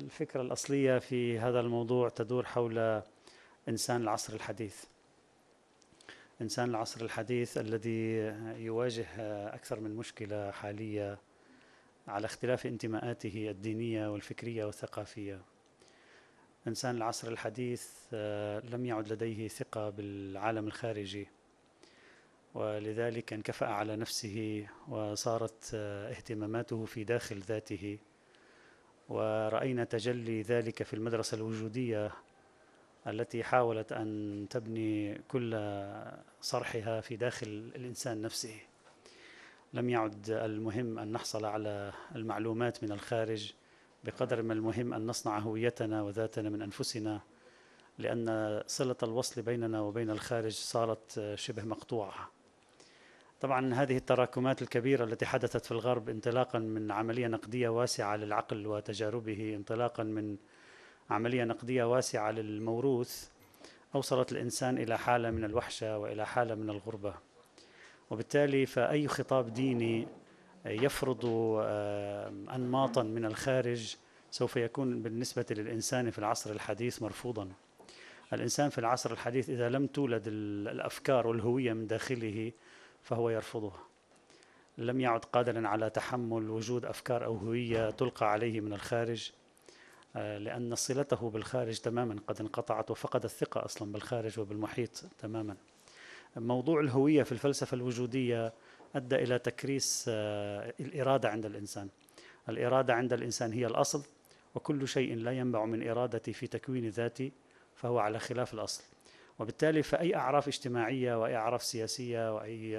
[0.00, 3.02] الفكرة الأصلية في هذا الموضوع تدور حول
[3.68, 4.84] إنسان العصر الحديث.
[6.40, 8.16] إنسان العصر الحديث الذي
[8.64, 9.06] يواجه
[9.54, 11.18] أكثر من مشكلة حالية
[12.08, 15.40] على اختلاف انتماءاته الدينية والفكرية والثقافية.
[16.66, 17.88] إنسان العصر الحديث
[18.64, 21.28] لم يعد لديه ثقة بالعالم الخارجي
[22.54, 27.98] ولذلك انكفأ على نفسه وصارت اهتماماته في داخل ذاته.
[29.10, 32.10] ورأينا تجلي ذلك في المدرسة الوجودية
[33.06, 35.54] التي حاولت أن تبني كل
[36.40, 38.54] صرحها في داخل الإنسان نفسه.
[39.74, 43.52] لم يعد المهم أن نحصل على المعلومات من الخارج
[44.04, 47.20] بقدر ما المهم أن نصنع هويتنا وذاتنا من أنفسنا
[47.98, 52.30] لأن صلة الوصل بيننا وبين الخارج صارت شبه مقطوعة.
[53.40, 59.54] طبعا هذه التراكمات الكبيرة التي حدثت في الغرب انطلاقا من عملية نقدية واسعة للعقل وتجاربه
[59.56, 60.36] انطلاقا من
[61.10, 63.28] عملية نقدية واسعة للموروث
[63.94, 67.14] أوصلت الإنسان إلى حالة من الوحشة وإلى حالة من الغربة.
[68.10, 70.08] وبالتالي فأي خطاب ديني
[70.66, 71.26] يفرض
[72.54, 73.96] أنماطا من الخارج
[74.30, 77.48] سوف يكون بالنسبة للإنسان في العصر الحديث مرفوضا.
[78.32, 82.52] الإنسان في العصر الحديث إذا لم تولد الأفكار والهوية من داخله
[83.02, 83.90] فهو يرفضها.
[84.78, 89.32] لم يعد قادرا على تحمل وجود أفكار أو هوية تلقى عليه من الخارج
[90.16, 95.56] آه، لأن صلته بالخارج تماما قد انقطعت وفقد الثقة أصلا بالخارج وبالمحيط تماما.
[96.36, 98.52] موضوع الهوية في الفلسفة الوجودية
[98.96, 101.88] أدى إلى تكريس آه، الإرادة عند الإنسان.
[102.48, 104.02] الإرادة عند الإنسان هي الأصل
[104.54, 107.32] وكل شيء لا ينبع من إرادتي في تكوين ذاتي
[107.74, 108.84] فهو على خلاف الأصل.
[109.40, 112.78] وبالتالي فأي أعراف اجتماعية وأي أعراف سياسية وأي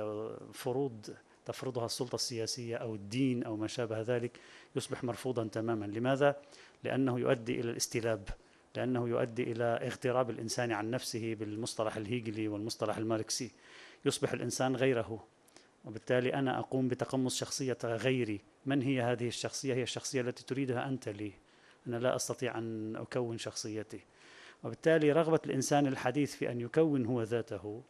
[0.54, 4.40] فروض تفرضها السلطة السياسية أو الدين أو ما شابه ذلك
[4.76, 5.86] يصبح مرفوضا تماما.
[5.86, 6.36] لماذا؟
[6.84, 8.30] لأنه يؤدي إلى الاستلاب
[8.76, 13.52] لأنه يؤدي إلى اغتراب الإنسان عن نفسه بالمصطلح الهيجلي والمصطلح الماركسي.
[14.06, 15.28] يصبح الإنسان غيره
[15.86, 18.42] وبالتالي أنا أقوم بتقمص شخصية غيري.
[18.66, 21.32] من هي هذه الشخصية؟ هي الشخصية التي تريدها أنت لي.
[21.88, 24.00] أنا لا أستطيع أن أكون شخصيتي.
[24.64, 27.84] وبالتالي رغبة الإنسان الحديث في أن يكون هو ذاته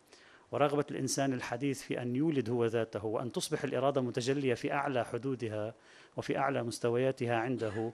[0.52, 5.74] ورغبة الإنسان الحديث في أن يولد هو ذاته وأن تصبح الإرادة متجلية في أعلى حدودها
[6.18, 7.94] وفي أعلى مستوياتها عنده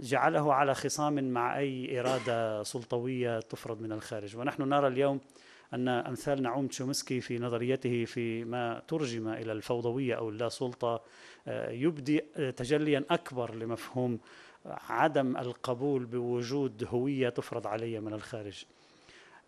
[0.00, 4.36] جعله على خصام مع أي إرادة سلطوية تفرض من الخارج.
[4.36, 5.20] ونحن نرى اليوم
[5.74, 11.02] أن أمثال نعوم تشومسكي في نظريته في ما ترجم إلى الفوضوية أو اللا سلطة
[11.48, 12.18] آه، يبدي
[12.56, 14.18] تجليا أكبر لمفهوم
[14.66, 18.64] عدم القبول بوجود هوية تفرض علي من الخارج.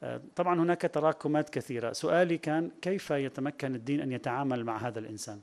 [0.03, 1.93] آه، طبعا هناك تراكمات كثيرة.
[1.93, 5.41] سؤالي كان كيف يتمكن الدين أن يتعامل مع هذا الإنسان؟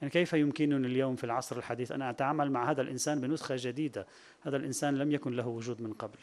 [0.00, 4.06] يعني كيف يمكنني اليوم في العصر الحديث أن أتعامل مع هذا الإنسان بنسخة جديدة؟
[4.40, 6.18] هذا الإنسان لم يكن له وجود من قبل.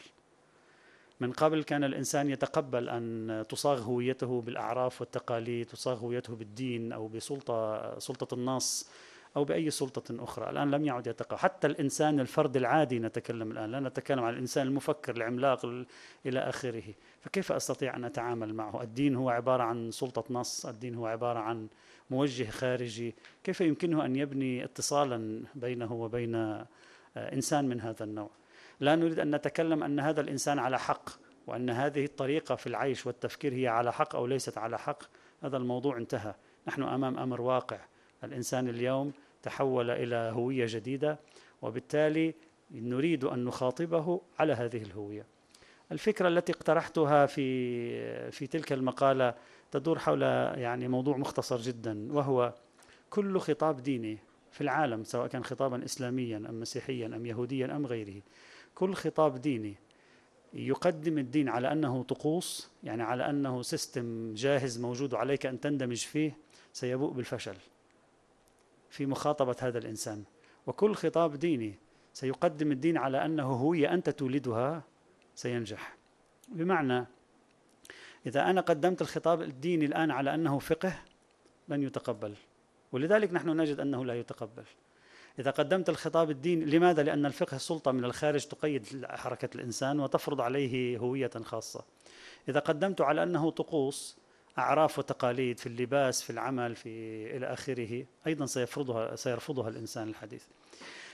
[1.20, 7.98] من قبل كان الإنسان يتقبل أن تصاغ هويته بالأعراف والتقاليد تصاغ هويته بالدين أو بسلطة
[7.98, 8.90] سلطة النص.
[9.36, 10.50] أو بأي سلطة أخرى.
[10.50, 13.70] الآن لم يعد يتقى حتى الإنسان الفرد العادي نتكلم الآن.
[13.70, 15.64] لا نتكلم عن الإنسان المفكر العملاق
[16.26, 16.94] إلى آخره.
[17.20, 21.68] فكيف أستطيع أن أتعامل معه؟ الدين هو عبارة عن سلطة نص الدين هو عبارة عن
[22.10, 23.14] موجه خارجي.
[23.44, 26.66] كيف يمكنه أن يبني اتصالا بينه وبين آه،
[27.16, 28.30] إنسان من هذا النوع؟
[28.80, 31.10] لا نريد أن نتكلم أن هذا الإنسان على حق
[31.46, 35.02] وأن هذه الطريقة في العيش والتفكير هي على حق أو ليست على حق.
[35.42, 36.34] هذا الموضوع انتهى.
[36.68, 37.78] نحن أمام أمر واقع.
[38.24, 39.12] الإنسان اليوم
[39.42, 41.18] تحول إلى هوية جديدة
[41.62, 42.34] وبالتالي
[42.70, 45.26] نريد أن نخاطبه على هذه الهوية.
[45.92, 49.34] الفكرة التي اقترحتها في في تلك المقالة
[49.70, 52.54] تدور حول يعني موضوع مختصر جدا وهو
[53.10, 54.18] كل خطاب ديني
[54.52, 58.22] في العالم سواء كان خطابا اسلاميا أم مسيحيا أم يهوديا أم غيره
[58.74, 59.74] كل خطاب ديني
[60.52, 66.36] يقدم الدين على أنه طقوس يعني على أنه سيستم جاهز موجود عليك أن تندمج فيه
[66.72, 67.56] سيبوء بالفشل.
[68.90, 70.24] في مخاطبة هذا الإنسان.
[70.66, 71.74] وكل خطاب ديني
[72.12, 74.82] سيقدم الدين على أنه هوية أنت تولدها
[75.34, 75.96] سينجح.
[76.48, 77.06] بمعنى
[78.26, 81.02] إذا أنا قدمت الخطاب الديني الآن على أنه فقه
[81.68, 82.34] لن يتقبل.
[82.92, 84.64] ولذلك نحن نجد أنه لا يتقبل.
[85.38, 90.98] إذا قدمت الخطاب الديني لماذا؟ لأن الفقه سلطة من الخارج تقيد حركة الإنسان وتفرض عليه
[90.98, 91.84] هوية خاصة.
[92.48, 94.18] إذا قدمت على أنه طقوس
[94.58, 96.88] أعراف وتقاليد في اللباس في العمل في
[97.36, 100.44] إلى آخره أيضا سيفرضها سيرفضها الإنسان الحديث.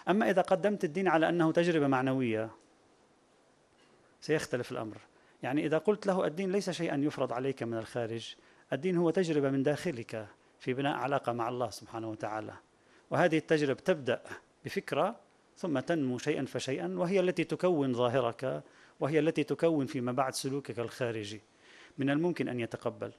[0.08, 2.50] أما إذا قدمت الدين على أنه تجربة معنوية
[4.20, 4.98] سيختلف الأمر.
[5.42, 8.34] يعني إذا قلت له الدين ليس شيئا يفرض عليك من الخارج
[8.72, 10.26] الدين هو تجربة من داخلك
[10.60, 12.54] في بناء علاقة مع الله سبحانه وتعالى.
[13.10, 14.22] وهذه التجربة تبدأ
[14.64, 15.16] بفكرة
[15.56, 18.62] ثم تنمو شيئا فشيئا وهي التي تكون ظاهرك
[19.00, 21.40] وهي التي تكون فيما بعد سلوكك الخارجي.
[21.98, 23.12] من الممكن أن يتقبل.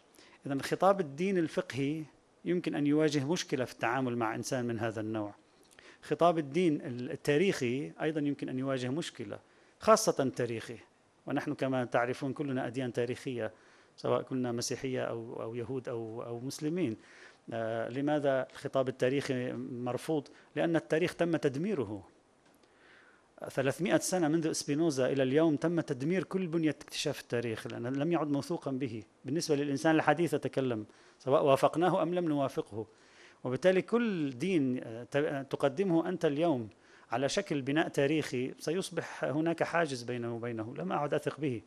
[0.45, 2.03] اذا خطاب الدين الفقهي
[2.45, 5.35] يمكن أن يواجه مشكلة في التعامل مع إنسان من هذا النوع.
[6.01, 9.39] خطاب الدين التاريخي أيضا يمكن أن يواجه مشكلة
[9.79, 10.77] خاصة تاريخي.
[11.25, 13.51] ونحن كما تعرفون كلنا أديان تاريخية
[13.97, 16.97] سواء كنا مسيحية أو أو يهود أو أو مسلمين.
[17.53, 22.07] آه، لماذا الخطاب التاريخي مرفوض؟ لأن التاريخ تم تدميره.
[23.49, 28.27] 300 سنة منذ سبينوزا إلى اليوم تم تدمير كل بنية اكتشاف التاريخ لأن لم يعد
[28.27, 29.03] موثوقا به.
[29.25, 30.85] بالنسبة للإنسان الحديث أتكلم
[31.19, 32.87] سواء وافقناه أم لم نوافقه.
[33.43, 36.69] وبالتالي كل دين آه، تقدمه أنت اليوم
[37.11, 40.73] على شكل بناء تاريخي سيصبح هناك حاجز بينه وبينه.
[40.77, 41.61] لم أعد أثق به.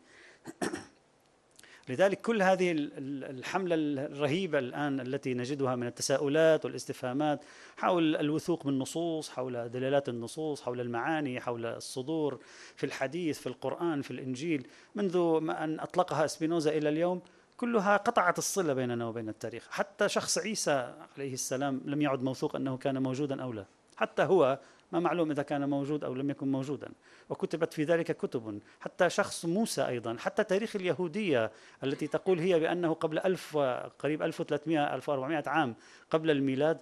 [1.88, 7.44] لذلك كل هذه الحملة الرهيبة الآن التي نجدها من التساؤلات والاستفهامات
[7.76, 12.38] حول الوثوق بالنصوص حول دلالات النصوص حول المعاني حول الصدور
[12.76, 15.16] في الحديث في القرآن في الإنجيل منذ
[15.50, 17.22] أن أطلقها سبينوزا إلى اليوم
[17.56, 19.66] كلها قطعت الصلة بيننا وبين التاريخ.
[19.70, 23.64] حتى شخص عيسى عليه السلام لم يعد موثوق أنه كان موجودا أو لا.
[23.96, 24.58] حتى هو
[24.92, 26.92] ما معلوم إذا كان موجود أو لم يكن موجودا.
[27.28, 28.60] وكتبت في ذلك كتب.
[28.80, 31.50] حتى شخص موسى أيضا حتى تاريخ اليهودية
[31.84, 33.56] التي تقول هي بأنه قبل ألف
[33.98, 35.74] قريب 1300 1400 عام
[36.10, 36.78] قبل الميلاد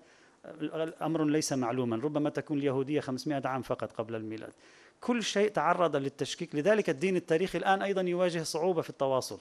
[1.03, 1.97] أمر ليس معلوما.
[1.97, 4.53] ربما تكون اليهودية 500 عام فقط قبل الميلاد.
[5.01, 6.55] كل شيء تعرض للتشكيك.
[6.55, 9.39] لذلك الدين التاريخي الآن أيضا يواجه صعوبة في التواصل.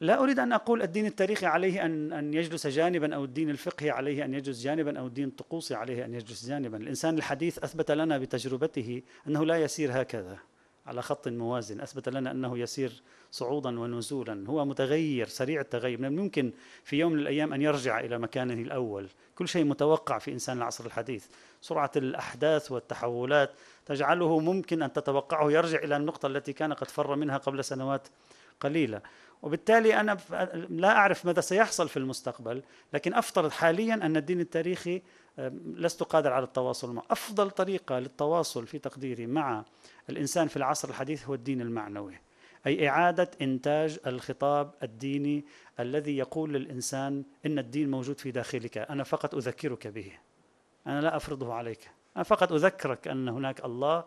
[0.00, 4.24] لا أريد أن أقول الدين التاريخي عليه أن أن يجلس جانبا أو الدين الفقهي عليه
[4.24, 6.76] أن يجلس جانبا أو الدين الطقوسي عليه أن يجلس جانبا.
[6.76, 10.38] الإنسان الحديث أثبت لنا بتجربته أنه لا يسير هكذا
[10.86, 11.80] على خط موازن.
[11.80, 14.44] أثبت لنا أنه يسير صعودا ونزولا.
[14.48, 15.98] هو متغير سريع التغير.
[15.98, 16.52] من الممكن
[16.84, 19.08] في يوم من الأيام أن يرجع إلى مكانه الأول.
[19.34, 21.26] كل شيء متوقع في إنسان العصر الحديث.
[21.60, 23.50] سرعة الأحداث والتحولات
[23.86, 25.52] تجعله ممكن أن تتوقعه.
[25.52, 28.08] يرجع إلى النقطة التي كان قد فر منها قبل سنوات
[28.60, 29.00] قليلة.
[29.42, 30.16] وبالتالي أنا
[30.68, 32.62] لا أعرف ماذا سيحصل في المستقبل
[32.92, 35.02] لكن أفترض حاليا أن الدين التاريخي
[35.64, 37.04] لست قادر على التواصل معه.
[37.10, 39.64] أفضل طريقة للتواصل في تقديري مع
[40.10, 42.14] الإنسان في العصر الحديث هو الدين المعنوي
[42.66, 45.44] أي إعادة إنتاج الخطاب الديني
[45.80, 50.12] الذي يقول للإنسان إن الدين موجود في داخلك أنا فقط أذكرك به
[50.86, 54.04] أنا لا أفرضه عليك أنا فقط أذكرك أن هناك الله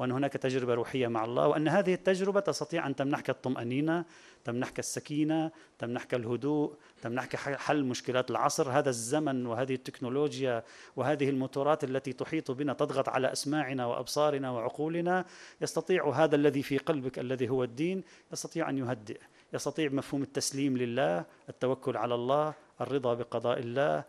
[0.00, 4.04] وأن هناك تجربة روحية مع الله وأن هذه التجربة تستطيع أن تمنحك الطمأنينة
[4.44, 8.70] تمنحك السكينة تمنحك الهدوء تمنحك حل مشكلات العصر.
[8.70, 10.64] هذا الزمن وهذه التكنولوجيا
[10.96, 15.24] وهذه الموتورات التي تحيط بنا تضغط على أسماعنا وأبصارنا وعقولنا
[15.60, 18.02] يستطيع هذا الذي في قلبك الذي هو الدين
[18.32, 19.20] يستطيع أن يهدئ.
[19.52, 24.04] يستطيع مفهوم التسليم لله التوكل على الله الرضا بقضاء الله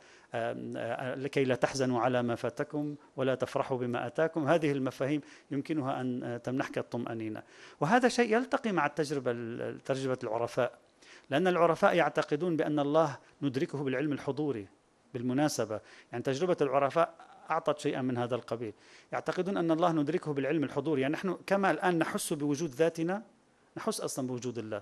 [1.15, 4.47] لكي لا تحزنوا على ما فاتكم ولا تفرحوا بما آتاكم.
[4.47, 7.43] هذه المفاهيم يمكنها أن تمنحك الطمأنينة.
[7.79, 9.31] وهذا شيء يلتقي مع التجربة
[9.71, 10.79] تجربة العرفاء
[11.29, 14.67] لأن العرفاء يعتقدون بأن الله ندركه بالعلم الحضوري
[15.13, 15.81] بالمناسبة.
[16.11, 17.15] يعني تجربة العرفاء
[17.51, 18.73] أعطت شيئا من هذا القبيل.
[19.11, 21.01] يعتقدون أن الله ندركه بالعلم الحضوري.
[21.01, 23.23] يعني نحن كما الآن نحس بوجود ذاتنا
[23.77, 24.81] نحس أصلا بوجود الله.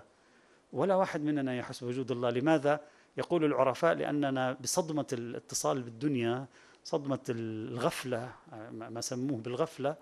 [0.72, 2.30] ولا واحد مننا يحس بوجود الله.
[2.30, 2.80] لماذا؟
[3.20, 6.46] يقول العرفاء لأننا بصدمة الاتصال بالدنيا
[6.84, 8.32] صدمة الغفلة
[8.72, 9.96] ما سموه بالغفلة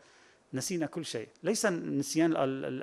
[0.54, 1.28] نسينا كل شيء.
[1.42, 2.32] ليس النسيان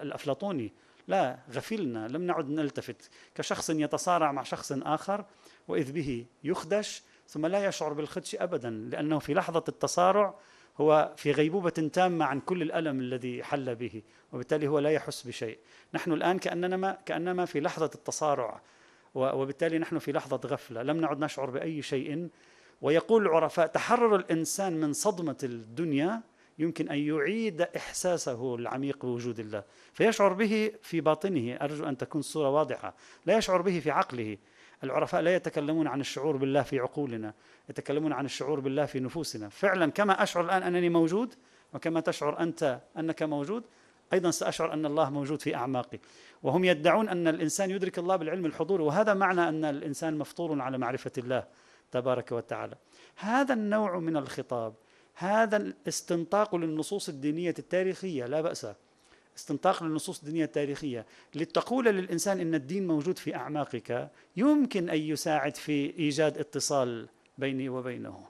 [0.04, 0.74] الأفلاطوني
[1.08, 5.26] لا غفلنا لم نعد نلتفت كشخص يتصارع مع شخص آخر
[5.68, 10.34] وإذ به يخدش ثم لا يشعر بالخدش أبدا لأنه في لحظة التصارع
[10.78, 14.02] هو في غيبوبة تامة عن كل الألم الذي حل به
[14.34, 15.60] وبالتالي هو لا يحس بشيء.
[15.94, 18.62] نحن الآن كأننا كأنما في لحظة التصارع.
[19.16, 20.84] وبالتالي نحن في لحظة غفلة.
[20.84, 22.30] لم نعد نشعر بأي شيء.
[22.82, 26.22] ويقول العرفاء تحرر الإنسان من صدمة الدنيا
[26.60, 29.64] يمكن أن يعيد إحساسه العميق بوجود الله.
[29.94, 31.56] فيشعر به في باطنه.
[31.62, 32.96] أرجو أن تكون الصورة واضحة.
[33.26, 34.38] لا يشعر به في عقله.
[34.84, 37.34] العرفاء لا يتكلمون عن الشعور بالله في عقولنا.
[37.70, 39.50] يتكلمون عن الشعور بالله في نفوسنا.
[39.50, 41.34] فعلا كما أشعر الآن أنني موجود
[41.74, 43.64] وكما تشعر أنت أنك موجود
[44.14, 46.00] أيضا سأشعر أن الله موجود في أعماقي.
[46.44, 51.12] وهم يدعون أن الإنسان يدرك الله بالعلم الحضوري وهذا معنى أن الإنسان مفطور على معرفة
[51.18, 51.44] الله
[51.92, 52.76] تبارك وتعالى.
[53.16, 54.74] هذا النوع من الخطاب
[55.16, 58.68] هذا الاستنطاق للنصوص الدينية التاريخية لا بأس.
[59.38, 61.06] استنطاق للنصوص الدينية التاريخية.
[61.36, 67.08] لتقول للإنسان إن الدين موجود في أعماقك يمكن أن يساعد في إيجاد اتصال
[67.38, 68.28] بيني وبينه.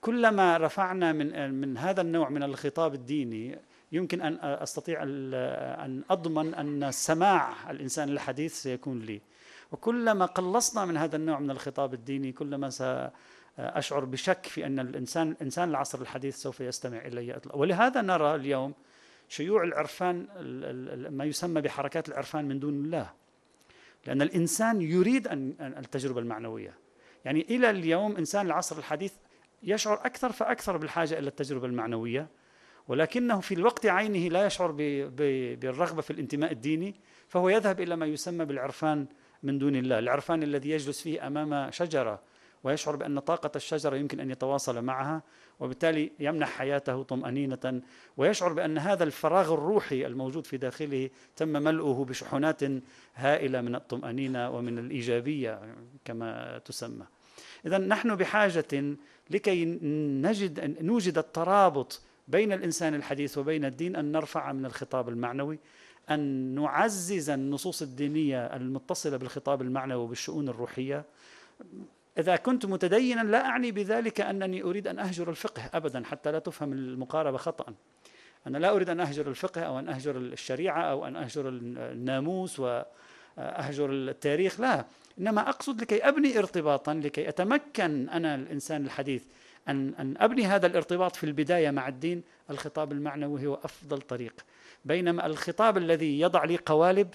[0.00, 3.58] كلما رفعنا من من هذا النوع من الخطاب الديني
[3.92, 9.20] يمكن أن أستطيع أن أضمن أن سماع الإنسان الحديث سيكون لي.
[9.72, 12.70] وكلما قلصنا من هذا النوع من الخطاب الديني كلما
[13.58, 17.36] أشعر بشك في أن الإنسان إنسان العصر الحديث سوف يستمع إلي.
[17.36, 18.74] إطلاقا ولهذا نرى اليوم
[19.28, 20.26] شيوع العرفان
[21.10, 23.10] ما يسمى بحركات العرفان من دون الله.
[24.06, 26.74] لأن الإنسان يريد أن التجربة المعنوية.
[27.24, 29.12] يعني إلى اليوم إنسان العصر الحديث
[29.62, 32.28] يشعر أكثر فأكثر بالحاجة إلى التجربة المعنوية.
[32.88, 34.72] ولكنه في الوقت عينه لا يشعر
[35.60, 36.94] بالرغبة في الانتماء الديني
[37.28, 39.06] فهو يذهب إلى ما يسمى بالعرفان
[39.42, 42.20] من دون الله العرفان الذي يجلس فيه أمام شجرة
[42.64, 45.22] ويشعر بأن طاقة الشجرة يمكن أن يتواصل معها
[45.60, 47.82] وبالتالي يمنح حياته طمأنينة
[48.16, 52.60] ويشعر بأن هذا الفراغ الروحي الموجود في داخله تم ملؤه بشحنات
[53.14, 55.60] هائلة من الطمأنينة ومن الإيجابية
[56.04, 57.06] كما تسمى.
[57.66, 58.96] إذا نحن بحاجة
[59.30, 59.64] لكي
[60.22, 65.58] نجد نوجد الترابط بين الإنسان الحديث وبين الدين أن نرفع من الخطاب المعنوي
[66.10, 66.20] أن
[66.54, 71.04] نعزز النصوص الدينية المتصلة بالخطاب المعنوي وبالشؤون الروحية.
[72.18, 76.72] إذا كنت متدينا لا أعني بذلك أنني أريد أن أهجر الفقه أبدا حتى لا تفهم
[76.72, 77.74] المقاربة خطأ
[78.46, 83.90] أنا لا أريد أن أهجر الفقه أو أن أهجر الشريعة أو أن أهجر الناموس وأهجر
[83.92, 84.84] التاريخ لا.
[85.18, 89.24] إنما أقصد لكي أبني ارتباطا لكي أتمكن أنا الإنسان الحديث
[89.68, 94.34] أن أن أبني هذا الارتباط في البداية مع الدين الخطاب المعنوي هو أفضل طريق.
[94.84, 97.14] بينما الخطاب الذي يضع لي قوالب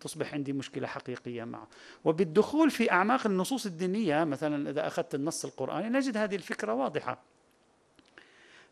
[0.00, 1.68] تصبح عندي مشكلة حقيقية معه.
[2.04, 7.18] وبالدخول في أعماق النصوص الدينية مثلا إذا أخذت النص القرآني نجد هذه الفكرة واضحة.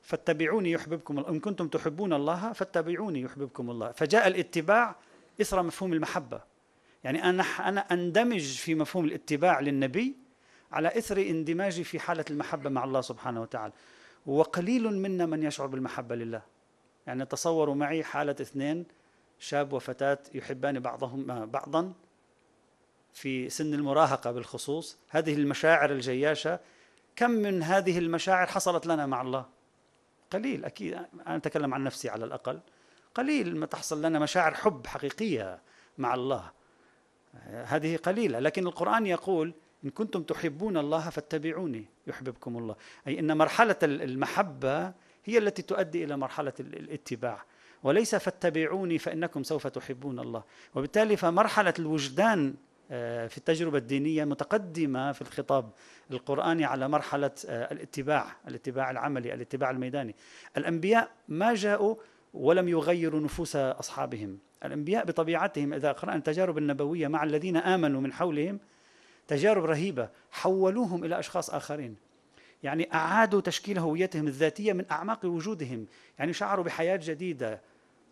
[0.02, 1.30] فاتبعوني يحببكم الله.
[1.30, 3.92] إن كنتم تحبون الله فاتبعوني يحببكم الله.
[3.92, 4.96] فجاء الاتباع
[5.40, 6.40] إثر مفهوم المحبة.
[7.04, 10.16] يعني أنا أندمج في مفهوم الاتباع للنبي
[10.72, 13.72] على إثر اندماجي في حالة المحبة مع الله سبحانه وتعالى.
[14.26, 16.42] وقليل منا من يشعر بالمحبة لله.
[17.06, 18.86] يعني تصوروا معي حالة اثنين
[19.38, 21.92] شاب وفتاة يحبان بعضهم بعضا
[23.12, 24.98] في سن المراهقة بالخصوص.
[25.08, 26.60] هذه المشاعر الجياشة
[27.16, 29.46] كم من هذه المشاعر حصلت لنا مع الله؟
[30.30, 30.94] قليل أكيد.
[31.26, 32.60] أنا أتكلم عن نفسي على الأقل.
[33.14, 35.60] قليل ما تحصل لنا مشاعر حب حقيقية
[35.98, 36.50] مع الله.
[37.48, 38.38] هذه قليلة.
[38.38, 39.54] لكن القرآن يقول
[39.84, 42.76] إن كنتم تحبون الله فاتبعوني يحببكم الله.
[43.06, 44.92] أي أن مرحلة المحبة
[45.24, 47.44] هي التي تؤدي إلى مرحلة الاتباع.
[47.82, 50.42] وليس فاتبعوني فإنكم سوف تحبون الله.
[50.74, 52.54] وبالتالي فمرحلة الوجدان
[52.90, 55.70] آه، في التجربة الدينية متقدمة في الخطاب
[56.10, 60.14] القرآني على مرحلة آه، الاتباع الاتباع العملي الاتباع الميداني.
[60.56, 61.94] الأنبياء ما جاءوا
[62.34, 64.38] ولم يغيروا نفوس أصحابهم.
[64.64, 68.60] الأنبياء بطبيعتهم إذا قرأنا التجارب النبوية مع الذين آمنوا من حولهم
[69.28, 71.96] تجارب رهيبة حولوهم إلى أشخاص آخرين.
[72.62, 75.86] يعني أعادوا تشكيل هويتهم الذاتية من أعماق وجودهم.
[76.18, 77.60] يعني شعروا بحياة جديدة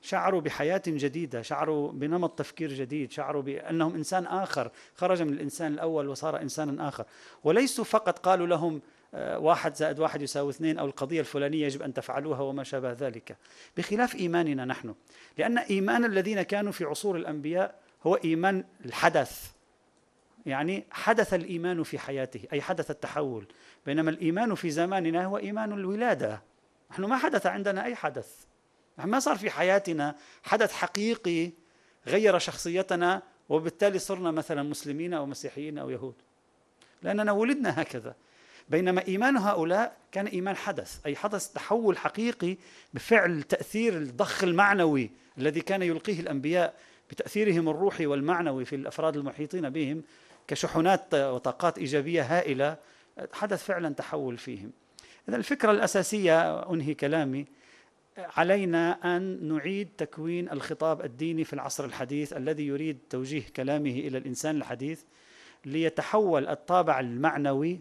[0.02, 4.70] شعروا بحياة جديدة شعروا بنمط تفكير جديد شعروا بأنهم إنسان آخر.
[4.94, 7.04] خرج من الإنسان الأول وصار إنسانا آخر.
[7.44, 8.80] وليسوا فقط قالوا لهم
[9.14, 13.36] آه، واحد زائد واحد يساوي اثنين أو القضية الفلانية يجب أن تفعلوها وما شابه ذلك.
[13.76, 14.94] بخلاف إيماننا نحن.
[15.38, 17.74] لأن إيمان الذين كانوا في عصور الأنبياء
[18.06, 19.55] هو إيمان الحدث.
[20.46, 23.46] يعني حدث الإيمان في حياته أي حدث التحول.
[23.86, 26.42] بينما الإيمان في زماننا هو إيمان الولادة.
[26.90, 28.34] نحن ما حدث عندنا أي حدث.
[28.98, 31.50] ما صار في حياتنا حدث حقيقي
[32.06, 36.14] غير شخصيتنا وبالتالي صرنا مثلا مسلمين أو مسيحيين أو يهود.
[37.02, 38.14] لأننا ولدنا هكذا.
[38.68, 42.56] بينما إيمان هؤلاء كان إيمان حدث أي حدث تحول حقيقي
[42.94, 46.74] بفعل تأثير الضخ المعنوي الذي كان يلقيه الأنبياء
[47.10, 50.02] بتأثيرهم الروحي والمعنوي في الأفراد المحيطين بهم
[50.48, 52.76] كشحنات وطاقات إيجابية هائلة
[53.32, 54.72] حدث فعلا تحول فيهم.
[55.28, 57.46] إذا الفكرة الأساسية أنهي كلامي
[58.18, 64.56] علينا أن نعيد تكوين الخطاب الديني في العصر الحديث الذي يريد توجيه كلامه إلى الإنسان
[64.56, 65.02] الحديث
[65.64, 67.80] ليتحول الطابع المعنوي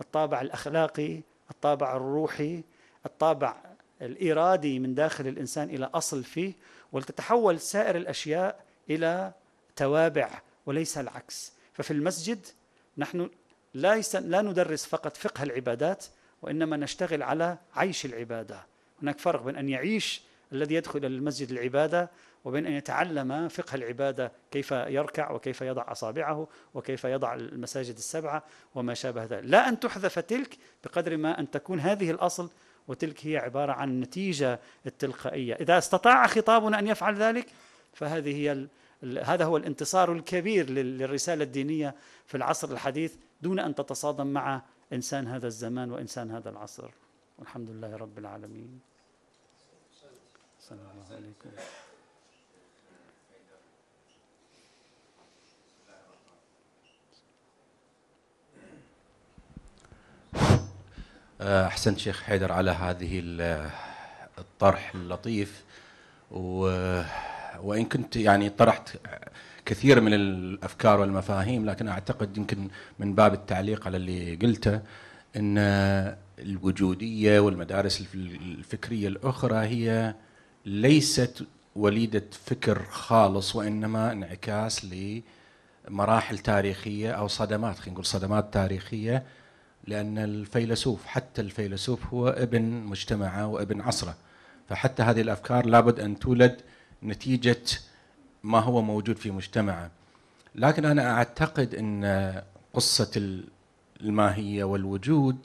[0.00, 2.62] الطابع الأخلاقي الطابع الروحي
[3.06, 3.56] الطابع
[4.02, 6.52] الإرادي من داخل الإنسان إلى أصل فيه
[6.92, 9.32] ولتتحول سائر الأشياء إلى
[9.76, 11.52] توابع وليس العكس.
[11.74, 12.46] ففي المسجد
[12.98, 13.30] نحن
[13.74, 16.04] لا لا ندرس فقط فقه العبادات
[16.42, 18.66] وإنما نشتغل على عيش العبادة.
[19.02, 22.10] هناك فرق بين أن يعيش الذي يدخل إلى المسجد العبادة
[22.44, 28.94] وبين أن يتعلم فقه العبادة كيف يركع وكيف يضع أصابعه وكيف يضع المساجد السبعة وما
[28.94, 29.44] شابه ذلك.
[29.44, 32.50] لا أن تحذف تلك بقدر ما أن تكون هذه الأصل
[32.88, 35.54] وتلك هي عبارة عن النتيجه التلقائية.
[35.54, 37.46] إذا استطاع خطابنا أن يفعل ذلك
[37.94, 38.66] فهذه هي
[39.02, 41.94] هذا هو الانتصار الكبير للرسالة الدينية
[42.26, 46.90] في العصر الحديث دون أن تتصادم مع إنسان هذا الزمان وإنسان هذا العصر.
[47.38, 48.80] والحمد لله رب العالمين.
[50.70, 51.50] الله عليكم
[61.40, 63.22] آه، أحسنت شيخ حيدر على هذه
[64.38, 65.64] الطرح اللطيف.
[66.30, 66.68] و...
[67.62, 68.96] وإن كنت يعني طرحت
[69.64, 72.68] كثير من الأفكار والمفاهيم لكن أعتقد يمكن
[72.98, 74.80] من باب التعليق على اللي قلته
[75.36, 75.58] إن
[76.38, 80.14] الوجودية والمدارس الفكرية الأخرى هي
[80.66, 81.44] ليست
[81.76, 84.86] وليدة فكر خالص وإنما انعكاس
[85.88, 89.22] لمراحل تاريخية أو صدمات خلينا نقول صدمات تاريخية
[89.86, 94.14] لأن الفيلسوف حتى الفيلسوف هو ابن مجتمعه وابن عصرة.
[94.68, 96.60] فحتى هذه الأفكار لابد أن تولد
[97.04, 97.62] نتيجة
[98.42, 99.90] ما هو موجود في مجتمعه.
[100.54, 102.42] لكن أنا أعتقد إن
[102.74, 103.40] قصة
[104.00, 105.36] الماهية والوجود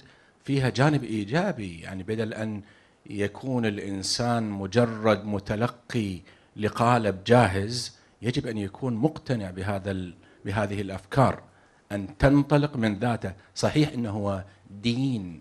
[0.44, 2.62] فيها جانب إيجابي يعني بدل أن
[3.06, 6.20] يكون الإنسان مجرد متلقي
[6.56, 10.12] لقالب جاهز يجب أن يكون مقتنع بهذا
[10.46, 11.44] بهذه الأفكار.
[11.92, 13.34] أن تنطلق من ذاته.
[13.56, 14.44] صحيح إنه هو
[14.84, 15.40] دين.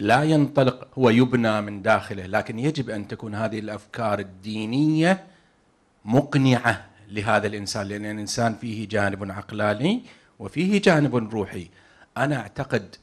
[0.00, 5.24] لا ينطلق هو يبنى من داخله لكن يجب أن تكون هذه الأفكار الدينية
[6.06, 10.02] مقنعة لهذا الإنسان لأن الإنسان فيه جانب عقلاني
[10.38, 11.68] وفيه جانب روحي.
[12.16, 12.96] أنا أعتقد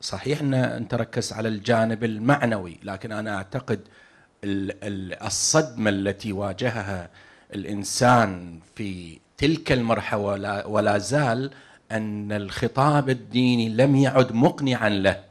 [0.00, 3.80] صحيح أن انت ركزت على الجانب المعنوي لكن أنا أعتقد
[4.44, 7.10] الصدمة التي واجهها
[7.54, 11.50] الإنسان في تلك المرحلة ولا زال
[11.92, 15.24] أن الخطاب الديني لم يعد مقنعا له.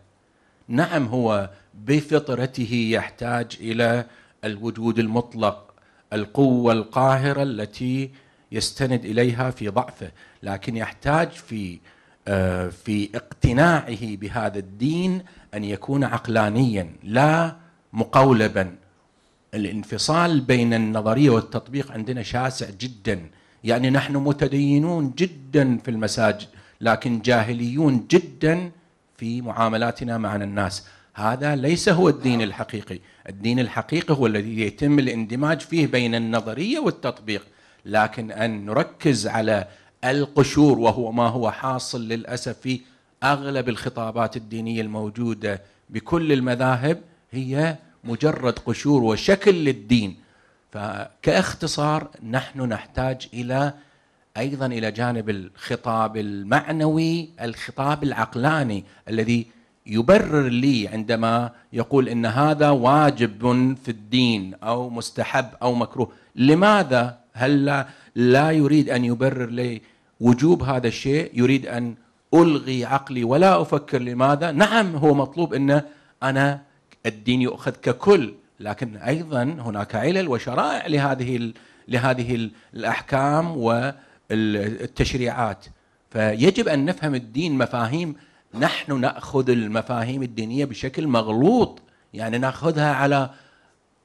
[0.67, 4.05] نعم هو بفطرته يحتاج إلى
[4.43, 5.68] الوجود المطلق
[6.13, 8.11] القوة القاهرة التي
[8.51, 10.11] يستند إليها في ضعفه
[10.43, 11.79] لكن يحتاج في
[12.27, 15.23] آه، في اقتناعه بهذا الدين
[15.53, 17.55] أن يكون عقلانيا لا
[17.93, 18.75] مقولبا.
[19.53, 23.29] الانفصال بين النظرية والتطبيق عندنا شاسع جدا.
[23.63, 26.47] يعني نحن متدينون جدا في المساجد
[26.81, 28.71] لكن جاهليون جدا
[29.17, 30.87] في معاملاتنا مع الناس.
[31.13, 32.99] هذا ليس هو الدين الحقيقي.
[33.29, 37.47] الدين الحقيقي هو الذي يتم الاندماج فيه بين النظرية والتطبيق.
[37.85, 39.67] لكن أن نركز على
[40.03, 42.81] القشور وهو ما هو حاصل للأسف في
[43.23, 50.17] أغلب الخطابات الدينية الموجودة بكل المذاهب هي مجرد قشور وشكل للدين.
[50.71, 53.73] فكاختصار نحن نحتاج إلى
[54.37, 59.47] أيضا إلى جانب الخطاب المعنوي الخطاب العقلاني الذي
[59.85, 66.11] يبرر لي عندما يقول إن هذا واجب في الدين أو مستحب أو مكروه.
[66.35, 69.81] لماذا هل لا, لا يريد أن يبرر لي
[70.19, 71.95] وجوب هذا الشيء؟ يريد أن
[72.33, 75.81] ألغي عقلي ولا أفكر لماذا؟ نعم هو مطلوب ان
[76.23, 76.61] أنا
[77.05, 81.53] الدين يؤخذ ككل لكن أيضا هناك علل وشرائع لهذه
[81.87, 83.57] لهذه الأحكام
[84.29, 85.65] والتشريعات.
[86.11, 88.15] فيجب أن نفهم الدين مفاهيم
[88.53, 91.81] نحن نأخذ المفاهيم الدينية بشكل مغلوط
[92.13, 93.29] يعني نأخذها على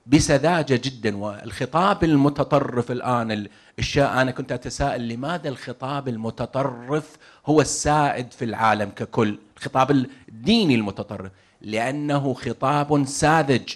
[0.06, 1.16] بسذاجة جدا.
[1.16, 3.46] والخطاب المتطرف الآن
[3.78, 9.90] الشيء أنا كنت أتساءل لماذا الخطاب المتطرف هو السائد في العالم ككل؟ الخطاب
[10.28, 11.30] الديني المتطرف.
[11.60, 13.74] لأنه خطاب ساذج.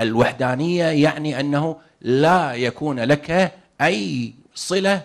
[0.00, 5.02] الوحدانية يعني أنه لا يكون لك أي صلة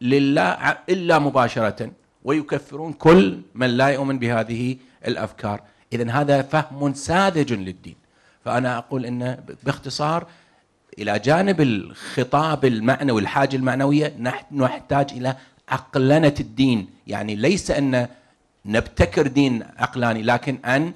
[0.00, 1.90] لله إلا مباشرة.
[2.24, 4.76] ويكفرون كل من لا يؤمن بهذه
[5.06, 5.60] الأفكار.
[5.92, 7.96] اذا هذا فهم ساذج للدين.
[8.44, 10.26] فأنا أقول إن باختصار
[10.98, 15.36] إلى جانب الخطاب المعنوي الحاجة المعنوية نحن نحتاج إلى
[15.68, 16.88] عقلنة الدين.
[17.06, 18.08] يعني ليس أن
[18.66, 20.92] نبتكر دين عقلاني لكن أن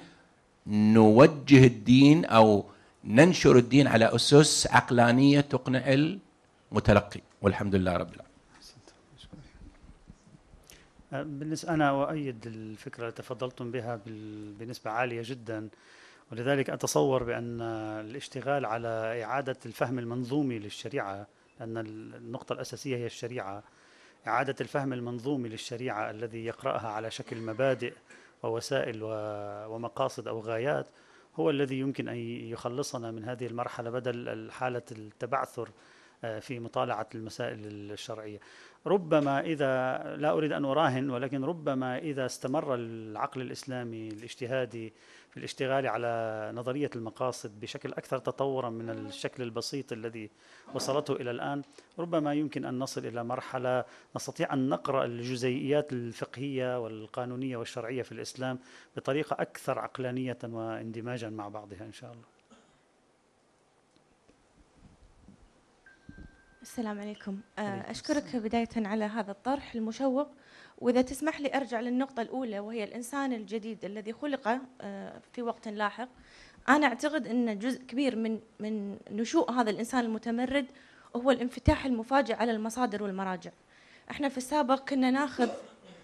[0.67, 2.65] نوجه الدين أو
[3.05, 5.83] ننشر الدين على أسس عقلانية تقنع
[6.73, 7.21] المتلقي.
[7.43, 8.32] والحمد لله رب العالمين.
[11.13, 14.01] بالنسبة أنا أؤيد الفكرة اللي تفضلتم بها
[14.59, 15.69] بنسبة عالية جدا
[16.33, 17.61] ولذلك أتصور بأن
[18.01, 21.27] الاشتغال على إعادة الفهم المنظومي للشريعة
[21.61, 23.63] ان النقطة الأساسية هي الشريعة.
[24.27, 27.95] إعادة الفهم المنظومي للشريعة الذي يقرأها على شكل مبادئ
[28.43, 29.01] ووسائل
[29.69, 30.87] ومقاصد أو غايات
[31.37, 35.69] هو الذي يمكن أن يخلصنا من هذه المرحلة بدل حالة التبعثر.
[36.41, 38.41] في مطالعة المسائل الشرعية.
[38.87, 44.93] ربما إذا لا أريد أن أراهن ولكن ربما إذا استمر العقل الإسلامي الاجتهادي
[45.31, 50.31] في الاشتغال على نظرية المقاصد بشكل أكثر تطورا من الشكل البسيط الذي
[50.75, 51.63] وصلته إلى الآن
[51.99, 53.85] ربما يمكن أن نصل إلى مرحلة
[54.17, 58.59] نستطيع أن نقرأ الجزيئيات الفقهية والقانونية والشرعية في الإسلام
[58.97, 62.32] بطريقة أكثر عقلانية وإندماجا مع بعضها إن شاء الله.
[66.63, 67.39] السلام عليكم.
[67.59, 70.29] أشكرك بداية على هذا الطرح المشوق.
[70.79, 76.09] وإذا تسمح لي أرجع للنقطة الأولى وهي الإنسان الجديد الذي خلق آه، في وقت لاحق.
[76.69, 80.67] أنا أعتقد أن جزء كبير من من نشوء هذا الإنسان المتمرد
[81.17, 83.51] هو الانفتاح المفاجئ على المصادر والمراجع.
[84.11, 85.51] إحنا في السابق كنا ناخذ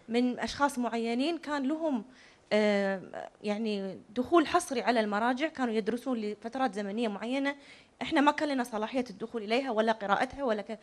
[0.08, 2.04] من أشخاص معينين كان لهم
[2.52, 7.56] آه، يعني دخول حصري على المراجع كانوا يدرسون لفترات زمنية معينة
[8.02, 10.78] إحنا ما كان لنا صلاحية الدخول إليها ولا قراءتها ولا ك...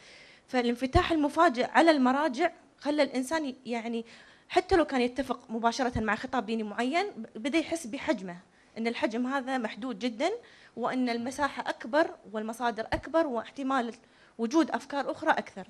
[0.48, 4.06] فالانفتاح المفاجئ على المراجع خلى الإنسان يعني
[4.50, 8.38] حتى لو كان يتفق مباشرة مع خطاب ديني معين بدأ يحس بحجمه
[8.78, 10.30] أن الحجم هذا محدود جدا
[10.76, 13.94] وأن المساحة أكبر والمصادر أكبر واحتمال
[14.38, 15.68] وجود أفكار أخرى أكثر.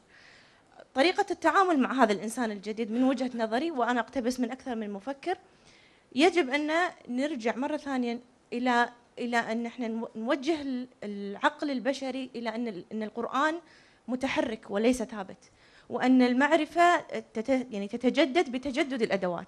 [0.94, 5.38] طريقة التعامل مع هذا الإنسان الجديد من وجهة نظري وأنا أقتبس من أكثر من مفكر
[6.16, 6.72] يجب أن
[7.10, 8.20] نرجع مرة ثانية
[8.54, 10.58] إلى إلى أن إحنا نوجه
[11.04, 13.56] العقل البشري إلى أن أن القرآن
[14.08, 15.38] متحرك وليس ثابت
[15.90, 17.06] وأن المعرفة
[17.72, 19.48] يعني تتجدد بتجدد الأدوات.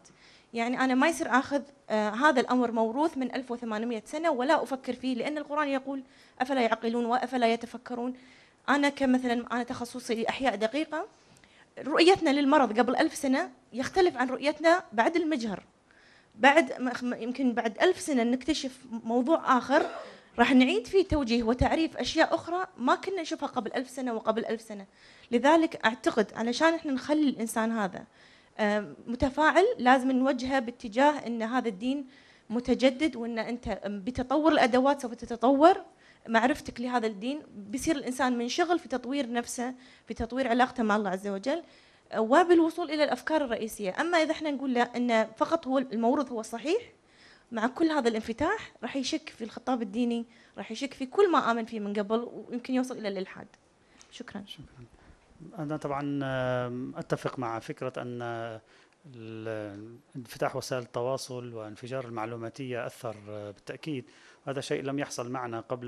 [0.53, 5.15] يعني أنا ما يصير آخذ آه هذا الأمر موروث من 1800 سنة ولا أفكر فيه
[5.15, 6.03] لأن القرآن يقول
[6.41, 8.13] أفلا يعقلون وأفلا يتفكرون.
[8.69, 11.07] أنا كمثلا أنا تخصصي أحياء دقيقة
[11.79, 15.63] رؤيتنا للمرض قبل ألف سنة يختلف عن رؤيتنا بعد المجهر.
[16.39, 16.73] بعد
[17.03, 19.85] يمكن بعد ألف سنة نكتشف موضوع آخر
[20.39, 24.61] راح نعيد فيه توجيه وتعريف أشياء أخرى ما كنا نشوفها قبل ألف سنة وقبل ألف
[24.61, 24.85] سنة.
[25.31, 28.05] لذلك أعتقد علشان إحنا نخلي الإنسان هذا
[29.07, 32.07] متفاعل لازم نوجهه باتجاه أن هذا الدين
[32.49, 35.81] متجدد وأن أنت بتطور الأدوات سوف تتطور
[36.27, 37.41] معرفتك لهذا الدين.
[37.55, 39.73] بيصير الإنسان منشغل في تطوير نفسه
[40.07, 41.63] في تطوير علاقته مع الله عز وجل.
[42.17, 46.81] وبالوصول إلى الأفكار الرئيسية، أما إذا إحنا نقول لا إن فقط هو الموروث هو الصحيح
[47.51, 50.25] مع كل هذا الانفتاح راح يشك في الخطاب الديني،
[50.57, 53.47] راح يشك في كل ما آمن فيه من قبل ويمكن يوصل إلى الإلحاد.
[54.11, 54.43] شكرا.
[54.47, 54.85] شكرا.
[55.59, 56.19] أنا طبعا
[56.99, 58.21] أتفق مع فكرة أن
[60.15, 64.05] انفتاح وسائل التواصل وانفجار المعلوماتية أثر بالتأكيد
[64.47, 65.87] هذا شيء لم يحصل معنا قبل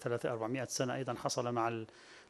[0.00, 1.84] 300 400 سنة أيضا حصل مع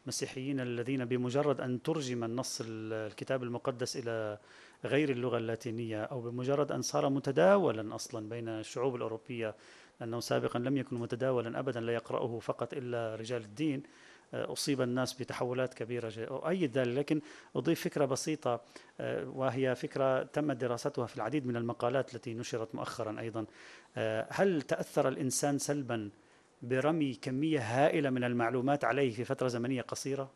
[0.05, 4.39] المسيحيين الذين بمجرد أن ترجم النص الكتاب المقدس إلى
[4.85, 9.55] غير اللغة اللاتينية أو بمجرد أن صار متداولا أصلا بين الشعوب الأوروبية
[10.01, 13.83] لأنه سابقا لم يكن متداولا أبدا لا يقرأه فقط إلا رجال الدين
[14.35, 17.21] أصيب الناس بتحولات كبيرة أؤيد ذلك لكن
[17.57, 18.61] أضيف فكرة بسيطة
[19.25, 23.47] وهي فكرة تمت دراستها في العديد من المقالات التي نشرت مؤخرا أيضا.
[24.31, 26.11] هل تأثر الإنسان سلبا
[26.62, 30.31] برمي كمية هائلة من المعلومات عليه في فترة زمنية قصيرة؟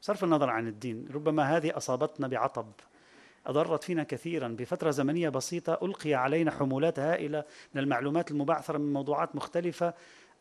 [0.00, 2.66] صرف النظر عن الدين ربما هذه أصابتنا بعطب.
[3.46, 4.48] أضرت فينا كثيرا.
[4.48, 9.94] بفترة زمنية بسيطة ألقي علينا حمولات هائلة من المعلومات المبعثرة من موضوعات مختلفة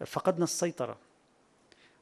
[0.06, 0.98] فقدنا السيطرة.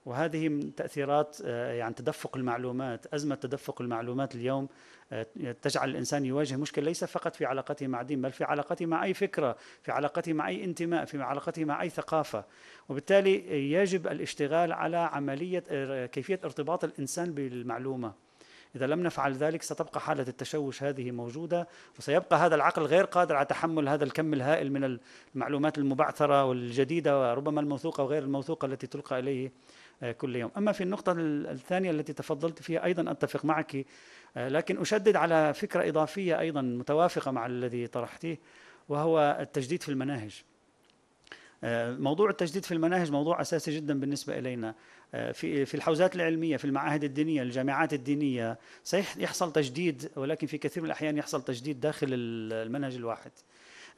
[0.06, 4.68] وهذه تأثيرات آه، يعني تدفق المعلومات أزمة تدفق المعلومات اليوم
[5.12, 5.26] آه،
[5.62, 9.14] تجعل الإنسان يواجه مشكلة ليس فقط في علاقته مع دين بل في علاقته مع أي
[9.14, 12.46] فكرة في علاقته مع أي انتماء في علاقته مع أي ثقافة.
[12.90, 18.14] وبالتالي يجب الاشتغال على عملية آه، كيفية ارتباط الإنسان بالمعلومة.
[18.76, 21.68] إذا لم نفعل ذلك ستبقى حالة التشوش هذه موجودة
[22.00, 25.00] وسيبقى هذا العقل غير قادر على تحمل هذا الكم الهائل من
[25.36, 29.48] المعلومات المبعثرة والجديدة وربما الموثوقة وغير الموثوقة التي تلقى إليه.
[29.48, 29.52] آه،
[30.18, 30.52] كل يوم.
[30.58, 33.86] أما في النقطة الثانية التي تفضلت فيها أيضا أتفق معك
[34.38, 38.40] آه، لكن أشدد على فكرة إضافية أيضا متوافقة مع الذي طرحتيه
[38.90, 40.44] وهو التجديد في المناهج.
[41.64, 44.76] آه، موضوع التجديد في المناهج موضوع أساسي جدا بالنسبة إلينا.
[45.14, 50.88] في في الحوزات العلمية في المعاهد الدينية الجامعات الدينية سيحصل تجديد ولكن في كثير من
[50.88, 53.32] الأحيان يحصل تجديد داخل المنهج الواحد.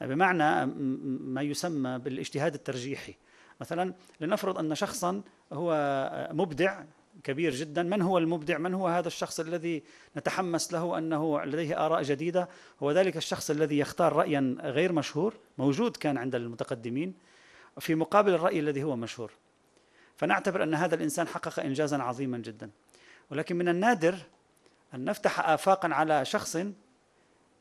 [0.00, 0.66] بمعنى
[1.20, 3.14] ما يسمى بالاجتهاد الترجيحي.
[3.60, 5.70] مثلا لنفرض أن شخصا هو
[6.32, 6.82] مبدع
[7.24, 9.82] كبير جدا من هو المبدع؟ من هو هذا الشخص الذي
[10.16, 12.48] نتحمس له أنه لديه آراء جديدة؟
[12.82, 17.14] هو ذلك الشخص الذي يختار رايا غير مشهور موجود كان عند المتقدمين
[17.80, 19.32] في مقابل الرأي الذي هو مشهور.
[20.16, 22.70] فنعتبر أن هذا الإنسان حقق انجازا عظيما جدا.
[23.30, 24.18] ولكن من النادر
[24.94, 26.58] أن نفتح افاقا على شخص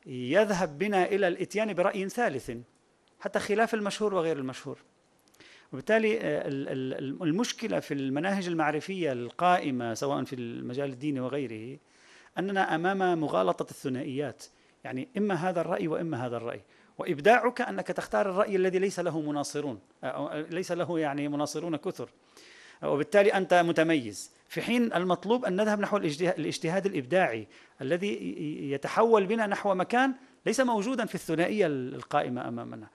[0.05, 2.51] يذهب بنا إلى الإتيان برأي ثالث
[3.19, 4.77] حتى خلاف المشهور وغير المشهور.
[5.75, 6.47] وبالتالي آه،
[7.23, 11.77] المشكلة في المناهج المعرفية القائمة سواء في المجال الديني وغيره
[12.37, 14.43] أننا أمام مغالطة الثنائيات.
[14.83, 16.61] يعني إما هذا الرأي وإما هذا الرأي.
[16.97, 22.09] وإبداعك أنك تختار الرأي الذي ليس له مناصرون أو ليس له يعني مناصرون كثر.
[22.83, 24.31] وبالتالي أنت متميز.
[24.49, 27.47] في حين المطلوب أن نذهب نحو الاجتهاد الإبداعي
[27.81, 28.35] الذي
[28.71, 30.13] يتحول بنا نحو مكان
[30.45, 32.87] ليس موجودا في الثنائية القائمة أمامنا.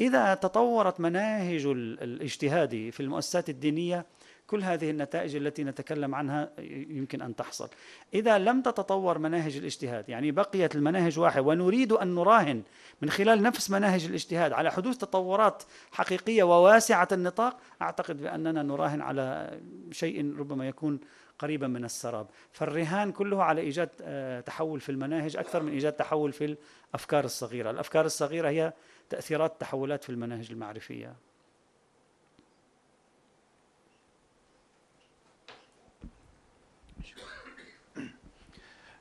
[0.00, 4.06] إذا تطورت مناهج الاجتهاد في المؤسسات الدينية
[4.46, 6.50] كل هذه النتائج التي نتكلم عنها
[6.88, 7.68] يمكن أن تحصل.
[8.14, 12.62] إذا لم تتطور مناهج الاجتهاد، يعني بقيت المناهج واحدة ونريد أن نراهن
[13.02, 19.58] من خلال نفس مناهج الاجتهاد على حدوث تطورات حقيقية وواسعة النطاق، أعتقد بأننا نراهن على
[19.92, 21.00] شيء ربما يكون
[21.38, 26.32] قريبا من السراب فالرهان كله على إيجاد آه، تحول في المناهج أكثر من إيجاد تحول
[26.32, 26.56] في
[26.94, 28.72] الأفكار الصغيرة الأفكار الصغيرة هي
[29.10, 31.14] تأثيرات تحولات في المناهج المعرفية.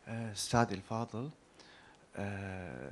[0.08, 1.30] آه، استاذي الفاضل
[2.16, 2.92] آه،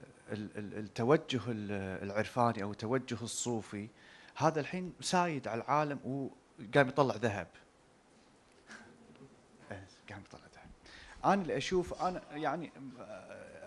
[0.57, 3.87] التوجه العرفاني أو التوجه الصوفي
[4.35, 7.47] هذا الحين سايد على العالم وقام يطلع ذهب.
[10.09, 10.69] قام يطلع ذهب.
[11.25, 12.71] أنا اللي أشوف أنا يعني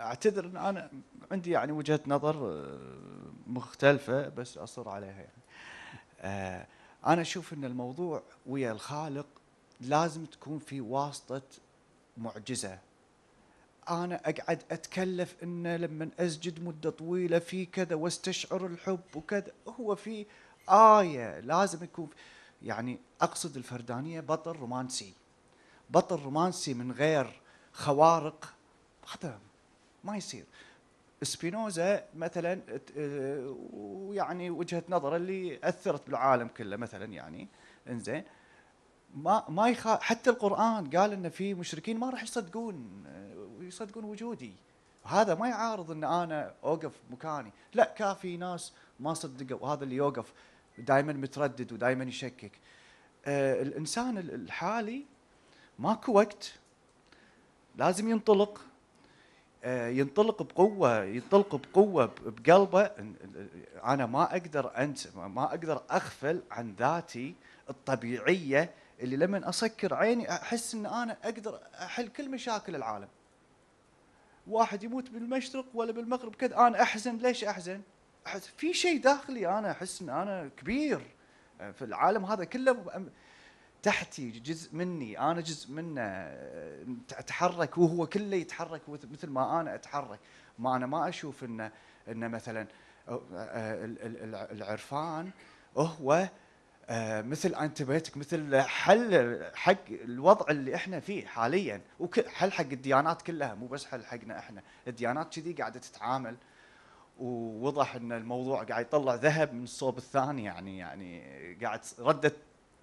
[0.00, 0.90] أعتذر إن أنا
[1.30, 2.34] عندي يعني وجهة نظر
[3.46, 5.42] مختلفة بس أصر عليها يعني.
[6.20, 6.66] آه،
[7.06, 9.26] أنا أشوف إن الموضوع ويا الخالق
[9.80, 11.42] لازم تكون في واسطة
[12.16, 12.78] معجزة.
[13.90, 20.26] أنا أقعد أتكلف انه لما أسجد مدة طويلة في كذا وأستشعر الحب وكذا هو في
[20.68, 22.08] آية لازم يكون
[22.62, 25.12] يعني أقصد الفردانية بطل رومانسي.
[25.90, 27.40] بطل رومانسي من غير
[27.72, 28.54] خوارق
[29.14, 29.38] هذا
[30.04, 30.44] ما يصير.
[31.22, 32.60] سبينوزا مثلا
[33.72, 37.48] ويعني وجهة نظره اللي أثرت بالعالم كله مثلا يعني.
[37.88, 38.24] إنزين.
[39.14, 43.04] ما ما يخا حتى القرآن قال إن في مشركين ما راح يصدقون
[43.60, 44.52] يصدقون وجودي.
[45.04, 47.52] هذا ما يعارض إن أنا أوقف مكاني.
[47.74, 50.32] لا كافي ناس ما صدقوا وهذا اللي يوقف
[50.78, 52.52] دائما متردد ودائما يشكك.
[53.26, 55.04] آه الانسان الحالي
[55.78, 56.52] ماكو وقت
[57.76, 58.60] لازم ينطلق.
[59.66, 62.90] ينطلق بقوة ينطلق بقوة بقلبه.
[63.84, 67.34] أنا ما أقدر أنسى ما أقدر أغفل عن ذاتي
[67.70, 73.08] الطبيعية اللي لما أسكر عيني أحس أن أنا أقدر أحل كل مشاكل العالم.
[74.46, 77.16] واحد يموت بالمشرق ولا بالمغرب كذا أنا أحزن.
[77.16, 77.80] ليش أحزن؟
[78.26, 81.00] أحس في شيء داخلي أنا أحس أن أنا كبير.
[81.60, 82.72] آه، في العالم هذا كله
[83.86, 86.00] تحتي جزء مني أنا جزء منه
[87.12, 90.18] أتحرك وهو كله يتحرك مثل ما أنا أتحرك.
[90.58, 91.72] ما أنا ما أشوف انه
[92.08, 92.66] إنه مثلا
[94.52, 95.30] العرفان
[95.76, 96.28] هو
[97.22, 101.80] مثل انتبيوتيك مثل حل حق الوضع اللي إحنا فيه حاليا.
[102.00, 104.62] وحل حق الديانات كلها مو بس حل حقنا إحنا.
[104.88, 106.36] الديانات كذي قاعدة تتعامل.
[107.18, 111.22] ووضح إن الموضوع قاعد يطلع ذهب من الصوب الثاني يعني يعني
[111.62, 112.36] قاعد ردت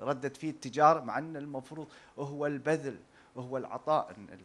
[0.04, 1.88] ردت فيه التجارة مع أن المفروض
[2.20, 2.98] هو البذل
[3.36, 4.16] وهو العطاء.
[4.18, 4.40] إن,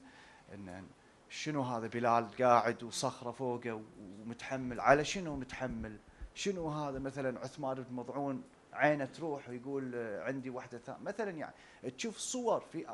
[0.54, 0.84] إن
[1.30, 3.82] شنو هذا بلال قاعد وصخرة فوقه
[4.22, 5.96] ومتحمل على شنو متحمل؟
[6.34, 8.42] شنو هذا مثلا عثمان بن مضعون
[8.72, 11.54] عينه تروح ويقول عندي واحدة ثانية مثلا يعني
[11.98, 12.86] تشوف صور في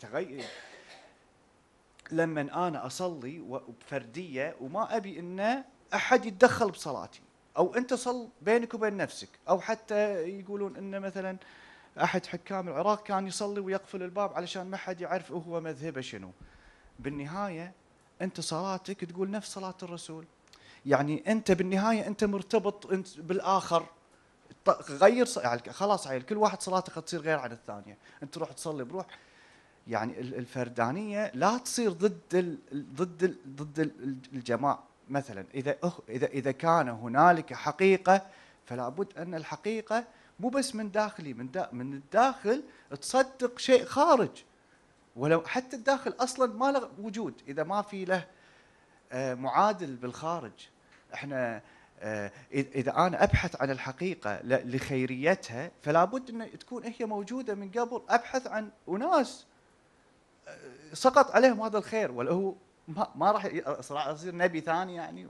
[0.00, 0.44] تغير.
[2.12, 5.64] لما أنا أصلي بفردية وما أبي أن
[5.94, 7.20] أحد يتدخل بصلاتي
[7.56, 11.36] أو أنت صل بينك وبين نفسك أو حتى يقولون إن مثلا
[12.02, 16.30] أحد حكام العراق كان يصلي ويقفل الباب علشان ما حد يعرف هو مذهبه شنو.
[16.98, 17.72] بالنهاية
[18.22, 20.24] أنت صلاتك تقول نفس صلاة الرسول.
[20.86, 23.86] يعني أنت بالنهاية أنت مرتبط أنت بالآخر.
[24.90, 27.98] غير يعني خلاص عيل كل واحد صلاته تصير غير عن الثانية.
[28.22, 29.06] أنت تروح تصلي بروح.
[29.88, 32.58] يعني الفردانية لا تصير ضد ال
[32.94, 33.78] ضد ال ضد
[34.32, 34.90] الجماعة.
[35.08, 35.76] مثلا إذا
[36.08, 38.26] اذا إذا كان هنالك حقيقة
[38.66, 40.04] فلا بد أن الحقيقة
[40.40, 42.62] مو بس من داخلي من دا من الداخل
[43.00, 44.44] تصدق شيء خارج.
[45.16, 47.42] ولو حتى الداخل أصلا ما له وجود.
[47.48, 48.26] إذا ما في له
[49.12, 50.68] آه، معادل بالخارج.
[51.14, 51.62] إحنا
[52.00, 58.02] آه، إذا أنا أبحث عن الحقيقة لخيريتها فلا بد إن تكون هي موجودة من قبل.
[58.08, 59.46] أبحث عن أناس
[60.48, 60.58] آه،
[60.92, 62.12] سقط عليهم هذا الخير.
[62.12, 62.54] ولا هو
[63.14, 65.26] ما, راح يصير نبي ثاني يعني؟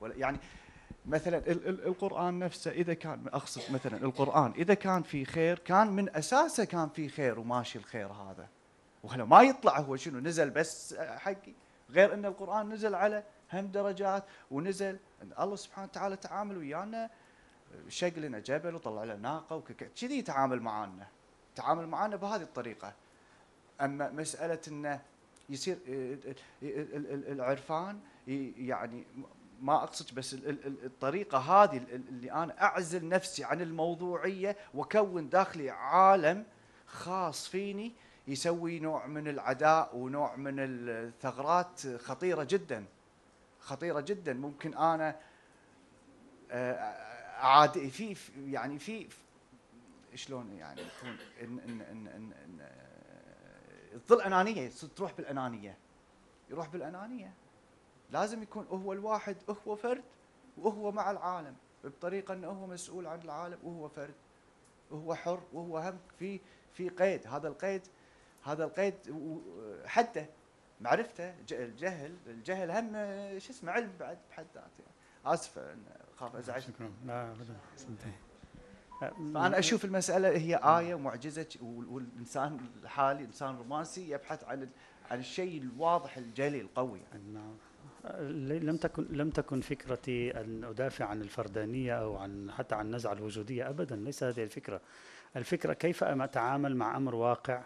[0.00, 0.38] ولا يعني
[1.08, 6.64] مثلا القرآن نفسه إذا كان أقصد مثلا القرآن إذا كان في خير كان من أساسه
[6.64, 8.48] كان في خير وماشي الخير هذا.
[9.02, 11.52] وهلأ ما يطلع هو شنو نزل بس حقي
[11.90, 14.98] غير أن القرآن نزل على هم درجات ونزل
[15.40, 17.10] الله سبحانه وتعالى تعامل ويانا
[17.88, 21.06] شق لنا جبل وطلع لنا ناقة وكذي يتعامل معانا
[21.56, 22.92] تعامل معانا بهذه الطريقة.
[23.80, 25.00] أما مسألة أنه
[25.50, 25.78] يصير
[27.32, 28.00] العرفان
[28.56, 29.04] يعني
[29.60, 30.34] ما أقصد بس
[30.84, 36.44] الطريقة هذه اللي أنا أعزل نفسي عن الموضوعية واكون داخلي عالم
[36.86, 37.92] خاص فيني
[38.28, 42.84] يسوي نوع من العداء ونوع من الثغرات خطيرة جدا.
[43.60, 44.32] خطيرة جدا.
[44.32, 45.16] ممكن أنا
[46.50, 46.74] آه،
[47.38, 48.16] عاد في
[48.46, 49.08] يعني في
[50.14, 55.76] شلون يعني يكون ان ان ان, إن, إن آه، تظل أنانية تروح بالأنانية.
[56.50, 57.32] يروح بالأنانية.
[58.10, 60.02] لازم يكون هو الواحد هو فرد
[60.58, 64.14] وهو مع العالم بطريقة إنه هو مسؤول عن العالم وهو فرد
[64.90, 66.40] وهو حر وهو هم في
[66.72, 67.26] في قيد.
[67.26, 67.82] هذا القيد
[68.44, 68.94] هذا القيد
[69.86, 70.26] حتى
[70.80, 72.92] معرفته الجهل الجهل هم
[73.38, 74.84] شو اسمه علم بعد بحد ذاته.
[75.26, 75.76] آسف
[76.16, 76.62] خاف أزعج.
[76.62, 76.92] شكرا.
[77.06, 77.56] لا ابدا.
[79.34, 84.68] فأنا أشوف المسألة هي آية معجزة والإنسان الحالي إنسان رومانسي يبحث عن
[85.10, 87.00] عن الشيء الواضح الجلي القوي
[87.32, 87.56] نعم.
[88.40, 93.68] لم تكن لم تكن فكرتي أن أدافع عن الفردانية أو عن حتى عن النزعة الوجودية
[93.68, 94.80] ابدا ليس هذه الفكرة.
[95.36, 97.62] الفكرة كيف أتعامل مع أمر واقع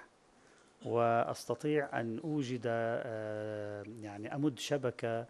[0.85, 5.27] وأستطيع أن أوجد آه، يعني أمد شبكة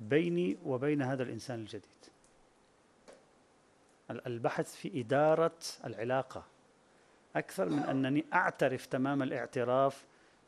[0.00, 1.82] بيني وبين هذا الإنسان الجديد.
[4.10, 6.44] البحث في إدارة العلاقة.
[7.36, 10.04] أكثر من أنني أعترف تمام الاعتراف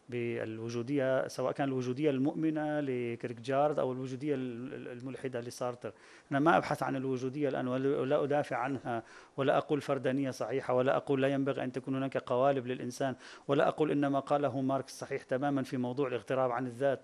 [0.09, 5.93] بالوجودية سواء كان الوجودية المؤمنة لكيركجارد أو الوجودية الملحدة لسارتر.
[6.31, 9.03] أنا ما أبحث عن الوجودية الآن ولا أدافع عنها
[9.37, 13.15] ولا أقول فردانية صحيحة ولا أقول لا ينبغي أن تكون هناك قوالب للإنسان
[13.49, 17.01] ولا أقول إن ما قاله ماركس صحيح تماما في موضوع الاغتراب عن الذات.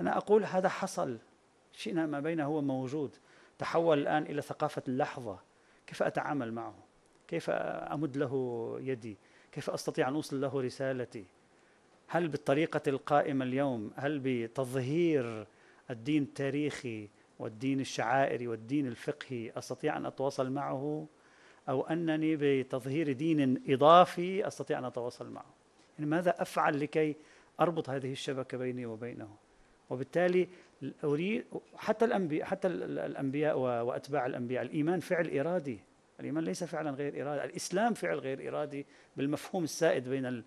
[0.00, 1.18] أنا أقول هذا حصل.
[1.72, 3.16] شئنا ما بينه هو موجود.
[3.58, 5.38] تحول الآن إلى ثقافة اللحظة.
[5.86, 6.74] كيف أتعامل معه؟
[7.28, 9.16] كيف أمد له يدي؟
[9.52, 11.24] كيف أستطيع أن أوصل له رسالتي؟
[12.08, 15.46] هل بالطريقة القائمة اليوم هل بتظهير
[15.90, 21.06] الدين التاريخي والدين الشعائري والدين الفقهي أستطيع أن أتواصل معه؟
[21.68, 25.54] أو أنني بتظهير دين إضافي أستطيع أن أتواصل معه؟
[25.98, 27.16] يعني ماذا أفعل لكي
[27.60, 29.28] أربط هذه الشبكة بيني وبينه؟
[29.90, 30.48] وبالتالي
[31.04, 31.44] أريد
[31.76, 35.78] حتى الأنبياء حتى الأنبياء وأتباع الأنبياء الإيمان فعل إرادي.
[36.20, 38.86] الإيمان ليس فعلا غير إرادي الإسلام فعل غير إرادي
[39.16, 40.44] بالمفهوم السائد بين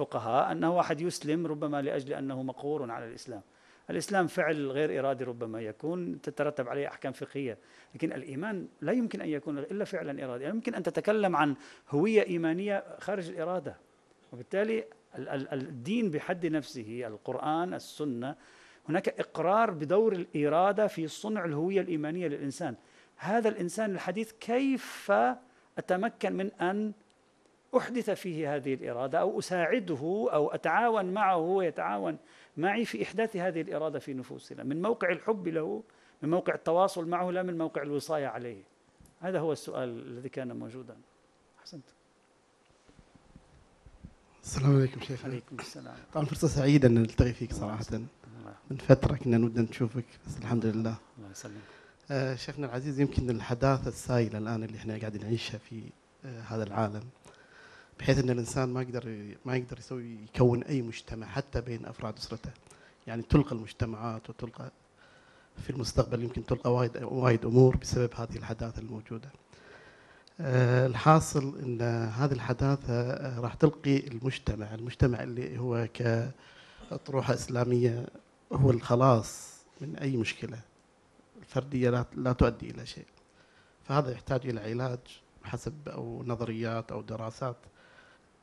[0.00, 3.42] الفقهاء أنه واحد يسلم ربما لأجل أنه مقهور على الإسلام.
[3.90, 7.58] الإسلام فعل غير إرادي ربما يكون تترتب عليه أحكام فقهية
[7.94, 11.54] لكن الإيمان لا يمكن أن يكون إلا فعلا إرادي يعني يمكن أن تتكلم عن
[11.90, 13.76] هوية إيمانية خارج الإرادة.
[14.32, 14.84] وبالتالي
[15.52, 18.34] الدين بحد نفسه القرآن السنة
[18.88, 22.74] هناك إقرار بدور الإرادة في صنع الهوية الإيمانية للإنسان.
[23.16, 25.12] هذا الإنسان الحديث كيف
[25.78, 26.92] أتمكن من أن
[27.76, 32.18] أحدث فيه هذه الإرادة أو أساعده أو أتعاون معه ويتعاون
[32.56, 34.62] معي في إحداث هذه الإرادة في نفوسنا.
[34.62, 35.82] من موقع الحب له
[36.22, 38.62] من موقع التواصل معه لا من موقع الوصاية عليه.
[39.20, 40.96] هذا هو السؤال الذي كان موجودا.
[41.60, 41.84] أحسنت.
[44.42, 45.24] السلام عليكم شيخ.
[45.24, 45.94] عليكم السلام.
[46.12, 47.84] طبعا فرصة سعيدة أن نلتقي فيك صراحة.
[48.70, 50.96] من فترة كنا نود نشوفك بس الحمد لله.
[51.18, 51.54] الله يسلمك.
[52.10, 55.82] آه شيخنا العزيز يمكن الحداثة السائلة الآن اللي إحنا قاعدين نعيشها في
[56.24, 57.02] آه هذا العالم.
[57.98, 62.50] بحيث إن الإنسان ما يقدر ما يقدر يسوي يكون أي مجتمع حتى بين أفراد أسرته
[63.06, 64.70] يعني تلقى المجتمعات وتلقى
[65.62, 69.28] في المستقبل يمكن تلقى وايد وايد أمور بسبب هذه الحداثة الموجودة.
[70.40, 78.06] أه الحاصل إن هذه الحداثة أه راح تلقي المجتمع، المجتمع اللي هو كأطروحة إسلامية
[78.52, 80.58] هو الخلاص من أي مشكلة.
[81.40, 83.06] الفرديه لا تؤدي إلى شيء.
[83.84, 84.98] فهذا يحتاج إلى علاج
[85.44, 87.56] حسب أو نظريات أو دراسات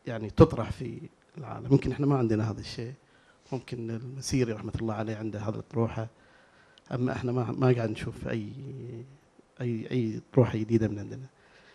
[0.08, 1.02] يعني تطرح في
[1.38, 1.72] العالم.
[1.72, 2.94] ممكن إحنا ما عندنا هذا الشيء.
[3.52, 6.08] ممكن المسيري رحمة الله عليه عنده هذا الطروحة.
[6.92, 8.50] أما إحنا ما ما قاعد نشوف اي
[9.62, 11.28] اي أي طروحة جديدة من عندنا.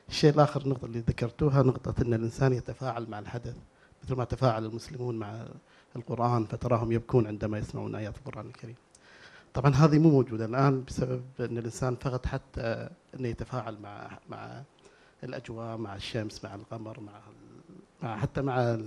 [0.08, 3.56] الشيء الآخر النقطه اللي ذكرتوها نقطة إن الإنسان يتفاعل مع الحدث.
[4.04, 5.46] مثل ما تفاعل المسلمون مع
[5.96, 8.76] القرآن فتراهم يبكون عندما يسمعون آيات القرآن الكريم.
[9.54, 14.62] طبعا هذه مو موجودة الآن بسبب إن الإنسان فقط حتى إنه يتفاعل مع مع
[15.24, 17.20] الأجواء مع الشمس مع القمر مع
[18.02, 18.78] حتى مع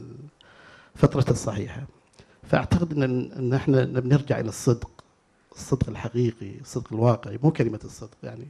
[0.96, 1.82] فترة الصحيحة.
[2.44, 4.92] فأعتقد أن أن إحنا بنرجع إلى الصدق
[5.56, 8.48] الصدق الحقيقي الصدق الواقعي مو كلمة الصدق يعني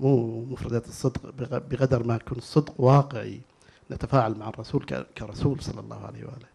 [0.00, 3.40] مو مفردات الصدق بقدر ما يكون الصدق واقعي
[3.90, 4.84] نتفاعل مع الرسول
[5.18, 6.46] كرسول صلى الله عليه وآله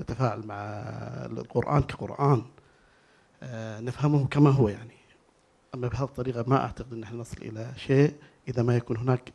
[0.00, 0.56] نتفاعل مع
[1.26, 2.42] القرآن كقرآن
[3.42, 4.96] آه، نفهمه كما هو يعني.
[5.74, 8.14] أما بهذه الطريقة ما أعتقد أن إحنا نصل إلى شيء
[8.48, 9.32] إذا ما يكون هناك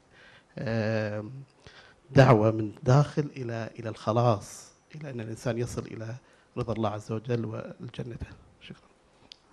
[2.11, 6.15] دعوة من داخل إلى إلى الخلاص إلى أن الإنسان يصل إلى
[6.57, 8.17] رضا الله عز وجل والجنة.
[8.61, 8.87] شكرا.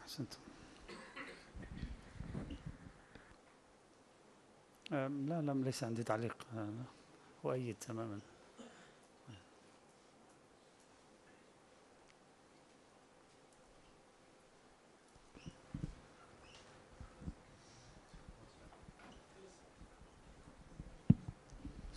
[0.02, 0.34] أحسنت
[4.90, 6.36] لا لا ليس عندي تعليق
[7.44, 8.18] أؤيد تماما.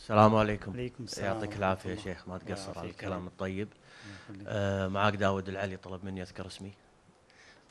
[0.07, 1.95] السلام عليكم عليكم السلام يعطيك العافية يا.
[1.95, 2.89] شيخ ما تقصر على.
[2.89, 3.67] الكلام الطيب.
[4.47, 6.73] آه معاك داود العلي طلب مني أذكر اسمي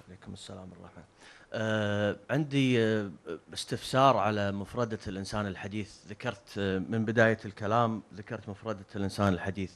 [0.08, 1.04] عليكم السلام ورحمة
[1.52, 3.10] آه عندي آه
[3.54, 9.72] استفسار على مفردة الإنسان الحديث ذكرت آه من بداية الكلام ذكرت مفردة الإنسان الحديث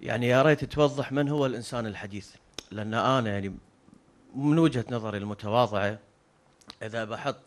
[0.00, 2.34] يعني يا ريت توضح من هو الإنسان الحديث
[2.70, 3.54] لأن أنا يعني
[4.34, 5.98] من وجهة نظري المتواضعة
[6.82, 7.40] إذا بحط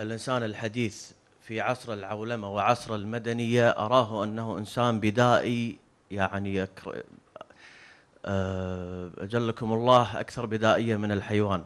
[0.00, 1.12] الإنسان الحديث
[1.48, 5.78] في عصر العولمة وعصر المدنية أراه أنه إنسان بدائي
[6.10, 7.02] يعني يكر-
[8.24, 11.64] آه، أجلكم الله أكثر بدائية من الحيوان.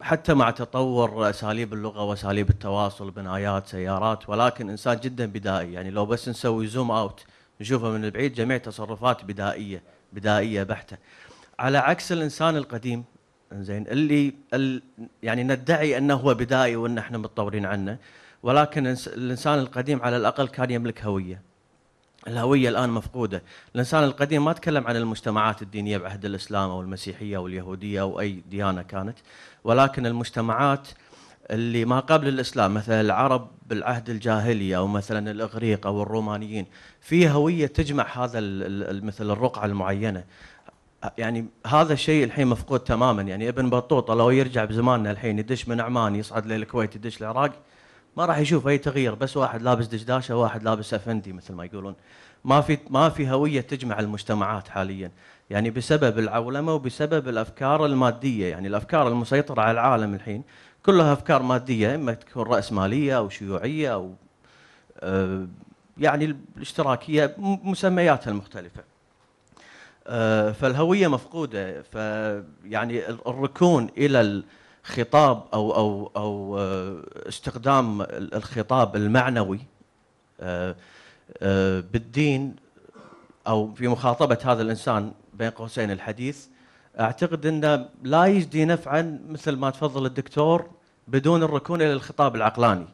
[0.00, 5.72] حتى مع تطور أساليب اللغة وأساليب التواصل بنايات سيارات ولكن إنسان جدا بدائي.
[5.72, 7.24] يعني لو بس نسوي زوم أوت
[7.60, 10.96] نشوفه من البعيد جميع تصرفات بدائية بدائية بحتة.
[11.58, 13.04] على عكس الإنسان القديم
[13.52, 14.82] زين اللي ال
[15.22, 17.98] يعني ندعي أنه هو بدائي وأن إحنا متطورين عنه
[18.42, 21.42] ولكن الإنسان القديم على الأقل كان يملك هوية.
[22.28, 23.42] الهوية الآن مفقودة.
[23.74, 28.42] الإنسان القديم ما تكلم عن المجتمعات الدينية بعهد الإسلام أو المسيحية أو اليهودية أو أي
[28.50, 29.18] ديانة كانت
[29.64, 30.88] ولكن المجتمعات
[31.50, 36.66] اللي ما قبل الإسلام مثلا العرب بالعهد الجاهلي أو مثلا الإغريق أو الرومانيين
[37.00, 38.40] في هوية تجمع هذا
[39.02, 40.24] مثل الرقعة المعينة.
[41.18, 43.22] يعني هذا الشيء الحين مفقود تماما.
[43.22, 47.52] يعني ابن بطوطة لو يرجع بزماننا الحين يدش من عمان يصعد للكويت يدش العراق
[48.16, 51.94] ما راح يشوف أي تغيير بس واحد لابس دشداشه واحد لابس أفندي مثل ما يقولون.
[52.44, 55.10] ما في ما في هوية تجمع المجتمعات حاليا.
[55.50, 60.42] يعني بسبب العولمة وبسبب الأفكار المادية يعني الأفكار المسيطرة على العالم الحين
[60.86, 64.14] كلها أفكار مادية إما تكون رأسمالية أو شيوعية أو
[65.00, 65.46] آه،
[65.98, 68.82] يعني الاشتراكية مسمياتها المختلفة.
[70.06, 74.42] آه، فالهوية مفقودة فيعني ال- الركون إلى
[74.84, 79.60] الخطاب أو أو أو آه، استخدام ال- الخطاب المعنوي
[80.40, 80.76] آه،
[81.42, 82.56] آه، بالدين
[83.46, 86.46] أو في مخاطبة هذا الإنسان بين قوسين الحديث
[87.00, 90.70] أعتقد إنه لا يجدي نفعا مثل ما تفضل الدكتور
[91.08, 92.86] بدون الركون إلى الخطاب العقلاني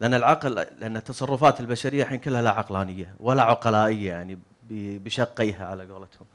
[0.00, 4.38] لأن العقل لأن التصرفات البشرية الحين كلها لا عقلانية ولا عقلائية يعني
[4.70, 6.26] بشقيها على قولتهم.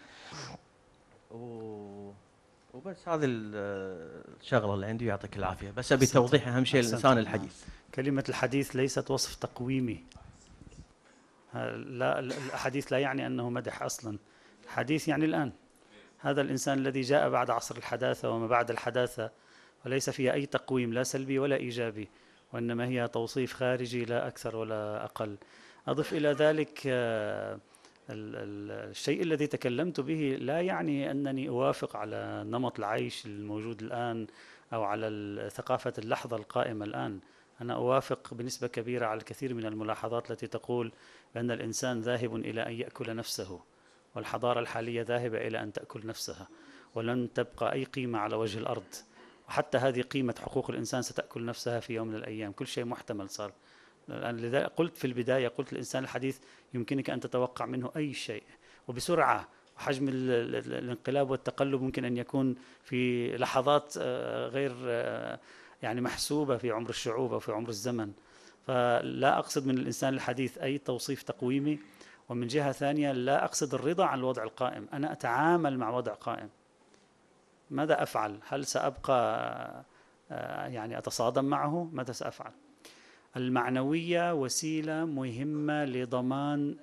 [2.85, 6.05] وبس هذه ال- الشغلة اللي عندي يعطيك العافية بس أبي.
[6.05, 6.79] توضيح أهم شيء.
[6.81, 7.63] الانسان الحديث.
[7.95, 10.03] كلمة الحديث ليست وصف تقويمي
[11.53, 14.17] لا ال- الحديث لا يعني أنه مدح أصلا
[14.67, 15.51] حديث يعني الآن
[16.19, 19.31] هذا الإنسان الذي جاء بعد عصر الحداثة وما بعد الحداثة
[19.85, 22.09] وليس فيها أي تقويم لا سلبي ولا إيجابي
[22.53, 25.37] وإنما هي توصيف خارجي لا أكثر ولا أقل
[25.87, 27.59] أضف إلى ذلك آه،
[28.09, 34.27] الشيء الذي تكلمت به لا يعني أنني أوافق على نمط العيش الموجود الآن
[34.73, 37.19] أو على ثقافة اللحظة القائمة الآن.
[37.61, 40.91] أنا أوافق بنسبة كبيرة على الكثير من الملاحظات التي تقول
[41.35, 43.59] بأن الإنسان ذاهب إلى أن يأكل نفسه
[44.15, 46.47] والحضارة الحالية ذاهبة إلى أن تأكل نفسها
[46.95, 48.83] ولن تبقى أي قيمة على وجه الأرض.
[49.47, 52.51] وحتى هذه قيمة حقوق الإنسان ستأكل نفسها في يوم من الأيام.
[52.51, 53.51] كل شيء محتمل صار.
[54.09, 56.39] لذا قلت في البداية قلت الإنسان الحديث
[56.73, 58.43] يمكنك أن تتوقع منه أي شيء.
[58.87, 59.47] وبسرعة
[59.77, 65.39] وحجم ال- ال- ال- الانقلاب والتقلب ممكن أن يكون في لحظات آه، غير آه،
[65.81, 68.11] يعني محسوبة في عمر الشعوب أو في عمر الزمن.
[68.67, 71.79] فلا أقصد من الإنسان الحديث أي توصيف تقويمي.
[72.29, 74.87] ومن جهة ثانية لا أقصد الرضا عن الوضع القائم.
[74.93, 76.49] أنا أتعامل مع وضع قائم.
[77.71, 79.83] ماذا أفعل؟ هل سأبقى
[80.31, 82.51] آه، يعني أتصادم معه؟ ماذا سأفعل؟
[83.37, 86.75] المعنوية وسيلة مهمة لضمان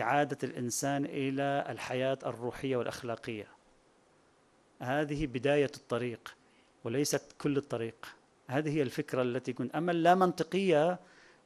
[0.00, 3.46] إعادة الإنسان إلى الحياة الروحية والأخلاقية.
[4.80, 6.36] هذه بداية الطريق
[6.84, 8.06] وليست كل الطريق.
[8.46, 10.98] هذه هي الفكرة التي كنت أما اللا منطقية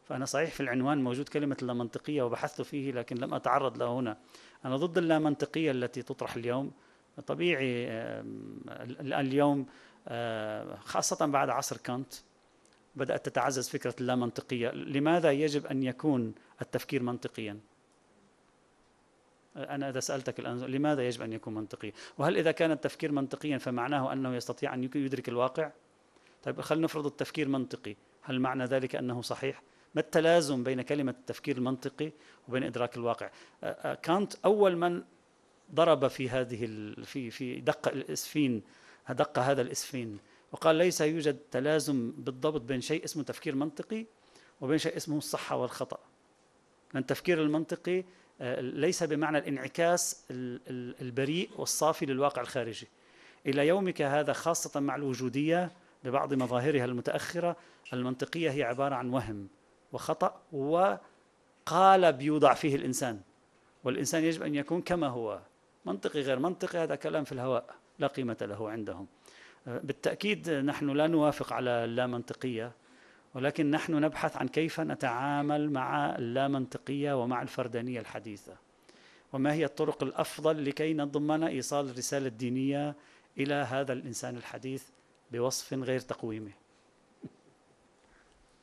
[0.09, 4.17] فأنا صحيح في العنوان موجود كلمة اللامنطقية وبحثت فيه لكن لم أتعرض له هنا.
[4.65, 6.73] أنا ضد اللامنطقية التي تطرح اليوم.
[7.27, 7.87] طبيعي
[9.01, 9.67] اليوم
[10.09, 12.15] آه، خاصة بعد عصر كانت.
[12.97, 14.71] بدأت تتعزز فكرة اللامنطقية.
[14.71, 17.61] لماذا يجب أن يكون التفكير منطقيا؟
[19.57, 24.13] أنا إذا سألتك الآن لماذا يجب أن يكون منطقيا؟ وهل إذا كان التفكير منطقيا فمعناه
[24.13, 25.71] أنه يستطيع أن يدرك الواقع؟
[26.43, 27.97] طيب خلينا نفرض التفكير منطقي.
[28.23, 29.63] هل معنى ذلك أنه صحيح؟
[29.95, 32.13] ما التلازم بين كلمة التفكير المنطقي
[32.49, 33.31] وبين إدراك الواقع؟
[34.03, 35.03] كانت أول من
[35.75, 36.67] ضرب في هذه
[37.05, 38.63] في في دق الإسفين
[39.11, 40.19] دق هذا الإسفين
[40.55, 44.07] وقال ليس يوجد تلازم بالضبط بين شيء اسمه تفكير منطقي
[44.61, 45.99] وبين شيء اسمه الصحة والخطأ.
[46.93, 48.05] لأن التفكير المنطقي
[48.41, 52.89] آه، ليس بمعنى الانعكاس ال- ال- البريء والصافي للواقع الخارجي.
[53.47, 55.73] إلى يومك هذا خاصة مع الوجودية
[56.05, 57.57] ببعض مظاهرها المتأخرة
[57.93, 59.49] المنطقية هي عبارة عن وهم
[59.93, 60.41] وخطأ
[61.67, 63.21] قالب يوضع فيه الإنسان.
[63.85, 65.41] والإنسان يجب أن يكون كما هو.
[65.85, 69.07] منطقي غير منطقي هذا كلام في الهواء لا قيمة له عندهم.
[69.67, 72.73] بالتأكيد نحن لا نوافق على اللامنطقية
[73.35, 78.57] ولكن نحن نبحث عن كيف نتعامل مع اللامنطقية ومع الفردانية الحديثة.
[79.33, 82.95] وما هي الطرق الأفضل لكي نضمن إيصال الرسالة الدينية
[83.39, 84.85] إلى هذا الإنسان الحديث
[85.33, 86.53] بوصف غير تقويمه؟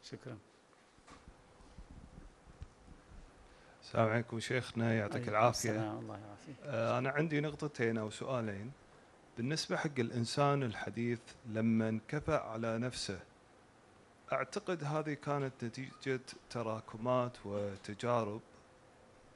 [0.04, 0.38] شكرا.
[3.82, 5.70] السلام عليكم شيخنا يعطيك العافية.
[5.70, 6.56] السلام، الله يعافيك.
[6.64, 8.72] آه، أنا عندي نقطتين أو سؤالين.
[9.38, 11.20] بالنسبة حق الإنسان الحديث
[11.50, 13.20] لما انكفأ على نفسه
[14.32, 16.20] أعتقد هذه كانت نتيجة
[16.50, 18.42] تراكمات وتجارب.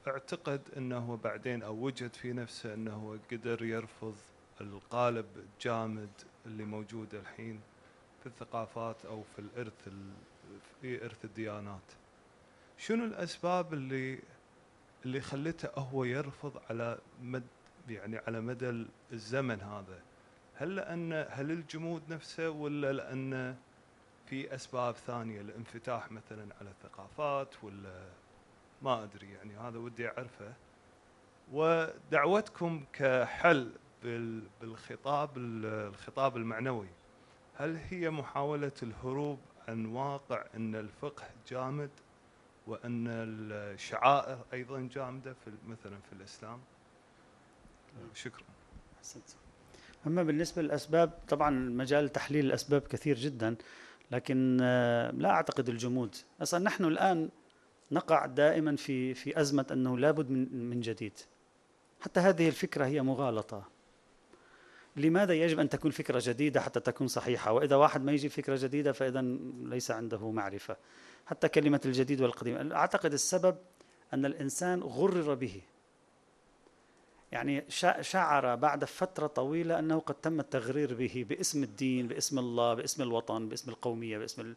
[0.08, 4.14] أعتقد أنه بعدين أو وجد في نفسه أنه قدر يرفض
[4.60, 6.10] القالب الجامد
[6.46, 7.60] اللي موجود الحين
[8.20, 10.12] في الثقافات أو في الإرث ال-
[10.82, 11.82] في إرث الديانات.
[12.78, 14.18] شنو الأسباب اللي
[15.04, 17.42] اللي خلته هو يرفض على مد
[17.88, 20.02] يعني على مدى الزمن هذا.
[20.54, 23.56] هل لأن هل الجمود نفسه ولا لأن
[24.26, 28.04] في أسباب ثانية الانفتاح مثلا على الثقافات ولا
[28.82, 30.52] ما أدري يعني هذا ودي أعرفه.
[31.52, 33.72] ودعوتكم كحل
[34.02, 36.88] بال- بالخطاب ال- الخطاب المعنوي
[37.58, 41.90] هل هي محاولة الهروب عن واقع أن الفقه جامد
[42.66, 46.60] وأن الشعائر أيضا جامدة في مثلا في الإسلام؟
[48.14, 48.44] شكرا.
[50.06, 53.56] أما بالنسبة للأسباب طبعا مجال تحليل الأسباب كثير جدا
[54.10, 56.14] لكن آه، لا أعتقد الجمود.
[56.42, 57.28] أصلا نحن الآن
[57.92, 61.12] نقع دائما في في أزمة أنه لابد من من جديد.
[62.00, 63.68] حتى هذه الفكرة هي مغالطة.
[64.96, 68.92] لماذا يجب أن تكون فكرة جديدة حتى تكون صحيحة؟ وإذا واحد ما يجي فكرة جديدة
[68.92, 69.22] فإذا
[69.62, 70.76] ليس عنده معرفة.
[71.26, 72.72] حتى كلمة الجديد والقديم.
[72.72, 73.56] أعتقد السبب
[74.14, 75.62] أن الإنسان غرر به.
[77.32, 82.74] يعني شع- شعر بعد فترة طويلة أنه قد تم التغرير به باسم الدين باسم الله
[82.74, 84.54] باسم الوطن باسم القومية باسم ال...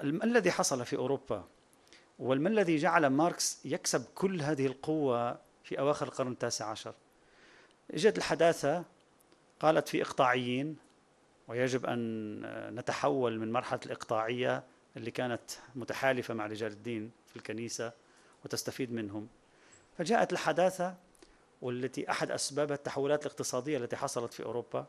[0.00, 1.44] الم- الذي حصل في أوروبا؟
[2.18, 6.94] وما الذي جعل ماركس يكسب كل هذه القوة في أواخر القرن التاسع عشر؟
[7.90, 8.84] إجت الحداثة
[9.60, 10.76] قالت في إقطاعيين
[11.48, 14.62] ويجب أن نتحول من مرحلة الإقطاعية
[14.96, 15.40] اللي كانت
[15.74, 17.92] متحالفة مع رجال الدين في الكنيسة
[18.44, 19.28] وتستفيد منهم.
[19.98, 20.94] فجاءت الحداثة
[21.64, 24.86] والتي أحد اسبابها التحولات الاقتصادية التي حصلت في أوروبا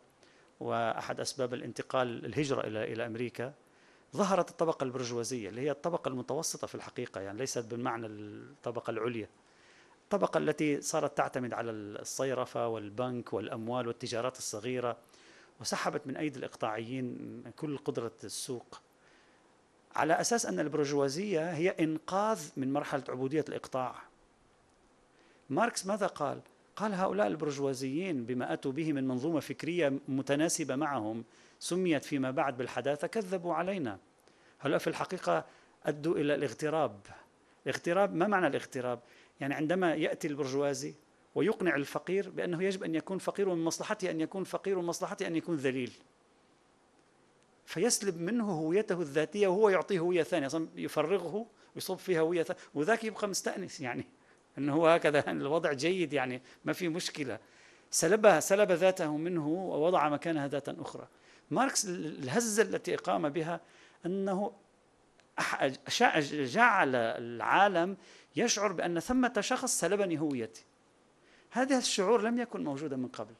[0.59, 3.53] وأحد أسباب الانتقال الهجرة إلى إلى أمريكا
[4.15, 9.29] ظهرت الطبقة البرجوازية اللي هي الطبقة المتوسطة في الحقيقة يعني ليست بالمعنى الطبقة العليا
[10.03, 14.97] الطبقة التي صارت تعتمد على الصيرفة والبنك والأموال والتجارات الصغيرة
[15.61, 18.81] وسحبت من أيدي الإقطاعيين كل قدرة السوق
[19.95, 23.95] على أساس أن البرجوازية هي إنقاذ من مرحلة عبودية الإقطاع
[25.49, 26.41] ماركس ماذا قال؟
[26.75, 31.23] قال هؤلاء البرجوازيين بما أتوا به من منظومة فكرية متناسبة معهم
[31.59, 33.99] سميت فيما بعد بالحداثة كذبوا علينا.
[34.61, 35.45] هؤلاء في الحقيقة
[35.85, 36.99] أدوا إلى الاغتراب.
[37.65, 38.99] الاغتراب ما معنى الاغتراب؟
[39.41, 40.93] يعني عندما يأتي البرجوازي
[41.35, 45.35] ويقنع الفقير بأنه يجب أن يكون فقير ومن مصلحته أن يكون فقير ومن مصلحته أن
[45.35, 45.91] يكون ذليل.
[47.65, 51.45] فيسلب منه هويته الذاتية وهو يعطيه هوية ثانية، أصلاً يفرغه
[51.75, 54.05] ويصب فيها هوية ثانية وذاك يبقى مستأنس يعني.
[54.57, 55.23] إنه هو هكذا.
[55.31, 57.39] الوضع جيد يعني ما في مشكلة.
[57.91, 61.07] سلبها سلب ذاته منه ووضع مكانها ذاتا أخرى.
[61.51, 63.59] ماركس الهزة التي قام بها
[65.87, 67.97] شا- جعل العالم
[68.35, 70.63] يشعر بأن ثمة شخص سلبني هويتي
[71.51, 73.33] هذا الشعور لم يكن موجودا من قبل.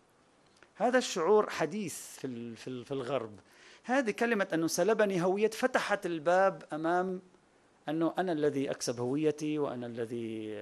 [0.76, 3.40] هذا الشعور حديث في في ال- في الغرب.
[3.84, 7.22] هذه كلمة أنه سلبني هويتي فتحت الباب أمام
[7.90, 10.56] أنه أنا الذي أكسب هويتي وأنا الذي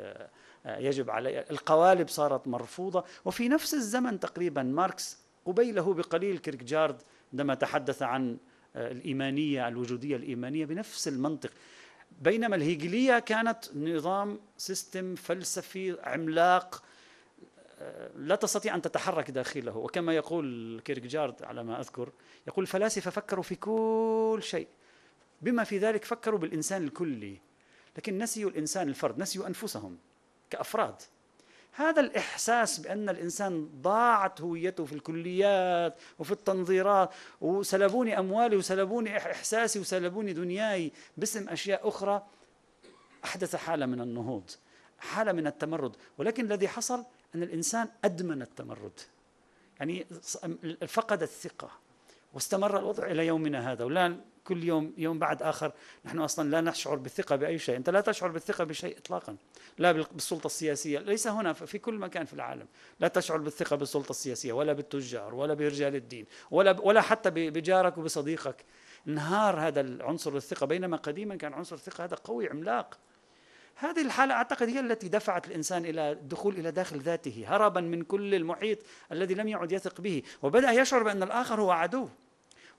[0.66, 1.40] يجب علي.
[1.52, 3.04] القوالب صارت مرفوضة.
[3.26, 7.02] وفي نفس الزمن تقريبا ماركس قبيله بقليل كيركجارد
[7.34, 8.38] عندما تحدث عن
[8.76, 11.50] آه، الإيمانية الوجودية الإيمانية بنفس المنطق.
[12.22, 16.84] بينما الهيجلية كانت نظام system فلسفي عملاق
[17.80, 19.78] آه، لا تستطيع أن تتحرك داخله.
[19.78, 22.10] وكما يقول كيركجارد على ما أذكر
[22.48, 24.68] يقول الفلاسفه فكروا في كل شيء
[25.42, 27.38] بما في ذلك فكروا بالإنسان الكلي.
[27.98, 29.98] لكن نسيوا الإنسان الفرد نسيوا أنفسهم.
[30.54, 30.96] كأفراد.
[31.76, 37.10] هذا الإحساس بأن الإنسان ضاعت هويته في الكليات وفي التنظيرات
[37.42, 42.26] وسلبوني أموالي وسلبوني إح- إحساسي وسلبوني دنياي باسم أشياء أخرى
[43.26, 44.52] أحدث حالة من النهوض
[45.00, 45.96] حالة من التمرد.
[46.18, 49.00] ولكن الذي حصل أن الإنسان أدمن التمرد.
[49.80, 50.06] يعني
[50.88, 51.72] فقد الثقة
[52.34, 53.86] واستمر الوضع إلى يومنا هذا.
[53.86, 55.72] ولا كل يوم يوم بعد آخر
[56.06, 57.76] نحن أصلا لا نشعر بالثقة بأي شيء.
[57.76, 59.38] أنت لا تشعر بالثقة بشيء إطلاقا
[59.78, 61.00] لا بالسلطة السياسية.
[61.00, 62.68] ليس هنا في كل مكان في العالم
[63.00, 68.66] لا تشعر بالثقة بالسلطة السياسية ولا بالتجار ولا برجال الدين ولا ولا حتى بجارك وبصديقك.
[69.08, 73.00] انهار هذا العنصر الثقة بينما قديما كان عنصر الثقة هذا قوي عملاق.
[73.76, 78.36] هذه الحالة أعتقد هي التي دفعت الإنسان إلى الدخول إلى داخل ذاته هربا من كل
[78.36, 78.80] المحيط
[79.12, 82.10] الذي لم يعد يثق به وبدأ يشعر بأن الآخر هو عدو.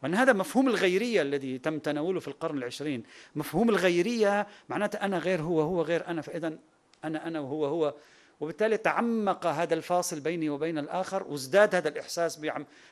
[0.05, 3.03] وأن هذا مفهوم الغيرية الذي تم تناوله في القرن العشرين.
[3.37, 6.59] مفهوم الغيرية معناته أنا غير هو هو غير أنا فإذا
[7.05, 7.95] أنا أنا وهو هو.
[8.41, 12.41] وبالتالي تعمق هذا الفاصل بيني وبين الآخر وازداد هذا الإحساس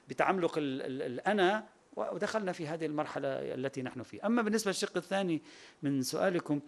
[0.08, 1.64] بتعملق الأنا
[1.96, 4.26] ودخلنا في هذه المرحلة التي نحن فيها.
[4.26, 5.42] أما بالنسبة للشق الثاني
[5.82, 6.60] من سؤالكم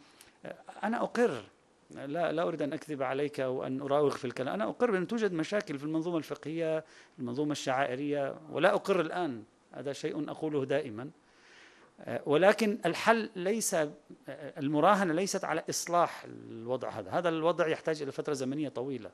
[0.83, 1.45] أنا أقر
[1.91, 4.55] لا لا أريد أن أكذب عليك أو أن أراوغ في الكلام.
[4.55, 6.85] أنا أقر بأن توجد مشاكل في المنظومة الفقهية
[7.19, 9.43] المنظومة الشعائرية ولا أقر الآن.
[9.75, 11.11] هذا شيء أقوله دائما.
[12.27, 13.77] ولكن الحل ليس
[14.29, 17.11] المراهنة ليست على إصلاح الوضع هذا.
[17.11, 19.11] هذا الوضع يحتاج إلى فترة زمنية طويلة.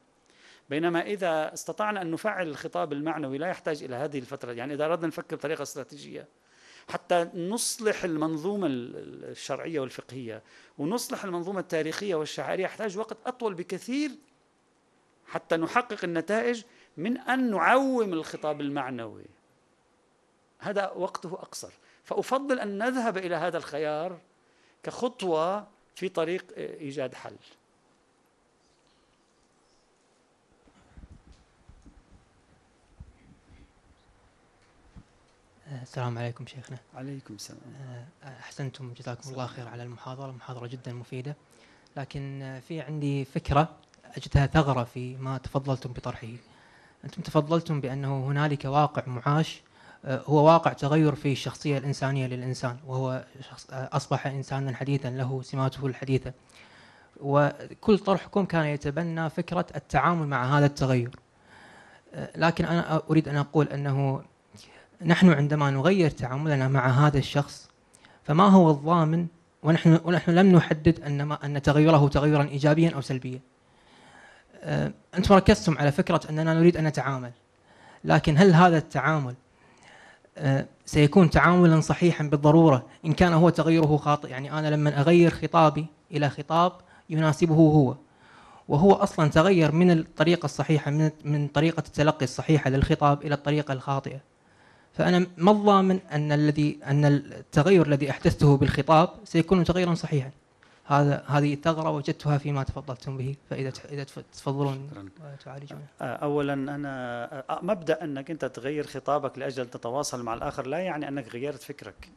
[0.70, 4.52] بينما إذا استطعنا أن نفعل الخطاب المعنوي لا يحتاج إلى هذه الفترة.
[4.52, 6.28] يعني إذا أردنا نفكر بطريقة استراتيجية
[6.88, 10.42] حتى نصلح المنظومة الشرعية والفقهية
[10.78, 14.10] ونصلح المنظومة التاريخية والشعائرية يحتاج وقت أطول بكثير
[15.26, 16.62] حتى نحقق النتائج
[16.96, 19.24] من أن نعوم الخطاب المعنوي.
[20.60, 21.72] هذا وقته أقصر.
[22.04, 24.18] فأفضل أن نذهب إلى هذا الخيار
[24.82, 27.36] كخطوة في طريق إيجاد حل.
[35.82, 36.78] السلام عليكم شيخنا.
[36.94, 37.60] عليكم السلام.
[38.24, 40.30] آه، أحسنتم جزاكم الله خير على المحاضرة.
[40.30, 41.36] المحاضرة جدا مفيدة.
[41.96, 46.28] لكن في عندي فكرة أجدها ثغرة في ما تفضلتم بطرحه.
[47.04, 49.62] أنتم تفضلتم بأنه هنالك واقع معاش
[50.04, 55.86] هو واقع تغير في الشخصية الإنسانية للإنسان وهو شخص آه، أصبح إنسانا حديثا له سماته
[55.86, 56.32] الحديثة
[57.20, 61.10] وكل طرحكم كان يتبنى فكرة التعامل مع هذا التغير
[62.36, 64.22] لكن أنا أريد أن أقول أنه
[65.04, 67.70] نحن عندما نغير تعاملنا مع هذا الشخص
[68.24, 69.26] فما هو الضامن
[69.62, 73.40] ونحن ونحن لم نحدد أن ما أن تغيره تغيرا ايجابيا أو سلبيا.
[75.14, 77.32] أنتم ركزتم على فكرة أننا نريد أن نتعامل.
[78.04, 79.34] لكن هل هذا التعامل
[80.84, 86.30] سيكون تعاملا صحيحا بالضرورة إن كان هو تغيره خاطئ، يعني أنا لما أغير خطابي إلى
[86.30, 86.72] خطاب
[87.10, 87.94] يناسبه هو
[88.68, 94.20] وهو أصلا تغير من الطريقة الصحيحة من من طريقة التلقي الصحيحة للخطاب إلى الطريقة الخاطئة.
[94.92, 100.30] فأنا ما الضامن أن الذي أن التغير الذي أحدثته بالخطاب سيكون تغيرا صحيحا
[100.90, 105.10] هذا هذه ثغرة وجدتها فيما تفضلتم به فإذا إذا تفضلون
[105.44, 111.28] تعالجون أولا أنا مبدأ أنك أنت تغير خطابك لأجل تتواصل مع الآخر لا يعني أنك
[111.28, 112.08] غيرت فكرك.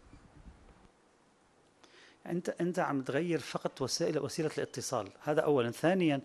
[2.28, 5.10] أنت أنت عم تغير فقط وسيلة وسيلة الاتصال.
[5.24, 5.72] هذا أولا.
[5.72, 6.22] ثانيا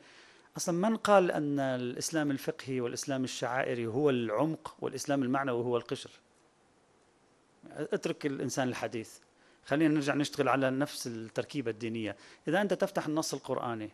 [0.56, 6.10] أصلا من قال أن الإسلام الفقهي والإسلام الشعائري هو العمق والإسلام المعنوي هو القشر؟
[7.66, 9.10] اترك الإنسان الحديث.
[9.68, 12.16] خلينا نرجع نشتغل على نفس التركيبة الدينية.
[12.48, 13.90] إذا أنت تفتح النص القرآني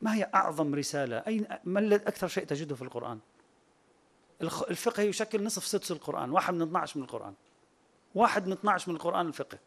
[0.00, 3.18] ما هي أعظم رسالة؟ أين ما أكثر شيء تجده في القرآن؟
[4.42, 7.34] الفقه يشكل نصف سدس القرآن واحد من 12 من القرآن.
[8.14, 9.58] واحد من 12 من القرآن الفقه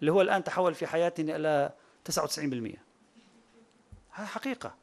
[0.00, 1.72] اللي هو الآن تحول في حياتنا إلى
[2.04, 2.78] 99%
[4.10, 4.74] هذا حقيقة.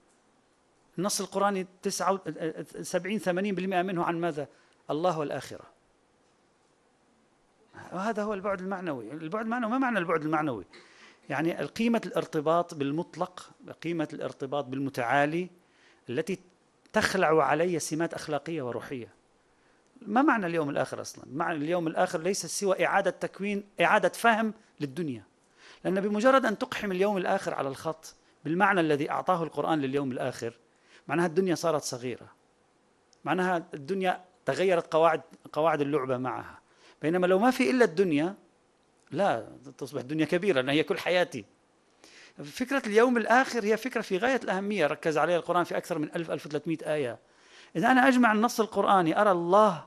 [0.97, 3.29] النص القرآني 70 80%
[3.83, 4.47] منه عن ماذا؟
[4.89, 5.72] الله والآخرة.
[7.93, 9.11] وهذا هو البعد المعنوي.
[9.11, 10.65] البعد المعنوي ما معنى البعد المعنوي؟
[11.29, 13.49] يعني قيمة الارتباط بالمطلق
[13.83, 15.49] قيمة الارتباط بالمتعالي
[16.09, 16.39] التي
[16.93, 19.07] تخلع علي سمات أخلاقية وروحية.
[20.01, 25.23] ما معنى اليوم الآخر أصلا؟ معنى اليوم الآخر ليس سوى إعادة تكوين إعادة فهم للدنيا.
[25.83, 28.15] لأن بمجرد أن تقحم اليوم الآخر على الخط
[28.45, 30.53] بالمعنى الذي أعطاه القرآن لليوم الآخر
[31.07, 32.27] معناها الدنيا صارت صغيرة.
[33.25, 35.21] معناها الدنيا تغيرت قواعد
[35.53, 36.62] قواعد اللعبة معها.
[37.03, 38.35] بينما لو ما في إلا الدنيا
[39.11, 39.47] لا
[39.77, 41.45] تصبح الدنيا كبيرة لأن هي كل حياتي.
[42.43, 46.31] فكرة اليوم الآخر هي فكرة في غاية الأهمية ركز عليها القرآن في أكثر من 1000
[46.31, 47.19] 1300 آية.
[47.75, 49.85] إذا أنا أجمع النص القرآني أرى الله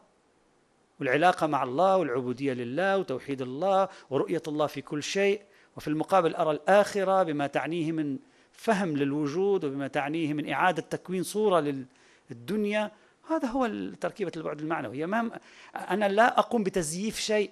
[1.01, 5.43] والعلاقة مع الله والعبودية لله وتوحيد الله ورؤية الله في كل شيء
[5.77, 8.19] وفي المقابل أرى الآخرة بما تعنيه من
[8.53, 11.85] فهم للوجود وبما تعنيه من إعادة تكوين صورة
[12.31, 12.91] للدنيا.
[13.31, 13.67] هذا هو
[14.01, 15.07] تركيبة البعد المعنوي.
[15.07, 15.41] ما
[15.75, 17.51] أنا لا أقوم بتزييف شيء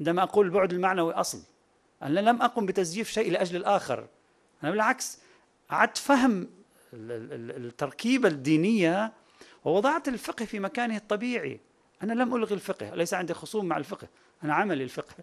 [0.00, 1.42] عندما أقول البعد المعنوي أصل.
[2.02, 4.06] أنا لم أقم بتزييف شيء لأجل الآخر.
[4.62, 5.18] أنا بالعكس
[5.72, 6.48] أعدت فهم
[6.92, 9.12] التركيبة الدينية
[9.64, 11.60] ووضعت الفقه في مكانه الطبيعي.
[12.02, 14.08] أنا لم ألغي الفقه ليس عندي خصوم مع الفقه.
[14.44, 15.14] أنا عملي الفقه.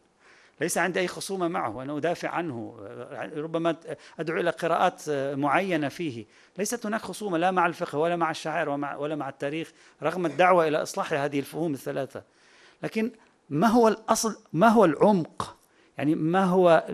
[0.62, 2.76] ليس عندي أي خصومة معه أنا أدافع عنه
[3.36, 3.76] ربما
[4.20, 6.26] أدعو إلى قراءات معينة فيه.
[6.58, 9.72] ليست هناك خصومة لا مع الفقه ولا مع الشعائر ولا مع التاريخ
[10.04, 12.24] رغم الدعوة إلى إصلاح هذه الفهوم الثلاثة.
[12.84, 13.12] لكن
[13.50, 15.58] ما هو الأصل؟ ما هو العمق؟
[15.98, 16.86] يعني ما هو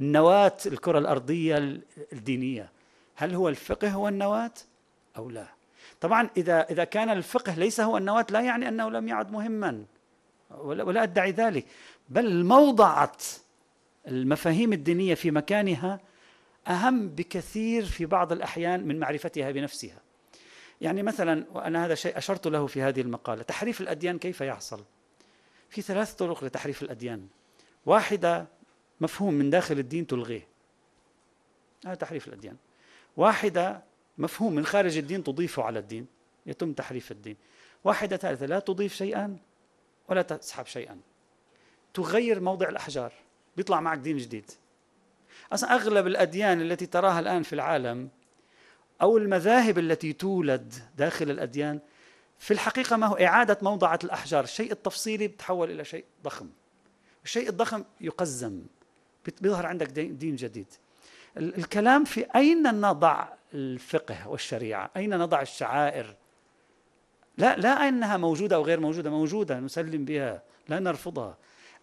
[0.00, 1.80] النواة الكرة الأرضية
[2.12, 2.70] الدينية؟
[3.14, 4.52] هل هو الفقه هو النواة
[5.16, 5.46] أو لا؟
[6.00, 9.84] طبعا إذا إذا كان الفقه ليس هو النواة لا يعني أنه لم يعد مهما.
[10.50, 11.66] ولا, أدعي ذلك.
[12.08, 13.16] بل موضعة
[14.08, 16.00] المفاهيم الدينية في مكانها
[16.68, 19.98] أهم بكثير في بعض الأحيان من معرفتها بنفسها.
[20.80, 24.84] يعني مثلا وأنا هذا شيء أشرت له في هذه المقالة تحريف الأديان كيف يحصل؟
[25.70, 27.26] في ثلاث طرق لتحريف الأديان.
[27.86, 28.46] واحدة
[29.00, 30.46] مفهوم من داخل الدين تلغيه.
[31.86, 32.56] هذا تحريف الأديان.
[33.16, 33.82] واحدة
[34.18, 36.06] مفهوم من خارج الدين تضيفه على الدين
[36.46, 37.36] يتم تحريف الدين.
[37.84, 39.36] واحدة ثالثة لا تضيف شيئا.
[40.10, 41.00] ولا تسحب شيئا.
[41.94, 43.12] تغير موضع الأحجار
[43.56, 44.50] بيطلع معك دين جديد.
[45.52, 48.08] أصلا أغلب الأديان التي تراها الآن في العالم
[49.02, 51.80] أو المذاهب التي تولد داخل الأديان
[52.38, 54.44] في الحقيقة ما هو إعادة موضعة الأحجار.
[54.44, 56.48] الشيء التفصيلي بتحول إلى شيء ضخم.
[57.24, 58.62] الشيء الضخم يقزم
[59.40, 60.66] بيظهر عندك دين جديد.
[61.36, 66.16] الكلام في أين نضع الفقه والشريعة؟ أين نضع الشعائر؟
[67.40, 71.36] لا لا أنها موجودة أو غير موجودة موجودة نسلم بها لا نرفضها.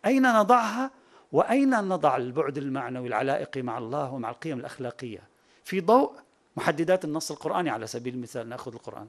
[0.06, 0.92] أين نضعها؟
[1.32, 5.24] وأين نضع البعد المعنوي العلائقي مع الله ومع القيم الأخلاقية؟
[5.64, 6.14] في ضوء
[6.58, 9.08] محددات النص القرآني على سبيل المثال نأخذ القرآن.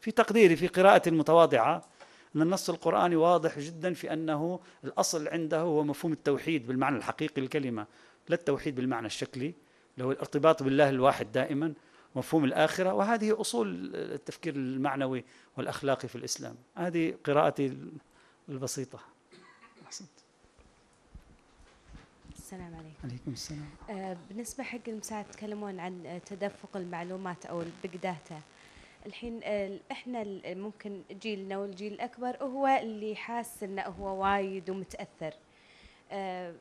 [0.00, 1.84] في تقديري في قراءة المتواضعة
[2.36, 7.86] أن النص القرآني واضح جدا في أنه الأصل عنده هو مفهوم التوحيد بالمعنى الحقيقي للكلمة
[8.28, 9.54] لا التوحيد بالمعنى الشكلي
[9.98, 11.72] له الارتباط بالله الواحد دائما
[12.16, 15.24] مفهوم الآخرة وهذه أصول التفكير المعنوي
[15.56, 16.56] والأخلاقي في الإسلام.
[16.76, 17.76] هذه قراءتي
[18.48, 18.98] البسيطة.
[19.86, 20.08] أحسنت.
[22.36, 22.98] السلام عليكم.
[23.04, 23.70] عليكم السلام.
[23.90, 28.40] آه بالنسبة حق المساعد تكلمون عن تدفق المعلومات أو ال big data.
[29.06, 35.34] الحين آه إحنا ممكن جيلنا والجيل الأكبر هو اللي حاس إنه هو وايد ومتأثر.
[36.10, 36.54] آه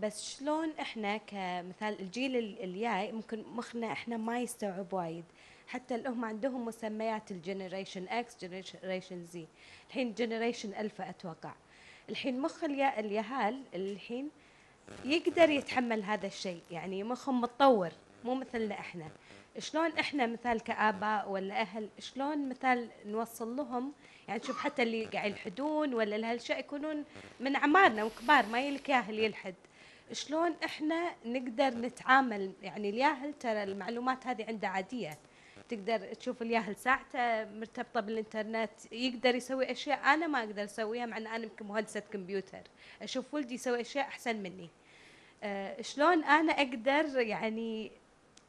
[0.00, 5.24] بس شلون إحنا كمثال الجيل الجاي ممكن مخنا إحنا ما يستوعب وايد.
[5.68, 9.46] حتى اللي هم عندهم مسميات ال generation X generation Z
[9.88, 11.52] الحين generation alpha أتوقع.
[12.08, 14.30] الحين مخ اليهال الحين
[15.04, 16.60] يقدر يتحمل هذا الشيء.
[16.70, 17.90] يعني مخهم متطور
[18.24, 19.08] مو مثلنا إحنا.
[19.58, 23.92] شلون إحنا مثال كآباء ولا أهل شلون مثال نوصل لهم؟
[24.28, 27.04] يعني شوف حتى اللي قاعد يلحدون ولا لهالشيء يكونون
[27.40, 29.54] من اعمارنا وكبار ما يلك ياهل يلحد.
[30.12, 35.18] شلون إحنا نقدر نتعامل؟ يعني الياهل ترى المعلومات هذه عنده عادية.
[35.68, 41.26] تقدر تشوف الياهل ساعته مرتبطة بالإنترنت يقدر يسوي أشياء أنا ما أقدر أسويها مع إن
[41.26, 42.60] أنا يمكن مهندسة كمبيوتر.
[43.02, 44.68] أشوف ولدي يسوي أشياء أحسن مني.
[45.42, 47.90] أه شلون أنا أقدر يعني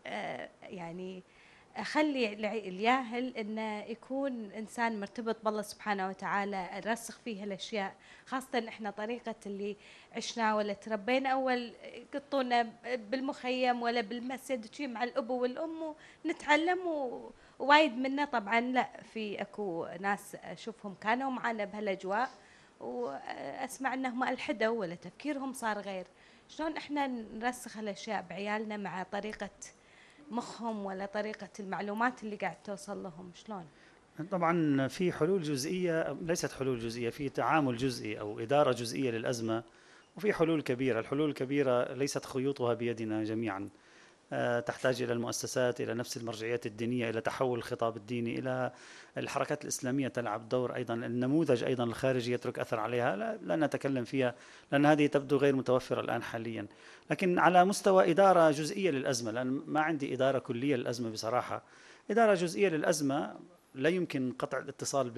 [0.07, 1.23] أه يعني
[1.75, 2.33] أخلي
[2.69, 7.95] الياهل إنه يكون إنسان مرتبط بالله سبحانه وتعالى رسخ فيه الاشياء
[8.25, 9.77] خاصة إحنا طريقة اللي
[10.15, 15.95] عشنا ولا تربينا أول يقطونا بالمخيم ولا بالمسجد شي مع الأب والأم
[16.25, 16.79] ونتعلم
[17.59, 18.25] ووايد منا.
[18.25, 22.29] طبعا لا في أكو ناس أشوفهم كانوا معنا بهالأجواء
[22.79, 26.05] وأسمع إنهم ألحدوا ولا تفكيرهم صار غير.
[26.49, 29.49] شلون إحنا نرسخ الاشياء بعيالنا مع طريقة
[30.31, 33.65] مخهم ولا طريقة المعلومات اللي قاعد توصل لهم شلون؟
[34.31, 39.63] طبعا في حلول جزئية ليست حلول جزئية في تعامل جزئي أو إدارة جزئية للأزمة
[40.17, 43.69] وفي حلول كبيرة الحلول الكبيرة ليست خيوطها بيدنا جميعا
[44.65, 48.71] تحتاج إلى المؤسسات إلى نفس المرجعيات الدينية إلى تحول الخطاب الديني إلى
[49.17, 53.15] الحركات الإسلامية تلعب دور أيضا النموذج أيضا الخارجي يترك أثر عليها.
[53.15, 54.35] لا, لا نتكلم فيها
[54.71, 56.67] لأن هذه تبدو غير متوفرة الآن حاليا.
[57.11, 61.63] لكن على مستوى إدارة جزئية للأزمة لأن ما عندي إدارة كلية للأزمة بصراحة.
[62.11, 63.35] إدارة جزئية للأزمة
[63.75, 65.09] لا يمكن قطع الاتصال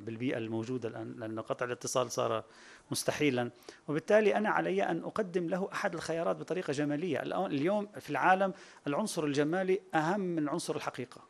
[0.00, 2.44] بالبيئة الموجودة الآن لأن قطع الاتصال صار
[2.90, 3.50] مستحيلا.
[3.88, 7.46] وبالتالي أنا علي أن أقدم له أحد الخيارات بطريقة جمالية.
[7.46, 8.52] اليوم في العالم
[8.86, 11.20] العنصر الجمالي أهم من عنصر الحقيقة.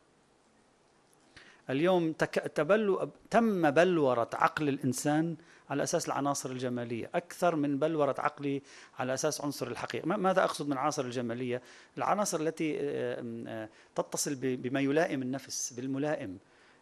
[1.69, 2.11] اليوم
[2.55, 5.35] تبلو تم بلورة عقل الإنسان
[5.69, 8.61] على أساس العناصر الجمالية أكثر من بلورة عقلي
[8.99, 10.05] على أساس عنصر الحقيقة.
[10.05, 11.61] ماذا أقصد من العناصر الجمالية؟
[11.97, 16.37] العناصر التي آه، آه، تتصل بما يلائم النفس بالملائم.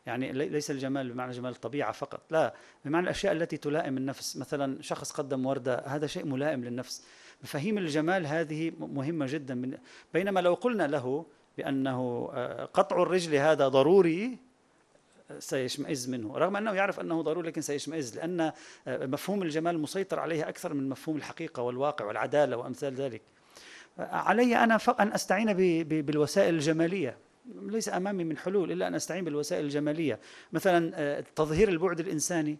[0.05, 2.53] يعني ليس الجمال بمعنى جمال الطبيعة فقط لا
[2.85, 4.37] بمعنى الأشياء التي تلائم النفس.
[4.37, 7.05] مثلا شخص قدم وردة هذا شيء ملائم للنفس.
[7.43, 9.79] مفاهيم الجمال هذه مهمة جدا.
[10.13, 11.25] بينما لو قلنا له
[11.57, 14.37] بأنه آه، قطع الرجل هذا ضروري
[15.39, 18.39] سيشمئز منه رغم أنه يعرف أنه ضروري لكن سيشمئز لأن
[18.87, 23.21] آه، مفهوم الجمال مسيطر عليه أكثر من مفهوم الحقيقة والواقع والعدالة وأمثال ذلك.
[23.99, 25.53] علي أنا أن أستعين
[25.83, 27.17] بالوسائل الجمالية.
[27.55, 30.19] ليس أمامي من حلول إلا أن أستعين بالوسائل الجمالية.
[30.53, 32.57] مثلا آه، تظهير البعد الإنساني.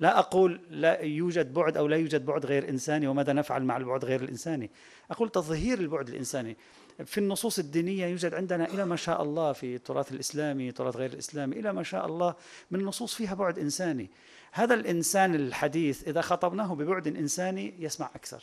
[0.00, 4.04] لا أقول لا يوجد بعد أو لا يوجد بعد غير إنساني وماذا نفعل مع البعد
[4.04, 4.70] غير الإنساني.
[5.10, 6.56] أقول تظهير البعد الإنساني.
[7.04, 11.60] في النصوص الدينية يوجد عندنا إلى ما شاء الله في التراث الإسلامي تراث غير الإسلامي
[11.60, 12.34] إلى ما شاء الله
[12.70, 14.10] من نصوص فيها بعد إنساني.
[14.52, 18.42] هذا الإنسان الحديث إذا خاطبناه ببعد إنساني يسمع أكثر.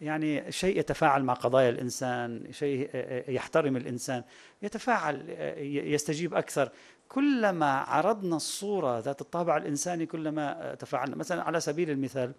[0.00, 2.90] يعني شيء يتفاعل مع قضايا الإنسان، شيء
[3.28, 4.24] يحترم الإنسان،
[4.62, 5.24] يتفاعل
[5.58, 6.70] يستجيب أكثر،
[7.08, 12.32] كلما عرضنا الصورة ذات الطابع الإنساني كلما تفاعلنا، مثلا على سبيل المثال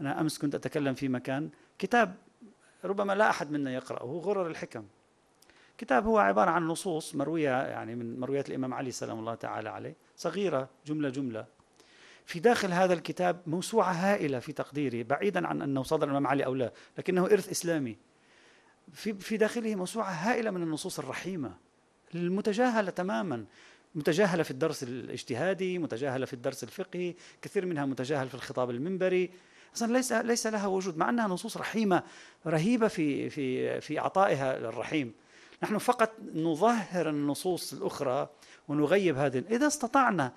[0.00, 2.14] أنا أمس كنت أتكلم في مكان كتاب
[2.84, 4.84] ربما لا أحد منا يقرأه غرر الحكم.
[5.78, 9.94] كتاب هو عبارة عن نصوص مروية يعني من مرويات الإمام علي سلام الله تعالى عليه،
[10.16, 11.46] صغيرة جملة جملة.
[12.26, 16.54] في داخل هذا الكتاب موسوعة هائلة في تقديري بعيدا عن أنه صدر الإمام علي أو
[16.54, 17.96] لا لكنه إرث إسلامي.
[18.92, 21.54] في في داخله موسوعة هائلة من النصوص الرحيمة
[22.14, 23.44] المتجاهلة تماما.
[23.94, 29.30] متجاهلة في الدرس الاجتهادي متجاهلة في الدرس الفقهي كثير منها متجاهل في الخطاب المنبري.
[29.76, 32.02] أصلا ليس ليس لها وجود مع أنها نصوص رحيمة
[32.46, 35.12] رهيبة في في في عطائها للرحيم.
[35.62, 38.28] نحن فقط نظهر النصوص الأخرى
[38.68, 39.44] ونغيب هذه.
[39.50, 40.32] إذا استطعنا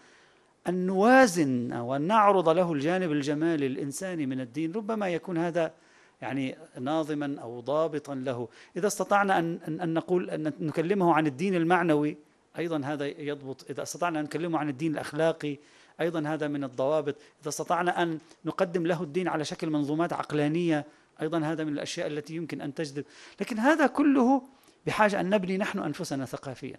[0.68, 5.74] أن نوازن وأن نعرض له الجانب الجمالي الإنساني من الدين ربما يكون هذا
[6.22, 8.48] يعني ناظما أو ضابطا له.
[8.78, 12.18] إذا استطعنا أن, أن نقول أن نكلمه عن الدين المعنوي
[12.58, 13.66] أيضا هذا يضبط.
[13.70, 15.58] إذا استطعنا أن نكلمه عن الدين الأخلاقي
[16.02, 17.16] أيضا هذا من الضوابط.
[17.42, 20.86] إذا استطعنا أن نقدم له الدين على شكل منظومات عقلانية
[21.22, 23.06] أيضا هذا من الأشياء التي يمكن أن تجذب.
[23.42, 24.42] لكن هذا كله
[24.86, 26.78] بحاجة أن نبني نحن أنفسنا ثقافيا.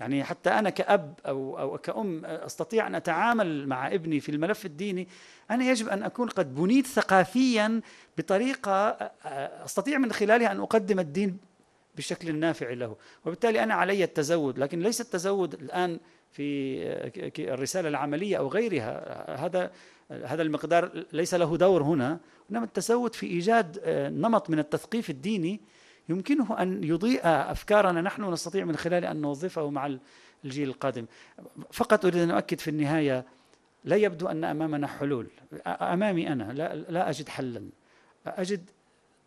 [0.00, 5.08] يعني حتى أنا كأب أو أو كأم أستطيع أن أتعامل مع ابني في الملف الديني
[5.50, 7.80] أنا يجب أن أكون قد بنيت ثقافيا
[8.18, 8.88] بطريقة
[9.64, 11.38] أستطيع من خلالها أن أقدم الدين
[11.96, 12.96] بالشكل النافع له.
[13.24, 16.00] وبالتالي أنا علي التزود لكن ليس التزود الآن
[16.34, 19.46] في الرسالة العملية أو غيرها.
[19.46, 19.70] هذا
[20.10, 22.18] هذا المقدار ليس له دور هنا.
[22.50, 23.80] إنما التزود في إيجاد
[24.12, 25.60] نمط من التثقيف الديني
[26.08, 28.00] يمكنه أن يضيء أفكارنا.
[28.00, 29.96] نحن نستطيع من خلاله أن نوظفه مع
[30.44, 31.06] الجيل القادم.
[31.72, 33.24] فقط أريد أن أؤكد في النهاية
[33.84, 35.26] لا يبدو أن أمامنا حلول.
[35.66, 37.68] أمامي أنا لا, لا أجد حلا.
[38.26, 38.70] أجد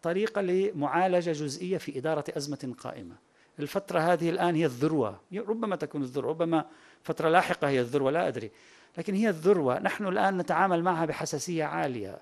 [0.02, 3.16] طريقة لمعالجة جزئية في إدارة أزمة قائمة.
[3.60, 5.20] الفترة هذه الآن هي الذروة.
[5.36, 6.66] ربما تكون الذروة ربما
[7.08, 8.52] فترة لاحقة هي الذروة لا أدري.
[8.98, 12.22] لكن هي الذروة نحن الآن نتعامل معها بحساسية عالية.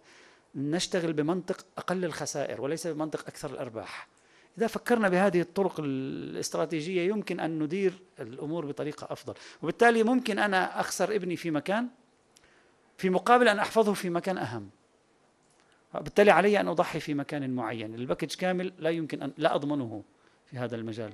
[0.55, 4.07] نشتغل بمنطق أقل الخسائر وليس بمنطق أكثر الأرباح.
[4.57, 9.33] إذا فكرنا بهذه الطرق الاستراتيجية يمكن أن ندير الأمور بطريقة أفضل.
[9.61, 11.88] وبالتالي ممكن أنا أخسر ابني في مكان
[12.97, 14.69] في مقابل أن أحفظه في مكان أهم.
[15.93, 17.95] بالتالي علي أن أضحي في مكان معين.
[17.95, 20.03] الباكج كامل لا يمكن أن لا أضمنه
[20.45, 21.13] في هذا المجال.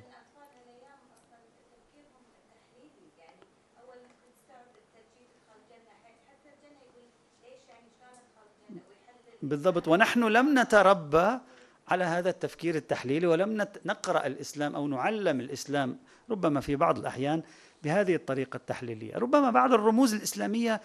[9.44, 9.88] بالضبط.
[9.88, 11.39] ونحن لم نتربى
[11.88, 15.98] على هذا التفكير التحليلي ولم نقرأ الإسلام أو نعلم الإسلام
[16.30, 17.42] ربما في بعض الأحيان
[17.84, 19.18] بهذه الطريقة التحليلية.
[19.18, 20.82] ربما بعض الرموز الإسلامية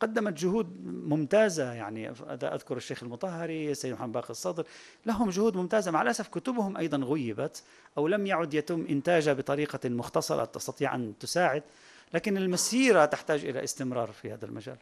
[0.00, 4.64] قدمت جهود ممتازة يعني أذكر الشيخ المطهري السيد محمد باقر الصدر
[5.06, 5.90] لهم جهود ممتازة.
[5.90, 7.62] مع الأسف كتبهم أيضا غيبت
[7.98, 11.62] أو لم يعد يتم إنتاجها بطريقة مختصرة تستطيع أن تساعد
[12.14, 14.76] لكن المسيرة تحتاج إلى استمرار في هذا المجال.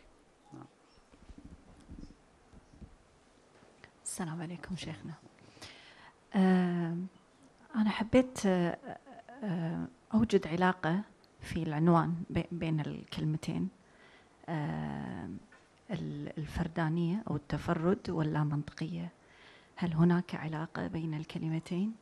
[4.17, 5.13] السلام عليكم شيخنا.
[7.75, 8.39] أنا حبيت
[10.15, 11.01] أوجد علاقة
[11.41, 12.15] في العنوان
[12.53, 13.69] بين الكلمتين.
[15.91, 19.13] الفردانية أو التفرد واللامنطقية
[19.77, 21.95] هل هناك علاقة بين الكلمتين؟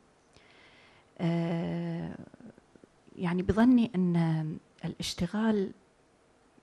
[3.15, 5.71] يعني بظني أن الاشتغال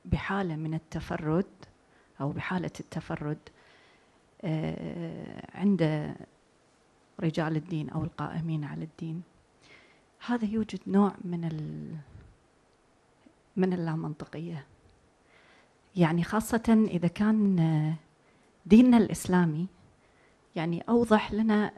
[0.05, 1.51] بحالة من التفرد
[2.21, 3.39] أو بحالة التفرد
[5.55, 6.12] عند
[7.20, 9.22] رجال الدين أو القائمين على الدين.
[10.26, 11.95] هذا يوجد نوع من ال
[13.57, 14.66] من اللامنطقية.
[15.97, 17.95] يعني خاصة إذا كان
[18.66, 19.66] ديننا الإسلامي
[20.57, 21.72] يعني أوضح لنا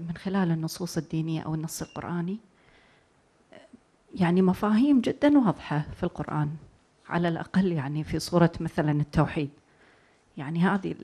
[0.00, 2.38] من خلال النصوص الدينية أو النص القرآني
[4.14, 6.56] يعني مفاهيم جدا واضحة في القرآن
[7.08, 9.50] على الأقل يعني في صورة مثلا التوحيد.
[10.36, 10.94] يعني هذه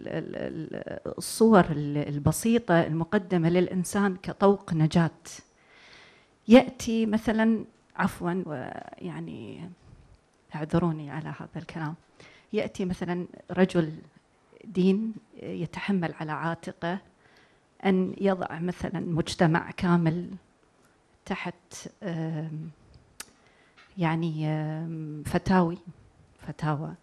[1.19, 5.11] الصور البسيطة المقدمة للإنسان كطوق نجاة.
[6.49, 7.65] يأتي مثلا
[7.97, 9.71] عفوا ويعني
[10.55, 11.95] اعذروني على هذا الكلام.
[12.53, 13.93] يأتي مثلا رجل
[14.65, 16.99] دين يتحمل على عاتقه
[17.85, 20.31] أن يضع مثلا مجتمع كامل
[21.25, 21.89] تحت
[23.99, 24.45] يعني
[25.25, 25.79] فتاوي
[26.47, 26.95] فتاوى.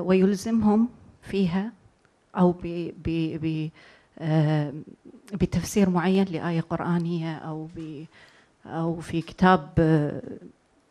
[0.00, 0.88] ويلزمهم
[1.22, 1.72] فيها
[2.36, 3.70] أو ب ب ب
[4.20, 4.84] آم،
[5.34, 8.04] بتفسير معين لآية قرآنية أو ب
[8.66, 10.22] أو في كتاب آه،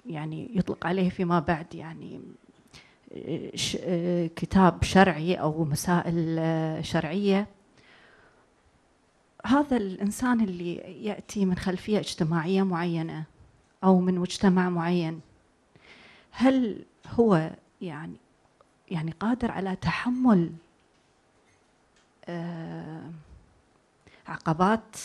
[0.05, 2.21] يعني يطلق عليه فيما بعد يعني
[3.13, 7.47] آه، آه، كتاب شرعي أو مسائل آه، شرعية.
[9.45, 13.23] هذا الإنسان اللي يأتي من خلفية اجتماعية معينة
[13.83, 15.19] أو من مجتمع معين
[16.31, 17.49] هل هو
[17.81, 18.15] يعني
[18.91, 20.51] يعني قادر على تحمل
[22.25, 23.11] آه،
[24.27, 24.95] عقبات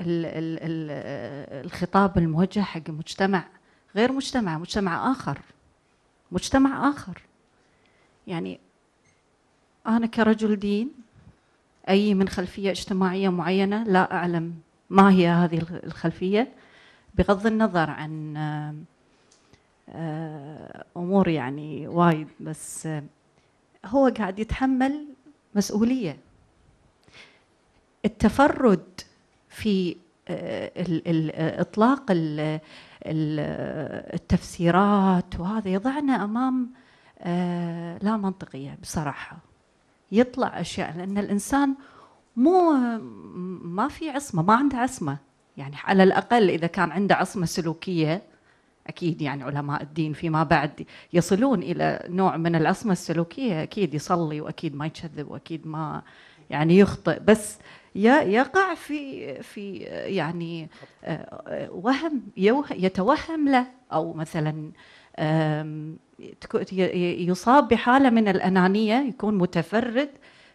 [0.00, 3.44] ال- ال- ال- الخطاب الموجه حق مجتمع
[3.96, 5.38] غير مجتمع مجتمع آخر
[6.32, 7.22] مجتمع آخر.
[8.26, 8.60] يعني
[9.86, 10.90] أنا كرجل دين
[11.88, 14.54] أي من خلفية اجتماعية معينة لا أعلم
[14.90, 16.52] ما هي هذه الخ- الخلفية
[17.14, 18.36] بغض النظر عن
[19.92, 22.88] آه، أمور يعني وايد بس
[23.86, 25.06] هو قاعد يتحمل
[25.54, 26.18] مسؤولية.
[28.04, 28.84] التفرد
[29.48, 29.96] في
[30.28, 31.62] آه، آه،
[34.14, 36.70] التفسيرات وهذا يضعنا أمام
[37.18, 39.36] آه، لا منطقية بصراحة.
[40.12, 41.74] يطلع أشياء لأن الإنسان
[42.36, 42.72] مو
[43.62, 45.18] ما في عصمة ما عنده عصمة.
[45.56, 48.22] يعني على الأقل إذا كان عنده عصمة سلوكية
[48.86, 54.76] أكيد يعني علماء الدين فيما بعد يصلون إلى نوع من العصمة السلوكية أكيد يصلي وأكيد
[54.76, 56.02] ما يكذب وأكيد ما
[56.50, 57.18] يعني يخطئ.
[57.20, 57.58] بس
[57.94, 59.76] يقع في في
[60.06, 60.68] يعني
[61.04, 62.22] آه، وهم
[62.76, 64.70] يتوهم له أو مثلا
[67.28, 70.08] يصاب بحالة من الأنانية يكون متفرد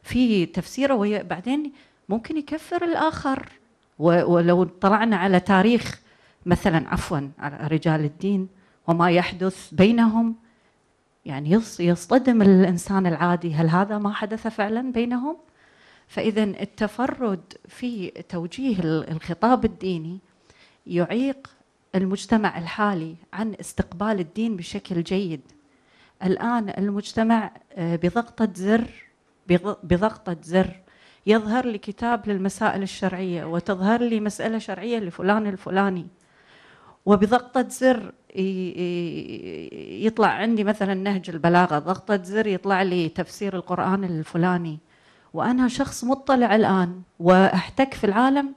[0.04, 1.72] في تفسيره وبعدين
[2.10, 3.50] ممكن يكفر الآخر.
[4.00, 6.02] و- ولو طلعنا على تاريخ
[6.48, 8.48] مثلا عفوا على رجال الدين
[8.88, 10.36] وما يحدث بينهم.
[11.26, 15.38] يعني يص- يصطدم الإنسان العادي هل هذا ما حدث فعلا بينهم؟
[16.08, 20.20] فإذا التفرد في توجيه ال- الخطاب الديني
[20.88, 21.48] يعيق
[21.96, 25.42] المجتمع الحالي عن استقبال الدين بشكل جيد.
[26.24, 28.88] الآن المجتمع آه، بضغطة زر
[29.50, 30.80] بض- بضغطة زر.
[31.28, 36.08] يظهر لي كتاب للمسائل الشرعية وتظهر لي مسألة شرعية لفلان الفلاني.
[37.08, 38.12] وبضغطة زر
[40.06, 44.80] يطلع عندي مثلا نهج البلاغة ضغطة زر يطلع لي تفسير القرآن الفلاني.
[45.34, 48.54] وأنا شخص مطلع الآن وأحتك في العالم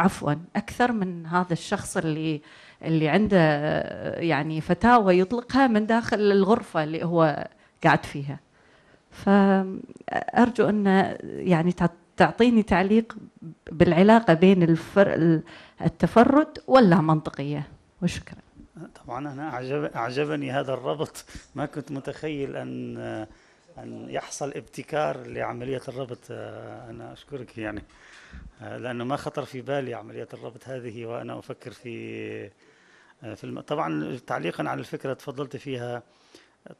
[0.00, 2.40] عفوا أكثر من هذا الشخص اللي
[2.84, 3.38] اللي عنده
[4.20, 7.48] يعني فتاوى يطلقها من داخل الغرفة اللي هو
[7.84, 8.40] قاعد فيها.
[9.10, 11.72] فأرجو أن يعني
[12.18, 13.16] تعطيني تعليق
[13.72, 15.40] بالعلاقة بين الفر...
[15.82, 17.68] التفرد واللامنطقية
[18.02, 18.38] وشكرا.
[19.04, 21.24] طبعا أنا اعجب أعجبني هذا الربط.
[21.54, 22.96] ما كنت متخيل أن
[23.78, 26.18] أن يحصل ابتكار لعملية الربط.
[26.30, 27.82] أنا أشكرك يعني.
[28.60, 32.48] لأنه ما خطر في بالي عملية الربط هذه وأنا أفكر في
[33.20, 33.60] في الم...
[33.60, 36.02] طبعا تعليقا على الفكرة تفضلت فيها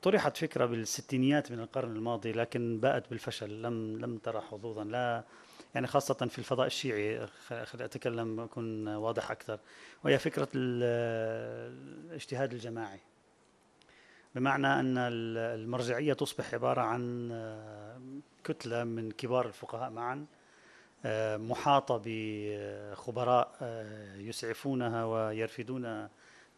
[0.02, 3.62] طرحت فكرة بالستينيات من القرن الماضي لكن باءت بالفشل.
[3.62, 4.84] لم لم ترى حظوظا.
[4.84, 5.24] لا
[5.74, 9.58] يعني خاصة في الفضاء الشيعي خ- خليني أتكلم أكون واضح أكثر.
[10.04, 10.82] وهي فكرة ال-
[12.08, 13.00] الاجتهاد الجماعي.
[14.34, 17.28] بمعنى أن ال- المرجعية تصبح عبارة عن
[18.44, 20.26] كتلة من كبار الفقهاء معا
[21.38, 23.56] محاطة بخبراء
[24.16, 26.08] يسعفونها ويرفدون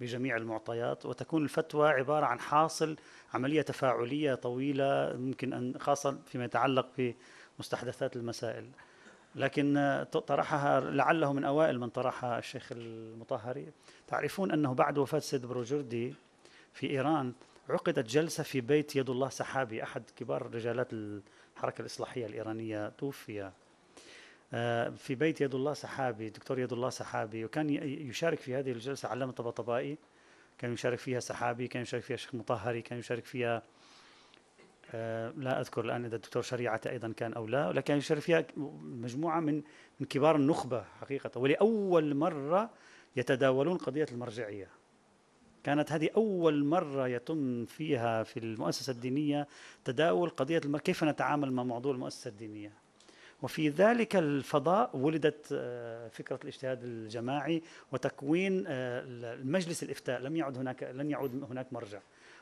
[0.01, 2.96] بجميع المعطيات وتكون الفتوى عبارة عن حاصل
[3.34, 7.14] عملية تفاعلية طويلة ممكن أن خاصة فيما يتعلق
[7.59, 8.70] بمستحدثات المسائل.
[9.34, 13.72] لكن طرحها لعله من أوائل من طرحها الشيخ المطهري.
[14.07, 16.14] تعرفون أنه بعد وفاة سيد بروجردي
[16.72, 17.32] في إيران
[17.68, 23.51] عقدت جلسة في بيت يد الله سحابي أحد كبار رجالات الحركة الإصلاحية الإيرانية توفي
[24.96, 27.70] في بيت يد الله سحابي دكتور يد الله سحابي وكان
[28.09, 29.98] يشارك في هذه الجلسة علامة طباطبائي
[30.59, 33.62] كان يشارك فيها سحابي كان يشارك فيها الشيخ مطهري كان يشارك فيها
[34.94, 38.44] آه، لا أذكر الآن إذا الدكتور شريعة أيضا كان أو لا ولكن يشارك فيها
[38.82, 39.62] مجموعة من
[40.01, 42.70] من كبار النخبة حقيقة ولأول مرة
[43.16, 44.68] يتداولون قضية المرجعية
[45.64, 49.48] كانت هذه أول مرة يتم فيها في المؤسسة الدينية
[49.84, 50.59] تداول قضية.
[50.59, 52.72] كيف نتعامل مع موضوع المؤسسة الدينية
[53.43, 57.62] وفي ذلك الفضاء ولدت آه، فكرة الاجتهاد الجماعي
[57.93, 60.20] وتكوين آه، المجلس الإفتاء.
[60.20, 62.01] لم يعد هناك لن يعود هناك مرجع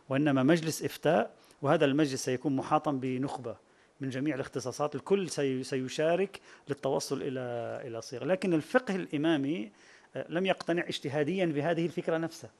[0.09, 1.31] وإنما مجلس إفتاء
[1.63, 3.57] وهذا المجلس سيكون محاطا بنخبة
[4.01, 4.95] من جميع الاختصاصات.
[4.95, 5.31] الكل
[5.65, 7.41] سيشارك للتوصل إلى
[7.85, 8.25] إلى صيغة.
[8.25, 9.71] لكن الفقه الإمامي
[10.17, 12.51] آه، لم يقتنع اجتهاديا بهذه الفكرة نفسها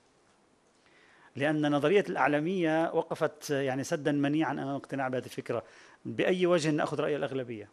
[1.37, 5.63] لأن نظرية الأعلمية وقفت يعني سدا منيعا أمام اقتناع بهذه الفكرة.
[6.05, 7.69] بأي وجه نأخذ رأي الأغلبية؟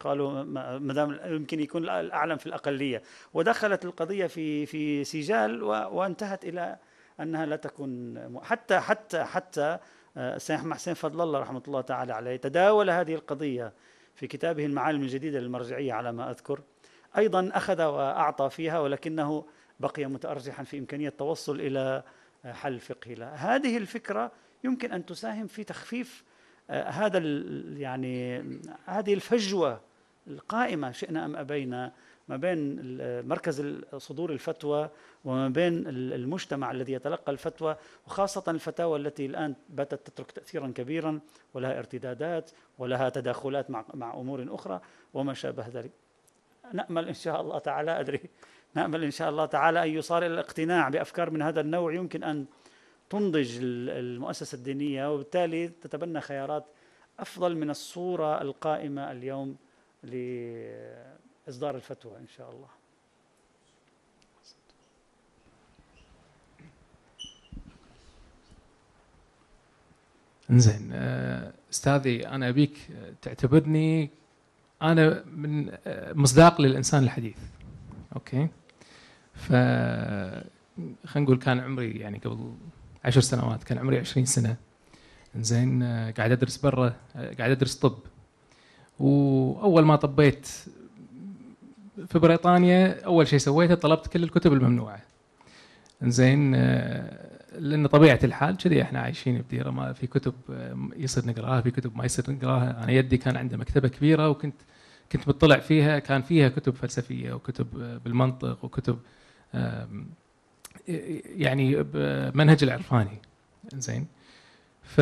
[0.00, 0.42] قالوا
[0.78, 3.02] ما دام يمكن يكون الأعلم في الأقلية.
[3.34, 6.78] ودخلت القضية في في سجال وانتهت إلى
[7.20, 9.78] أنها لا تكون حتى حتى حتى
[10.16, 13.72] آه، أحمد حسين فضل الله رحمة الله تعالى عليه تداول هذه القضية
[14.14, 16.60] في كتابه المعالم الجديدة للمرجعية على ما أذكر.
[17.18, 19.44] أيضا أخذ وأعطى فيها ولكنه
[19.80, 22.02] بقي متارجحا في إمكانية التوصل إلى
[22.44, 24.32] حل فقهي لها هذه الفكرة
[24.64, 26.24] يمكن أن تساهم في تخفيف
[26.70, 27.18] آه، هذا
[27.78, 28.44] يعني
[28.86, 29.80] هذه الفجوة
[30.26, 31.92] القائمة شئنا أم أبينا
[32.28, 32.76] ما بين
[33.28, 34.90] مركز صدور الفتوى
[35.24, 41.20] وما بين المجتمع الذي يتلقى الفتوى وخاصة الفتاوى التي الآن باتت تترك تأثيرا كبيرا
[41.54, 44.80] ولها ارتدادات ولها تداخلات مع, أمور أخرى
[45.14, 45.90] وما شابه ذلك.
[46.72, 48.20] نأمل إن شاء الله تعالى أدري
[48.74, 51.94] نأمل إن شاء الله تعالى أن يصار إلى الاقتناع بأفكار من هذا النوع.
[51.94, 52.46] يمكن أن
[53.10, 56.64] تنضج المؤسسة الدينية وبالتالي تتبنى خيارات
[57.18, 59.56] أفضل من الصورة القائمة اليوم
[60.02, 62.68] لإصدار الفتوى إن شاء الله.
[70.50, 72.78] إنزين آه، أستاذي أنا أبيك
[73.22, 74.10] تعتبرني
[74.82, 77.38] أنا من آه، مصداق للإنسان الحديث.
[78.16, 78.48] أوكي؟
[79.34, 79.52] ف
[81.06, 82.54] خلينا نقول كان عمري يعني قبل
[83.04, 84.56] عشر سنوات كان عمري 20 سنة.
[85.36, 87.98] زين آه، قاعد أدرس برا قاعد أدرس طب.
[89.00, 90.48] وأول ما طبيت
[92.06, 95.00] في بريطانيا أول شيء سويته طلبت كل الكتب الممنوعة.
[96.02, 101.60] زين آه، لأن طبيعة الحال كذي إحنا عايشين بديرة ما في كتب آه، يصير نقراها
[101.60, 102.84] في كتب ما يصير نقراها.
[102.84, 104.54] أنا يدي كان عنده مكتبة كبيرة وكنت
[105.12, 108.98] كنت مطلع فيها كان فيها كتب فلسفية وكتب آه، بالمنطق وكتب
[111.36, 113.18] يعني بمنهج العرفاني.
[113.74, 114.06] زين
[114.82, 115.00] ف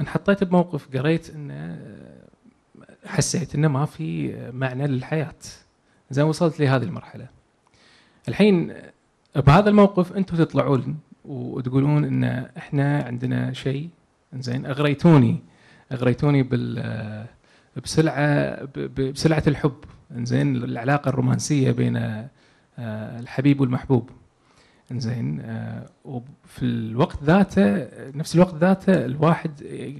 [0.00, 1.78] انحطيت بموقف قريت إنه
[3.06, 5.34] حسيت إنه ما في معنى للحياة.
[6.10, 7.26] زين وصلت لهذه المرحلة.
[8.28, 8.74] الحين
[9.36, 12.24] بهذا الموقف أنتم تطلعون وتقولون إن
[12.56, 13.88] إحنا عندنا شيء.
[14.38, 15.38] زين أغريتوني.
[15.92, 17.26] أغريتوني بال
[17.84, 18.58] بسلعة
[18.98, 19.76] بسلعة الحب.
[20.16, 21.96] زين العلاقة الرومانسية بين
[22.78, 24.10] آه، الحبيب والمحبوب.
[25.00, 27.86] زين آه، وفي الوقت ذاته
[28.16, 29.50] نفس الوقت ذاته الواحد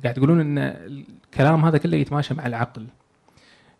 [0.03, 2.87] قاعد يقولون إن الكلام هذا كله يتماشى مع العقل.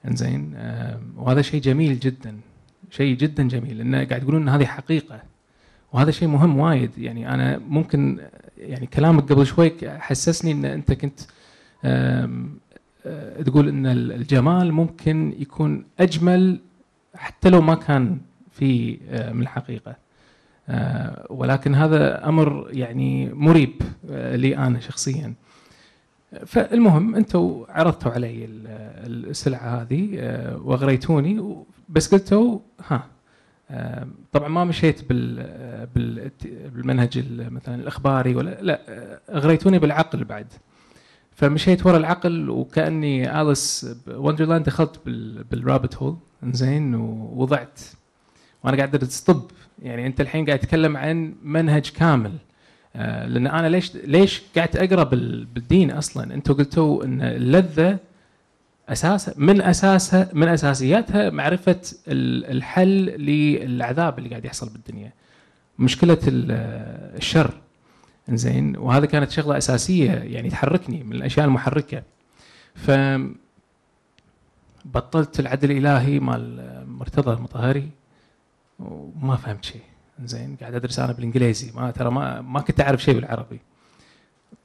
[0.09, 2.37] إنزين آه، وهذا شيء جميل جدا
[2.91, 5.23] شيء جدا جميل لأن قاعد تقولون إن هذه حقيقة
[5.93, 6.99] وهذا شيء مهم وايد.
[6.99, 8.21] يعني أنا ممكن
[8.59, 11.21] يعني كلامك قبل شوي حسسني إن أنت كنت
[11.85, 12.31] آه،
[13.47, 16.61] تقول إن الجمال ممكن يكون أجمل
[17.15, 18.19] حتى لو ما كان
[18.53, 18.99] في
[19.33, 20.04] من الحقيقة.
[21.31, 25.35] ولكن هذا أمر يعني مريب لي أنا شخصيا.
[26.47, 28.45] فالمهم أنتم عرضتوا علي
[29.07, 32.59] السلعة هذه آه، واغريتوني بس قلتوا
[32.89, 33.07] ها
[33.71, 35.13] آه، طبعا ما مشيت
[35.95, 38.81] بالمنهج مثلا الأخباري ولا لا
[39.31, 40.47] اغريتوني بالعقل بعد.
[41.33, 45.01] فمشيت ورا العقل وكأني Alice Wonderland دخلت
[45.51, 47.81] بال rabbit hole زين ووضعت
[48.65, 49.43] وأنا قاعد أدرس طب.
[49.83, 52.33] يعني أنت الحين قاعد تتكلم عن منهج كامل.
[52.97, 57.99] آه، لأن أنا ليش ليش قاعد أقرأ بالدين أصلا؟ أنتم قلتوا إن اللذة
[58.89, 65.13] أساسا من اساسها من أساسياتها معرفة الحل للعذاب اللي قاعد يحصل بالدنيا.
[65.79, 67.51] مشكلة الشر.
[68.29, 72.03] زين وهذا كانت شغلة أساسية يعني تحركني من الأشياء المحركة.
[72.75, 72.91] ف
[74.85, 77.89] بطلت العدل الإلهي مال مرتضى المطهري.
[78.79, 79.83] وما فهمت شيء.
[80.25, 81.73] زين قاعد أدرس أنا بالإنجليزي.
[81.75, 83.61] ما ترى ما ما كنت أعرف شيء بالعربي.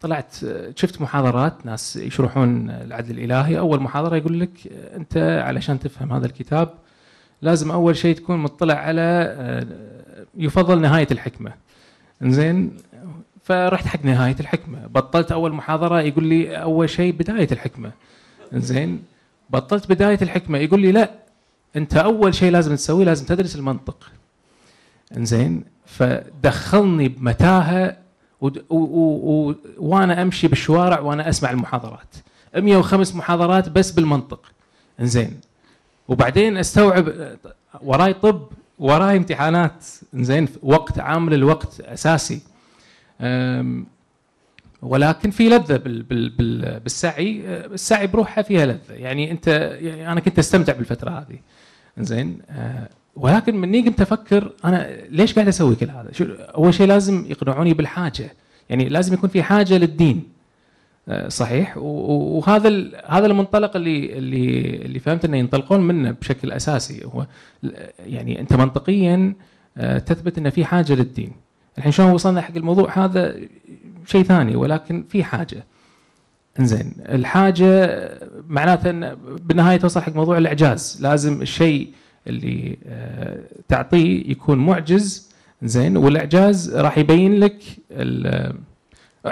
[0.01, 0.35] طلعت
[0.75, 3.59] شفت محاضرات ناس يشرحون العدل الإلهي.
[3.59, 4.49] أول محاضرة يقول لك
[4.95, 6.73] أنت علشان تفهم هذا الكتاب
[7.41, 9.65] لازم أول شيء تكون مطلع على آه،
[10.37, 11.53] يفضل نهاية الحكمة.
[12.21, 12.77] زين؟
[13.43, 14.87] فرحت حق نهاية الحكمة.
[14.87, 17.91] بطلت أول محاضرة يقول لي أول شيء بداية الحكمة.
[18.53, 19.03] زين؟
[19.49, 20.57] بطلت بداية الحكمة.
[20.57, 21.11] يقول لي لا
[21.75, 24.11] انت اول شيء لازم تسويه لازم تدرس المنطق.
[25.17, 27.97] انزين؟ فدخلني بمتاهة.
[29.77, 32.15] وأنا امشي بالشوارع وأنا اسمع المحاضرات.
[32.55, 34.51] 105 محاضرات بس بالمنطق.
[34.99, 35.39] انزين؟
[36.07, 37.13] وبعدين استوعب
[37.81, 38.47] وراي طب
[38.79, 39.85] وراي امتحانات.
[40.13, 42.41] انزين؟ وقت عامل الوقت أساسي.
[44.81, 47.41] ولكن في لذة بال بال بال بالسعي.
[47.47, 48.93] آه، السعي بروحها فيها لذة.
[48.93, 49.47] يعني انت
[49.81, 51.39] يعني أنا كنت استمتع بالفترة هذه.
[52.03, 56.87] زين؟ آه، ولكن مني قمت أفكر أنا ليش قاعد أسوي كل هذا؟ شو أول شيء
[56.87, 58.33] لازم يقنعوني بالحاجة.
[58.69, 60.23] يعني لازم يكون في حاجة للدين.
[61.09, 62.69] آه، صحيح؟ وهذا
[63.07, 67.05] هذا المنطلق اللي اللي اللي فهمت إنه ينطلقون منه بشكل أساسي.
[67.05, 67.25] هو
[68.05, 69.33] يعني أنت منطقيا
[69.77, 71.31] آه، تثبت ان في حاجة للدين.
[71.77, 73.35] الحين شلون وصلنا حق الموضوع؟ هذا
[74.05, 75.63] شيء ثاني ولكن في حاجة.
[76.59, 77.99] إنزين الحاجة
[78.47, 80.97] معناته إن بالنهاية توصل حق موضوع الإعجاز.
[81.01, 81.89] لازم الشيء
[82.27, 85.29] اللي آه، تعطيه يكون معجز
[85.63, 87.55] زين والإعجاز راح يبين لك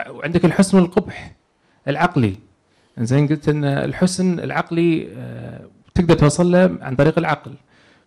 [0.09, 1.31] وعندك الحسن والقبح
[1.87, 2.33] العقلي.
[2.99, 5.59] زين قلت إن الحسن العقلي آه،
[5.95, 7.51] تقدر توصل له عن طريق العقل.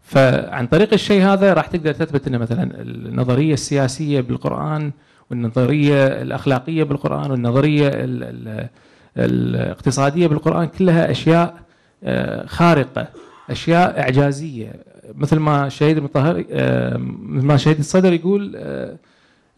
[0.02, 4.90] فعن طريق الشيء هذا راح تقدر تثبت ان مثلا النظرية السياسية بالقرآن
[5.30, 8.68] والنظرية الأخلاقية بالقرآن والنظرية ال- ال-
[9.16, 11.54] الاقتصادية بالقرآن كلها أشياء
[12.04, 13.06] آه، خارقة
[13.50, 14.72] أشياء إعجازية.
[15.14, 18.96] مثل ما شهيد المطهر آه، مثل ما شهيد الصدر يقول آه،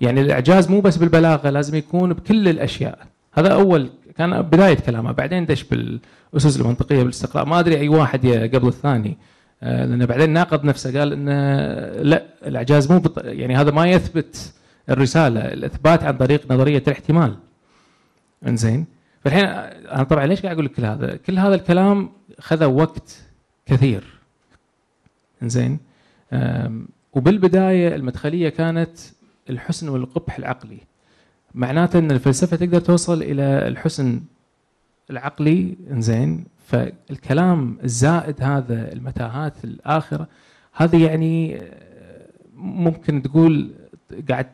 [0.00, 2.98] يعني الإعجاز مو بس بالبلاغة لازم يكون بكل الأشياء.
[3.32, 3.88] هذا أول
[4.18, 7.44] كان بداية كلامه بعدين دش بالأسس المنطقية بالاستقراء.
[7.44, 9.16] ما أدري أي واحد قبل الثاني
[9.62, 11.32] لأنه بعدين ناقض نفسه قال انه
[12.02, 13.24] لا الإعجاز مو بط...
[13.24, 14.52] يعني هذا ما يثبت
[14.90, 17.34] الرسالة الإثبات عن طريق نظرية الاحتمال.
[18.46, 18.86] إنزين.
[19.24, 23.22] فالحين أنا طبعا ليش قاعد أقول لك كل هذا؟ كل هذا الكلام خذ وقت
[23.66, 24.04] كثير.
[26.32, 28.98] أم، وبالبداية المدخلية كانت
[29.50, 30.78] الحسن والقبح العقلي.
[31.54, 34.20] معناته إن الفلسفة تقدر توصل إلى الحسن
[35.10, 40.28] العقلي إنزين؟ فالكلام الزائد هذا المتاهات الآخرة
[40.72, 42.26] هذه يعني آه،
[42.56, 43.70] ممكن تقول
[44.28, 44.46] قاعد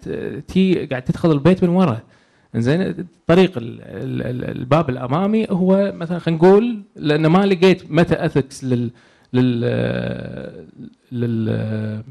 [0.49, 2.01] تي قاعد تدخل البيت من ورا
[2.57, 8.25] زين طريق ال- ال- ال- الباب الأمامي هو مثلا خلينا نقول لأن ما لقيت meta
[8.27, 8.91] ethics لل
[9.33, 9.61] لل
[11.13, 12.03] لل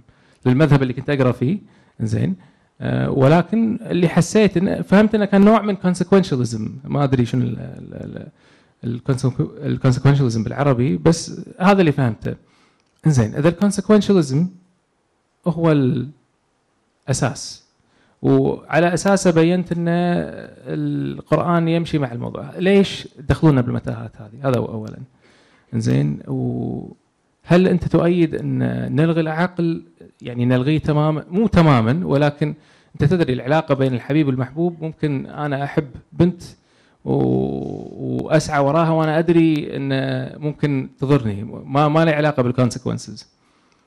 [0.45, 1.57] للمذهب اللي كنت أقرأ فيه.
[2.01, 2.35] زين
[2.81, 7.55] آه، ولكن اللي حسيت انه فهمت إنه كان نوع من consequentialism ما أدري شنو
[9.63, 12.35] الكونسيكونشاليزم بالعربي بس هذا اللي فهمته.
[13.05, 14.47] زين اذا الكونسيكونشاليزم
[15.47, 15.71] هو
[17.07, 17.66] الأساس.
[18.21, 19.85] وعلى اساسه بينت إن
[20.67, 22.51] القرآن يمشي مع الموضوع.
[22.57, 24.97] ليش دخلونا بالمتاهات هذه؟ هذا اولا.
[25.73, 28.59] زين وهل أنت تؤيد إن
[28.95, 29.83] نلغي العقل؟
[30.21, 32.53] يعني نلغيه تماما مو تماما ولكن
[32.93, 34.75] أنت تدري العلاقة بين الحبيب والمحبوب.
[34.81, 36.43] ممكن أنا أحب بنت
[37.05, 37.13] و...
[38.25, 39.91] وأسعى وراها وأنا أدري إن
[40.41, 41.43] ممكن تضرني.
[41.43, 43.27] ما ما لي علاقة بالكونسيكونسز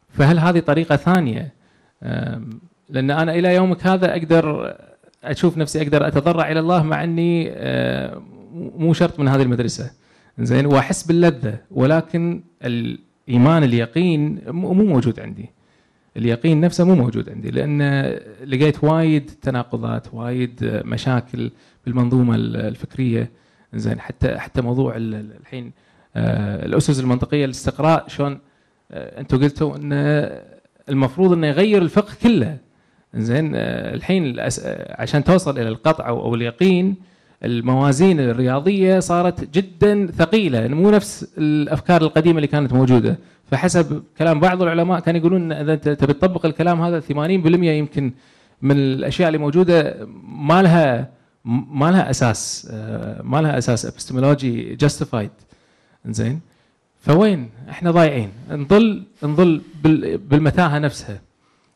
[0.08, 1.52] فهل هذه طريقة ثانية؟
[2.90, 4.76] أم، لأن أنا إلى يومك هذا أقدر
[5.24, 8.22] أشوف نفسي أقدر أتضرع إلى الله مع أني آه،
[8.54, 9.90] مو شرط من هذه المدرسة.
[10.38, 11.58] زين وأحس باللذة.
[11.70, 15.46] ولكن الإيمان اليقين مو مو موجود عندي.
[16.16, 17.50] اليقين نفسه مو موجود عندي.
[17.50, 17.82] لأن
[18.46, 21.50] لقيت وايد تناقضات وايد مشاكل
[21.86, 23.30] بالمنظومة الفكرية.
[23.74, 25.72] زين حتى حتى موضوع ال- ال- الحين
[26.16, 28.38] آه، الأسس المنطقية الاستقراء شلون
[28.92, 29.92] آه، أنتم قلتوا إن
[30.88, 32.56] المفروض إنه يغير الفقه كله.
[33.14, 34.36] زين آه، الحين
[34.90, 36.94] عشان توصل إلى القطع أو اليقين
[37.44, 43.18] الموازين الرياضية صارت جدا ثقيلة يعني مو نفس الأفكار القديمة اللي كانت موجودة.
[43.50, 48.12] فحسب كلام بعض العلماء كانوا يقولون إذا انت تبي تطبق الكلام هذا 80% يمكن
[48.62, 51.08] من الأشياء اللي موجودة ما لها
[51.70, 55.30] ما لها أساس آه، ما لها أساس epistemology justified
[56.06, 56.40] زين؟
[57.00, 58.28] فوين؟ إحنا ضايعين.
[58.50, 61.20] نظل نظل بال- بالمتاهة نفسها.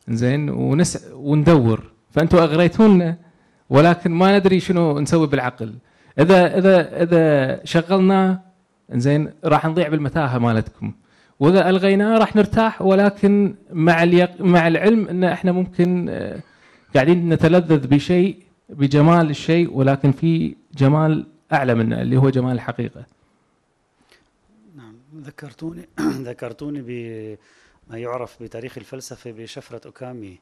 [0.09, 1.82] زين؟ ونس وندور.
[2.10, 3.16] فانتم أغريتونا
[3.70, 5.74] ولكن ما ندري شنو نسوي بالعقل.
[6.18, 8.40] إذا إذا إذا شغلناه
[8.93, 10.93] زين راح نضيع بالمتاهة مالتكم.
[11.40, 14.40] وإذا الغيناه راح نرتاح ولكن مع اليق...
[14.40, 16.40] مع العلم إن إحنا ممكن آه،
[16.94, 18.36] قاعدين نتلذذ بشيء
[18.68, 23.05] بجمال الشيء ولكن في جمال أعلى منه اللي هو جمال الحقيقة.
[24.76, 24.94] نعم.
[25.16, 25.89] ذكرتوني
[26.28, 26.82] ذكرتوني
[27.89, 30.39] بما يعرف بتاريخ الفلسفة بشفرة أوكامي.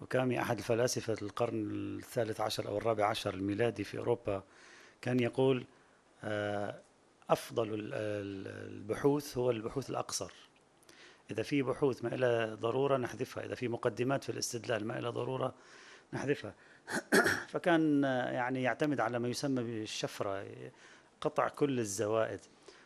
[0.00, 4.42] أوكامي أحد الفلاسفة القرن الثالث عشر أو الرابع عشر الميلادي في أوروبا.
[5.02, 5.64] كان يقول
[6.24, 6.80] آه،
[7.30, 10.32] أفضل ال- ال- البحوث هو البحوث الأقصر.
[11.30, 13.44] إذا في بحوث ما إلى ضرورة نحذفها.
[13.44, 15.54] إذا في مقدمات في الاستدلال ما إلى ضرورة
[16.12, 16.54] نحذفها.
[17.52, 20.46] فكان آه، يعني يعتمد على ما يسمى بالشفرة
[21.20, 22.40] قطع كل الزوائد.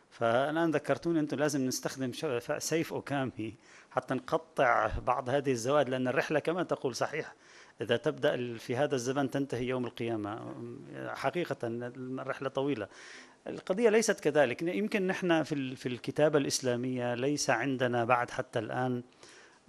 [0.09, 2.11] فالآن ذكرتوني أنتم لازم نستخدم
[2.57, 3.55] سيف أوكامي.
[3.95, 7.35] حتى نقطع بعض هذه الزوائد لأن الرحلة كما تقول صحيح
[7.81, 10.55] إذا تبدأ في هذا الزمن تنتهي يوم القيامة.
[11.07, 12.87] حقيقة الرحلة طويلة.
[13.47, 14.61] القضية ليست كذلك.
[14.61, 19.03] يمكن نحن في الكتابة الإسلامية ليس عندنا بعد حتى الآن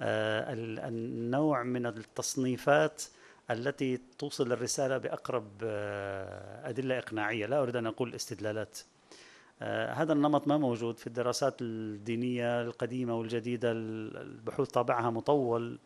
[0.00, 0.52] آه،
[0.88, 3.02] النوع من التصنيفات
[3.50, 7.46] التي توصل الرسالة بأقرب آه، أدلة إقناعية.
[7.46, 8.78] لا أريد أن أقول استدلالات.
[9.62, 15.78] هذا النمط ما موجود في الدراسات الدينية القديمة والجديدة البحوث طابعها مطول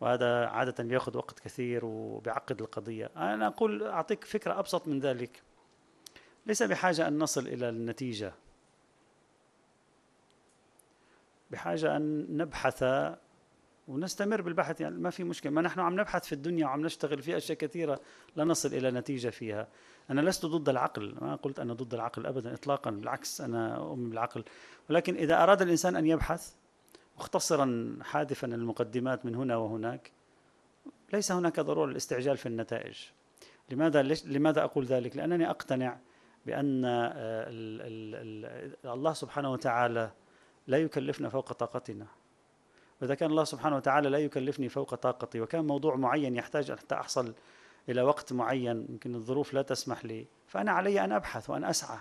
[0.00, 3.10] وهذا عادة بياخذ وقت كثير وبيعقد القضية.
[3.16, 5.42] أنا أقول أعطيك فكرة أبسط من ذلك.
[6.46, 8.32] ليس بحاجة أن نصل إلى النتيجة.
[11.50, 12.84] بحاجة أن نبحث
[13.88, 14.80] ونستمر بالبحث.
[14.80, 15.52] يعني ما في مشكلة.
[15.52, 18.00] ما نحن عم نبحث في الدنيا وعم نشتغل في أشياء كثيرة
[18.36, 19.68] لا نصل إلى نتيجة فيها.
[20.12, 24.44] أنا لست ضد العقل ما قلت أنا ضد العقل أبدا إطلاقا بالعكس أنا أؤمن بالعقل.
[24.90, 26.54] ولكن إذا أراد الإنسان أن يبحث
[27.18, 30.12] مختصرا حادفا المقدمات من هنا وهناك
[31.12, 32.98] ليس هناك ضرورة للاستعجال في النتائج.
[33.70, 35.98] لماذا لماذا أقول ذلك؟ لأنني أقتنع
[36.46, 37.46] بأن آه،
[38.84, 40.10] الله سبحانه وتعالى
[40.66, 42.06] لا يكلفنا فوق طاقتنا.
[43.02, 47.34] وإذا كان الله سبحانه وتعالى لا يكلفني فوق طاقتي وكان موضوع معين يحتاج حتى أحصل
[47.88, 50.26] إلى وقت معين يمكن الظروف لا تسمح لي.
[50.46, 51.98] فأنا علي أن أبحث وأن أسعى.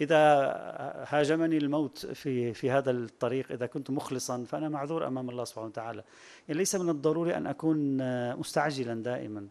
[0.00, 0.18] إذا
[1.08, 6.04] هاجمني الموت في في هذا الطريق إذا كنت مخلصا فأنا معذور أمام الله سبحانه وتعالى.
[6.48, 7.96] يعني ليس من الضروري أن أكون
[8.36, 9.48] مستعجلا دائما.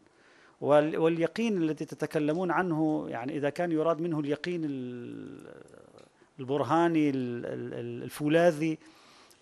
[0.62, 4.62] واليقين الذي تتكلمون عنه يعني إذا كان يراد منه اليقين
[6.40, 8.78] البرهاني الفولاذي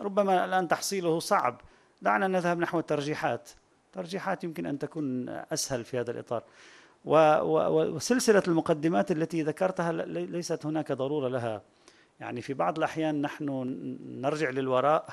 [0.02, 1.62] ربما الآن تحصيله صعب.
[2.02, 3.50] دعنا نذهب نحو الترجيحات.
[3.94, 6.44] ترجيحات يمكن أن تكون أسهل في هذا الإطار.
[7.06, 11.62] وسلسلة المقدمات التي ذكرتها ليست هناك ضرورة لها.
[12.20, 13.46] يعني في بعض الأحيان نحن
[14.22, 15.10] نرجع للوراء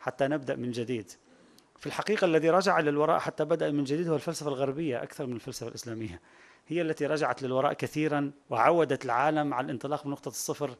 [0.00, 1.10] حتى نبدأ من جديد.
[1.78, 5.68] في الحقيقة الذي رجع للوراء حتى بدأ من جديد هو الفلسفة الغربية أكثر من الفلسفة
[5.68, 6.20] الإسلامية.
[6.66, 10.70] هي التي رجعت للوراء كثيرا وعودت العالم على الانطلاق من نقطة الصفر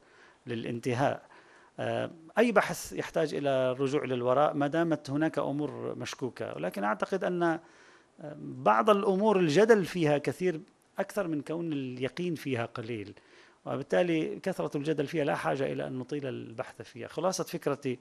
[0.47, 1.23] للانتهاء.
[2.38, 7.60] أي بحث يحتاج إلى الرجوع للوراء ما دامت هناك أمور مشكوكة ولكن أعتقد أن آه،
[8.38, 10.60] بعض الأمور الجدل فيها كثير
[10.98, 13.14] أكثر من كون اليقين فيها قليل
[13.66, 17.09] وبالتالي كثرة الجدل فيها لا حاجة إلى أن نطيل البحث فيها.
[17.09, 17.98] خلاصة فكرتي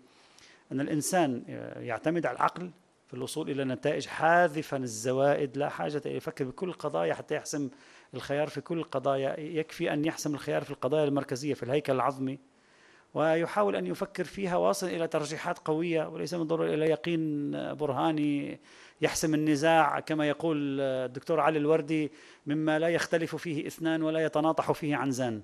[0.72, 1.44] أن الإنسان
[1.78, 2.72] يعتمد على العقل
[3.08, 7.70] في الوصول إلى نتائج حاذفا الزوائد لا حاجة إلى يفكر بكل القضايا حتى يحسم
[8.14, 12.40] الخيار في كل القضايا يكفي أن يحسم الخيار في القضايا المركزية في الهيكل العظمي.
[13.14, 18.60] ويحاول أن يفكر فيها واصل إلى ترجيحات قوية وليس من ضروري إلى يقين برهاني
[19.02, 22.12] يحسم النزاع كما يقول الدكتور علي الوردي
[22.46, 25.42] مما لا يختلف فيه إثنان ولا يتناطح فيه عنزان.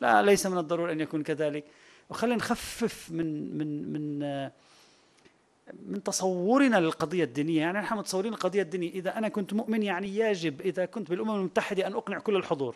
[0.00, 1.64] لا ليس من الضروري أن يكون كذلك.
[2.10, 4.18] وخلينا نخفف من من من
[5.86, 7.60] من تصورنا للقضية الدينية.
[7.60, 11.86] يعني نحن متصورين القضية الدينية إذا أنا كنت مؤمن يعني يجب إذا كنت بالأمم المتحدة
[11.86, 12.74] أن أقنع كل الحضور.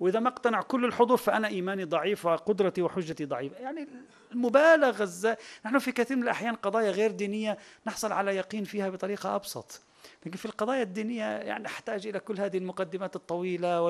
[0.00, 3.56] وإذا ما اقتنع كل الحضور فأنا إيماني ضعيف وقدرتي وحجتي ضعيفة.
[3.56, 3.88] يعني
[4.32, 5.28] المبالغة الز...
[5.66, 9.80] نحن في كثير من الأحيان قضايا غير دينية نحصل على يقين فيها بطريقة أبسط.
[10.26, 13.82] لكن في القضايا الدينية يعني نحتاج إلى كل هذه المقدمات الطويلة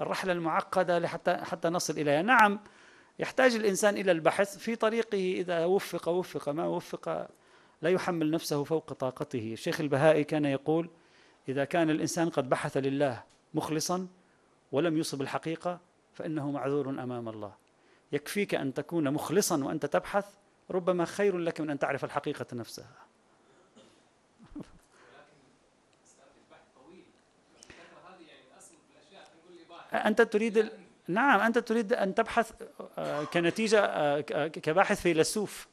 [0.00, 2.22] والرحلة المعقدة لحتى حتى نصل إليها.
[2.22, 2.60] نعم
[3.18, 7.28] يحتاج الإنسان إلى البحث في طريقه إذا وفق وفق ما وفق
[7.82, 9.52] لا يحمل نفسه فوق طاقته.
[9.52, 10.90] الشيخ البهائي كان يقول
[11.48, 13.22] إذا كان الإنسان قد بحث لله
[13.54, 14.06] مخلصا
[14.72, 15.80] ولم يصب الحقيقة
[16.14, 17.52] فإنه معذور أمام الله.
[18.12, 20.26] يكفيك أن تكون مخلصا وأنت تبحث
[20.70, 23.06] ربما خير لك من أن تعرف الحقيقة نفسها.
[29.92, 30.70] أنت تريد
[31.08, 32.52] نعم أنت تريد أن تبحث
[32.98, 35.66] آه، كنتيجة آه، كباحث فيلسوف.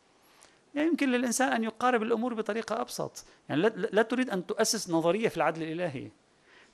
[0.76, 3.26] يعني يمكن للإنسان أن يقارب الأمور بطريقة أبسط.
[3.50, 6.12] يعني لا تريد أن تؤسس نظرية في العدل الإلهي.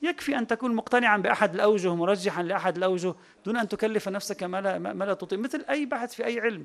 [0.01, 3.13] يكفي أن تكون مقتنعا بأحد الأوجه مرجحا لأحد الأوجه
[3.45, 5.39] دون أن تكلف نفسك ما لا, ما لا تطيق.
[5.39, 6.63] مثل أي بحث في أي علم.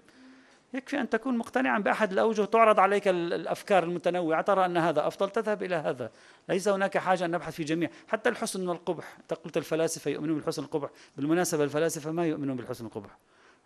[0.75, 4.43] يكفي أن تكون مقتنعا بأحد الأوجه تعرض عليك الأفكار المتنوعة.
[4.43, 6.11] ترى أن هذا أفضل تذهب إلى هذا.
[6.49, 7.91] ليس هناك حاجة أن نبحث في جميع.
[8.09, 13.11] حتى الحسن والقبح قلت الفلاسفة يؤمنون بالحسن والقبح بالمناسبة الفلاسفة ما يؤمنون بالحسن والقبح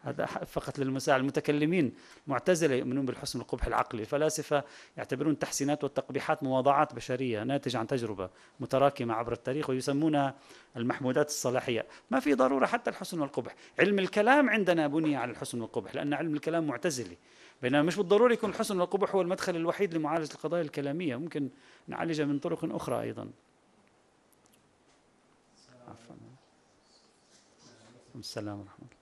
[0.03, 1.95] هذا فقط للمساء المتكلمين
[2.27, 4.65] معتزلة يؤمنون بالحسن والقبح العقلي الفلاسفة
[4.97, 8.31] يعتبرون التحسينات والتقبيحات مواضعات بشرية ناتجة عن تجربة
[8.61, 10.35] متراكمة عبر التاريخ ويسمونها
[10.77, 11.87] المحمودات الصلاحية.
[12.11, 13.55] ما في ضرورة حتى الحسن والقبح.
[13.79, 17.17] علم الكلام عندنا بني على الحسن والقبح لأن علم الكلام معتزلي.
[17.63, 21.17] بينما مش بالضروري يكون الحسن والقبح هو المدخل الوحيد لمعالجة القضايا الكلامية.
[21.17, 21.49] ممكن
[21.87, 23.31] نعالجها من طرق أخرى أيضا.
[28.15, 28.98] السلام ورحمة الله.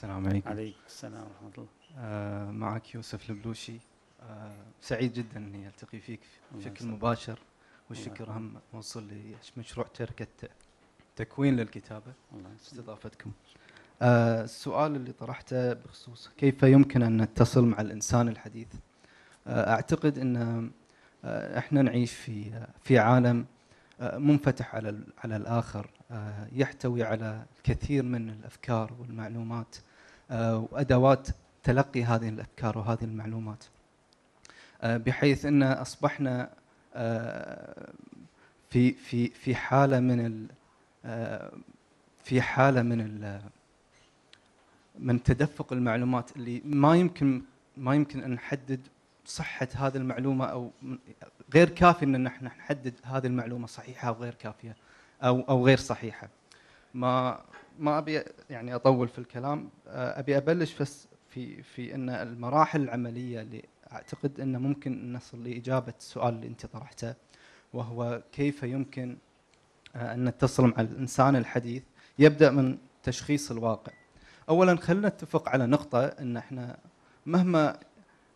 [0.00, 1.68] السلام عليكم عليكم السلام ورحمة الله
[1.98, 3.76] آه معك يوسف البلوشي
[4.22, 6.20] آه سعيد جدا إني ألتقي فيك
[6.54, 6.86] بشكل.
[6.86, 7.38] مباشر
[7.90, 8.30] والشكر.
[8.30, 9.08] هم موصل
[9.56, 10.26] لمشروع شركة
[11.16, 12.50] تكوين للكتابة الله.
[12.54, 13.30] استضافتكم.
[14.02, 18.68] آه السؤال اللي طرحته بخصوص كيف يمكن أن نتصل مع الإنسان الحديث؟
[19.46, 20.36] آه أعتقد إن
[21.24, 23.46] آه إحنا نعيش في في عالم
[24.00, 25.90] منفتح على على الآخر
[26.52, 29.76] يحتوي على الكثير من الأفكار والمعلومات
[30.30, 31.28] وأدوات
[31.62, 33.64] تلقي هذه الأفكار وهذه المعلومات.
[34.82, 36.50] آه بحيث إن أصبحنا
[36.94, 37.92] آه
[38.70, 40.48] في في في حالة من
[41.04, 41.52] آه،
[42.24, 43.40] في حالة من
[44.98, 47.42] من تدفق المعلومات اللي ما يمكن
[47.76, 48.80] ما يمكن أن نحدد
[49.26, 50.70] صحة هذه المعلومة أو
[51.54, 54.76] غير كافي إن نحن نحدد هذه المعلومة صحيحة أو غير كافية
[55.22, 56.28] أو أو غير صحيحة.
[56.94, 57.40] ما
[57.80, 63.40] ما أبي يعني أطول في الكلام آه، أبي أبلش بس في في إن المراحل العملية
[63.40, 63.62] اللي
[63.92, 67.14] أعتقد ان ممكن نصل لإجابة السؤال اللي أنت طرحته
[67.72, 69.16] وهو كيف يمكن
[69.96, 71.82] آه، أن نتصل مع الإنسان الحديث
[72.18, 73.92] يبدأ من تشخيص الواقع.
[74.48, 76.76] اولا خلينا نتفق على نقطة إن إحنا
[77.26, 77.78] مهما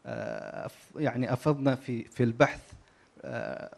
[0.06, 2.72] آه، يعني أفضنا في في البحث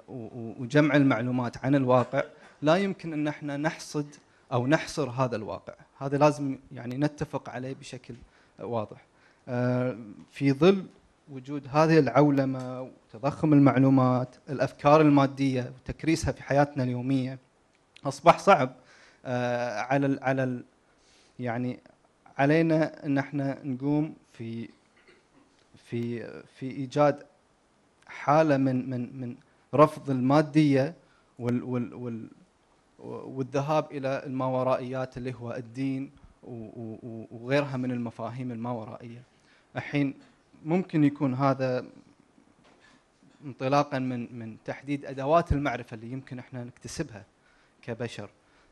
[0.08, 2.22] وجمع المعلومات عن الواقع
[2.62, 4.06] لا يمكن إن إحنا نحصد
[4.52, 8.14] أو نحصر هذا الواقع، هذا لازم يعني نتفق عليه بشكل
[8.58, 9.04] واضح.
[9.48, 9.96] آه،
[10.30, 10.86] في ظل
[11.30, 17.38] وجود هذه العولمة وتضخم المعلومات، الأفكار المادية وتكريسها في حياتنا اليومية
[18.04, 18.72] أصبح صعب
[19.24, 20.64] آه، على ال على ال
[21.38, 21.80] يعني
[22.38, 24.68] علينا إن إحنا نقوم في
[25.90, 26.26] في
[26.58, 27.22] في إيجاد
[28.06, 29.36] حالة من من من
[29.74, 30.94] رفض المادية
[31.38, 32.28] وال وال وال
[32.98, 36.10] والذهاب إلى الماورائيات اللي هو الدين
[37.30, 39.22] وغيرها من المفاهيم الماورائيه.
[39.76, 40.14] الحين
[40.64, 41.86] ممكن يكون هذا
[43.44, 47.24] انطلاقا من من تحديد أدوات المعرفة اللي يمكن إحنا نكتسبها
[47.82, 48.30] كبشر.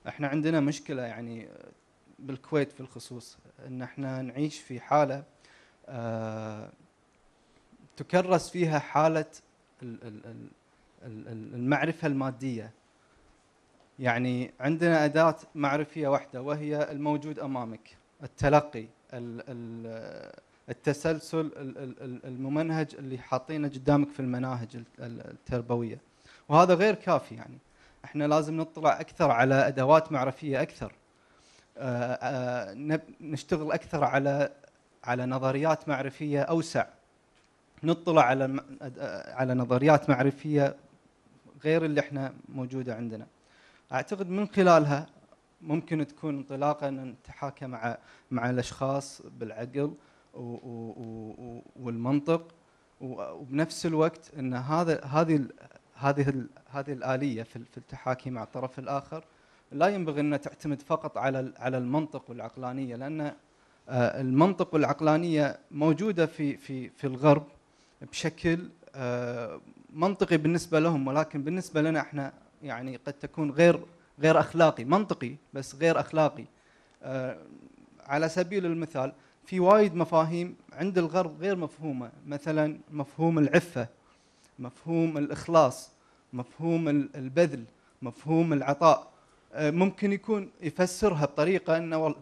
[0.09, 1.49] إحنا عندنا مشكلة يعني
[2.19, 5.25] بالكويت في الخصوص إن إحنا نعيش في حالة
[5.89, 6.71] آه،
[7.97, 9.27] تكرس فيها حالة
[9.83, 10.49] ال- ال- ال-
[11.07, 12.71] ال- ال- المعرفة المادية.
[13.99, 20.33] يعني عندنا أداة معرفية واحدة وهي الموجود أمامك، التلقي، ال- ال-
[20.69, 25.99] التسلسل ال- ال- ال- الممنهج اللي حاطينه قدامك في المناهج ال- ال- التربوية.
[26.49, 27.59] وهذا غير كافي يعني.
[28.05, 30.93] إحنا لازم نطلع أكثر على أدوات معرفية أكثر.
[31.79, 32.75] آه، آه،
[33.21, 34.51] نشتغل أكثر على
[35.05, 36.87] على نظريات معرفية أوسع.
[37.83, 38.61] نطلع على
[38.99, 40.77] آه، على نظريات معرفية
[41.65, 43.27] غير اللي إحنا موجودة عندنا.
[43.93, 45.07] أعتقد من خلالها
[45.63, 47.99] ممكن تكون انطلاقا أن نتحاكى مع
[48.31, 49.95] مع الأشخاص بالعقل
[51.77, 52.55] والمنطق.
[53.01, 55.47] وبنفس الوقت إن هذا هذه
[55.95, 59.25] هذه هذه الآلية في ال- في التحاكي مع الطرف الآخر
[59.73, 63.21] لا ينبغي أن تعتمد فقط على على المنطق والعقلانية لأن
[63.89, 67.47] آه، المنطق والعقلانية موجودة في في في الغرب
[68.03, 69.61] بشكل آه،
[69.93, 72.33] منطقي بالنسبة لهم ولكن بالنسبة لنا إحنا
[72.65, 73.81] يعني قد تكون غير
[74.21, 76.45] غير أخلاقي منطقي بس غير أخلاقي.
[77.03, 77.37] آه،
[78.07, 79.13] على سبيل المثال
[79.47, 82.11] في وايد مفاهيم عند الغرب غير مفهومة.
[82.27, 83.89] مثلا مفهوم العفة
[84.59, 85.91] مفهوم الإخلاص
[86.33, 87.65] مفهوم ال- البذل
[88.03, 89.09] مفهوم العطاء.
[89.53, 92.15] آه، ممكن يكون يفسرها بطريقة انه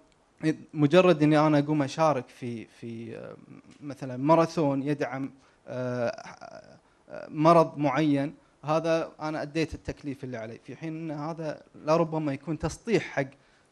[0.74, 3.36] مجرد إني أنا أقوم أشارك في في آه،
[3.80, 5.30] مثلا ماراثون يدعم
[7.28, 8.34] مرض معين
[8.64, 13.26] هذا أنا أديت التكليف اللي علي في حين إن هذا لربما يكون تسطيح حق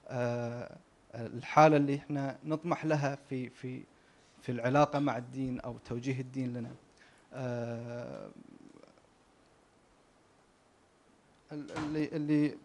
[0.08, 0.76] آه،
[1.14, 3.82] الحالة اللي إحنا نطمح لها في في
[4.42, 6.70] في العلاقة مع الدين أو توجيه الدين لنا.
[7.34, 8.30] آه،
[11.52, 12.58] ال- اللي اللي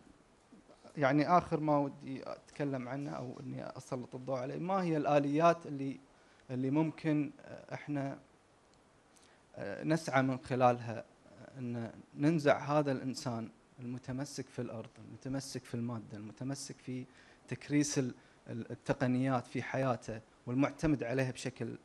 [0.97, 5.99] يعني آخر ما ودي أتكلم عنه أو إني أسلط الضوء عليه ما هي الآليات اللي
[6.51, 7.31] اللي ممكن
[7.73, 8.17] إحنا
[9.55, 11.05] آه، نسعى من خلالها
[11.57, 13.49] إن ننزع هذا الإنسان
[13.79, 17.05] المتمسك في الأرض، المتمسك في المادة، المتمسك في
[17.47, 18.13] تكريس ال-
[18.49, 21.77] ال- التقنيات في حياته والمعتمد عليها بشكل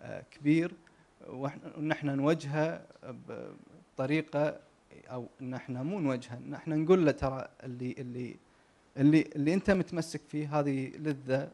[0.00, 0.72] آه، كبير
[1.28, 2.86] ونحن نوجهه
[3.94, 4.60] بطريقة
[5.10, 8.36] أو ان إحنا مو نوجهه ان إحنا نقول له ترى اللي اللي
[8.96, 11.50] اللي اللي أنت متمسك فيه هذه لذة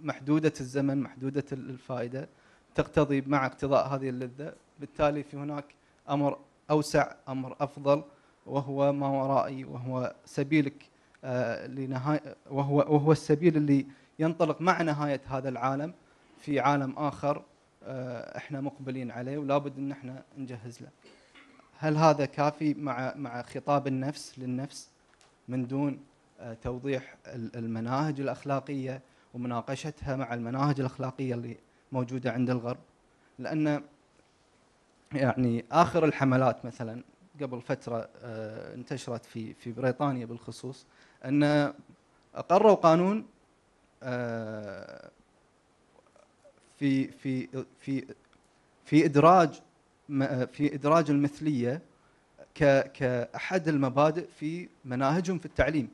[0.00, 2.28] محدودة الزمن محدودة الفائدة
[2.76, 5.64] تقتضي مع اقتضاء هذه اللذة بالتالي في هناك
[6.10, 6.38] أمر
[6.70, 8.02] أوسع أمر أفضل
[8.46, 10.86] وهو ما ورائي وهو سبيلك
[11.24, 13.86] آه، لنهاية وهو وهو السبيل اللي
[14.18, 15.92] ينطلق مع نهاية هذا العالم
[16.40, 17.42] في عالم آخر
[17.84, 20.88] آه، إحنا مقبلين عليه ولا بد إن إحنا نجهز له.
[21.78, 24.90] هل هذا كافي مع مع خطاب النفس للنفس
[25.48, 26.00] من دون
[26.40, 29.00] آه، توضيح ال- المناهج الأخلاقية
[29.34, 31.56] ومناقشتها مع المناهج الأخلاقية اللي
[31.92, 32.78] موجودة عند الغرب؟
[33.38, 33.82] لأن
[35.12, 37.02] يعني آخر الحملات مثلا
[37.42, 40.86] قبل فترة آه، انتشرت في في بريطانيا بالخصوص
[41.24, 41.72] أن
[42.34, 43.26] أقروا قانون
[44.02, 45.10] آه،
[46.78, 47.48] في في
[47.80, 48.04] في
[48.84, 49.60] في إدراج
[50.52, 51.82] في إدراج المثلية
[52.94, 55.88] كأحد المبادئ في مناهجهم في التعليم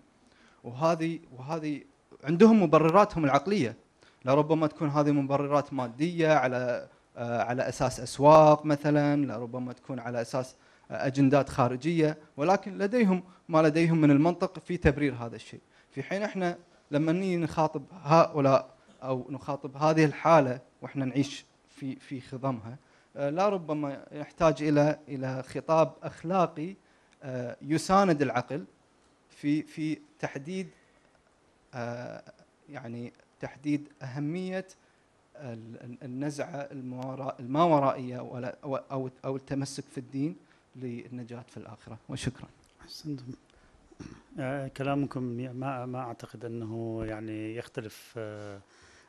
[0.65, 1.81] وهذه وهذه
[2.25, 3.77] عندهم مبرراتهم العقلية
[4.25, 10.57] لربما تكون هذه مبررات مادية على آه، على أساس أسواق مثلا لربما تكون على أساس
[10.91, 15.61] آه، أجندات خارجية ولكن لديهم ما لديهم من المنطق في تبرير هذا الشيء.
[15.91, 16.59] في حين إحنا
[16.91, 22.77] لما نيجي نخاطب هؤلاء أو نخاطب هذه الحالة وإحنا نعيش في في خضمها
[23.17, 26.77] آه، لا ربما يحتاج إلى إلى خطاب أخلاقي
[27.63, 28.65] يساند العقل
[29.31, 30.69] في في تحديد
[32.69, 33.13] يعني
[33.43, 34.67] تحديد أهمية
[35.37, 38.17] ال- ال- النزعة الماورا- الماورائية
[38.63, 40.37] أو أو التمسك في الدين
[40.77, 41.99] للنجاة في الآخرة.
[42.09, 42.49] وشكرا.
[42.81, 43.25] أحسنتم.
[44.39, 45.23] آه، كلامكم
[45.57, 48.61] ما ما أعتقد أنه يعني يختلف آه،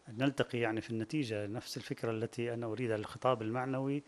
[0.10, 1.48] نلتقي يعني في النتيجة.
[1.48, 4.04] نفس الفكرة التي أنا أريدها الخطاب المعنوي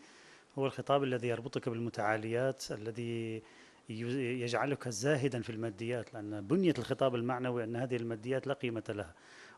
[0.58, 3.42] هو الخطاب الذي يربطك بالمتعاليات الذي
[3.88, 9.14] يجعلك زاهدا في الماديات لأن بنيه الخطاب المعنوي أن هذه الماديات لا قيمة لها.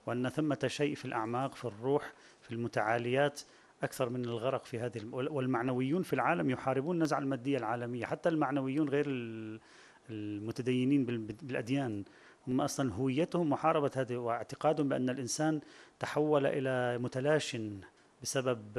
[0.07, 3.41] وأن ثمة شيء في الأعماق في الروح في المتعاليات
[3.83, 8.07] أكثر من الغرق في هذه الم- وال- والمعنويون في العالم يحاربون النزعة المادية العالمية.
[8.07, 9.61] حتى المعنويون غير ال-
[10.11, 12.05] المتدينين بال- بالأديان
[12.49, 15.61] هم أصلا هويتهم محاربه هذه واعتقادهم بأن الإنسان
[16.01, 17.57] تحول إلى متلاش
[18.23, 18.77] بسبب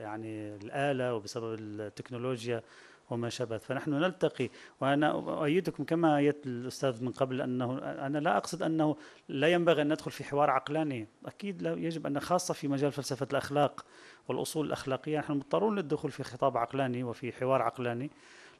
[0.00, 2.62] يعني الآلة وبسبب التكنولوجيا
[3.10, 3.58] وما شابه.
[3.58, 4.50] فنحن نلتقي
[4.80, 8.96] وأنا أؤيدكم كما ايت الأستاذ من قبل أنه أنا لا أقصد أنه
[9.28, 11.08] لا ينبغي أن ندخل في حوار عقلاني.
[11.26, 13.84] أكيد لا يجب أن خاصة في مجال فلسفة الأخلاق
[14.28, 18.10] والأصول الأخلاقية نحن مضطرون للدخول في خطاب عقلاني وفي حوار عقلاني.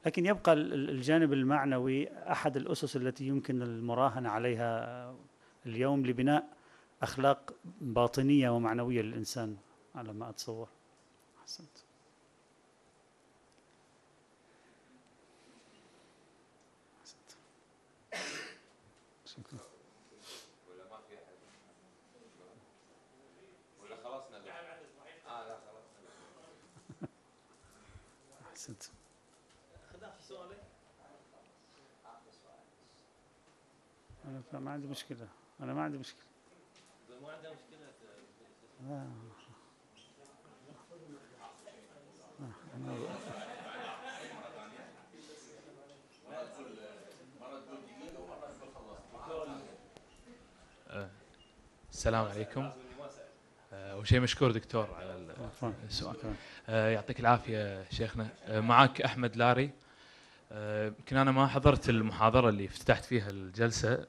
[0.07, 5.15] لكن يبقى ال- ال- الجانب المعنوي أحد الأسس التي يمكن المراهنة عليها
[5.67, 6.45] اليوم لبناء
[7.03, 9.57] أخلاق باطنية ومعنوية للإنسان.
[9.95, 10.69] على ما أتصور.
[11.43, 11.79] أحسنت.
[17.01, 17.31] أحسنت.
[19.27, 19.59] شكرا.
[28.51, 28.83] أحسنت.
[34.25, 35.29] أنا ف- ما عندي مشكلة.
[35.61, 36.23] أنا ما عندي مشكلة.
[38.83, 38.95] لا.
[38.95, 39.42] آه، أنا-
[51.93, 52.71] السلام عليكم.
[53.73, 55.35] آه، أول شيء مشكور دكتور على.
[55.89, 56.17] السؤال.
[56.69, 58.29] آه، يعطيك العافية شيخنا.
[58.49, 59.71] معك أحمد لاري.
[60.53, 64.07] يمكن أنا ما حضرت المحاضرة اللي افتتحت فيها الجلسة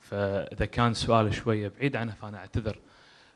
[0.00, 2.78] فإذا كان سؤال شوية بعيد عنه فأنا أعتذر.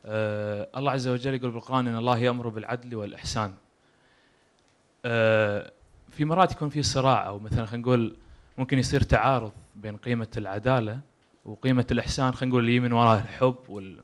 [0.05, 3.51] آه، الله عز وجل يقول بالقرآن إن الله يأمر بالعدل والإحسان.
[3.51, 3.62] آه،
[5.03, 8.17] في مرات يكون في صراع أو مثلا خلينا نقول
[8.59, 11.01] ممكن يصير تعارض بين قيمة العدالة
[11.45, 14.01] وقيمة الإحسان خلينا نقول اللي من وراء الحب وال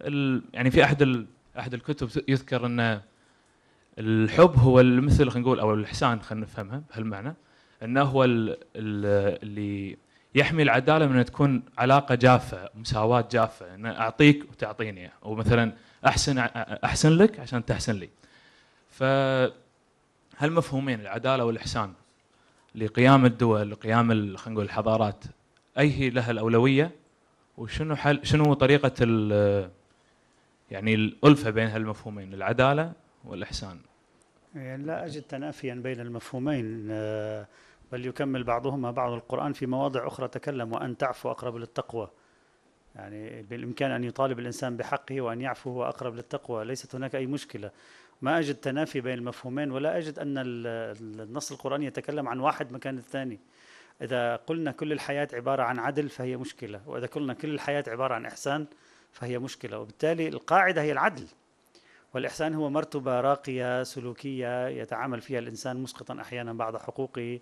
[0.00, 0.42] ال...
[0.54, 1.26] يعني في أحد ال...
[1.58, 3.00] أحد الكتب يذكر أن
[3.98, 7.34] الحب هو المثل خلينا نقول أو الإحسان خلينا نفهمها بهالمعنى
[7.82, 8.50] أنه هو ال...
[8.50, 8.58] ال...
[9.42, 9.96] اللي
[10.34, 15.72] يحمي العدالة من أن تكون علاقة جافة مساواة جافة أن أعطيك وتعطيني أو مثلا
[16.06, 16.38] أحسن
[16.84, 18.08] أحسن لك عشان تحسن لي.
[18.90, 19.02] ف
[20.38, 21.92] هالمفهومين العدالة والإحسان
[22.74, 25.24] لقيام الدول لقيام خلينا نقول الحضارات
[25.78, 26.90] أي هي لها الأولوية؟
[27.58, 29.70] وشنو حل شنو طريقة ال-
[30.70, 32.92] يعني الألفة بين هالمفهومين العدالة
[33.24, 33.78] والإحسان؟
[34.54, 37.46] يعني لا أجد تنافيا بين المفهومين آه،
[37.92, 42.08] بل يكمل بعضهما بعض القرآن في مواضع أخرى تكلم وأن تعفو أقرب للتقوى.
[42.96, 47.70] يعني بالإمكان أن يطالب الإنسان بحقه وأن يعفو هو أقرب للتقوى ليست هناك أي مشكلة.
[48.22, 52.98] ما أجد تنافي بين المفهومين ولا أجد أن ال- النص القرآني يتكلم عن واحد مكان
[52.98, 53.40] الثاني.
[54.02, 56.80] إذا قلنا كل الحياة عبارة عن عدل فهي مشكلة.
[56.86, 58.66] وإذا قلنا كل الحياة عبارة عن إحسان
[59.12, 59.78] فهي مشكلة.
[59.78, 61.24] وبالتالي القاعدة هي العدل.
[62.14, 67.40] والإحسان هو مرتبة راقية سلوكية يتعامل فيها الإنسان مسقطا أحيانا بعض حقوقه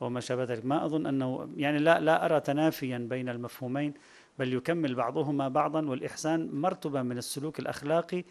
[0.00, 0.64] وما شابه ذلك.
[0.64, 3.94] ما أظن أنه يعني لا لا أرى تنافيا بين المفهومين
[4.38, 5.86] بل يكمل بعضهما بعضا.
[5.86, 8.24] والإحسان مرتبة من السلوك الأخلاقي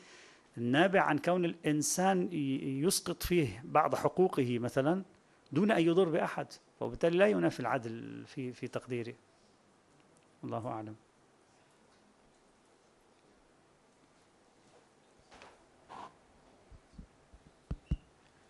[0.58, 2.30] النابع عن كون الإنسان
[2.84, 5.04] يسقط فيه بعض حقوقه مثلا
[5.52, 6.48] دون أن يضر بأحد
[6.80, 9.16] وبالتالي لا ينافي العدل في في تقديري.
[10.44, 10.96] الله أعلم.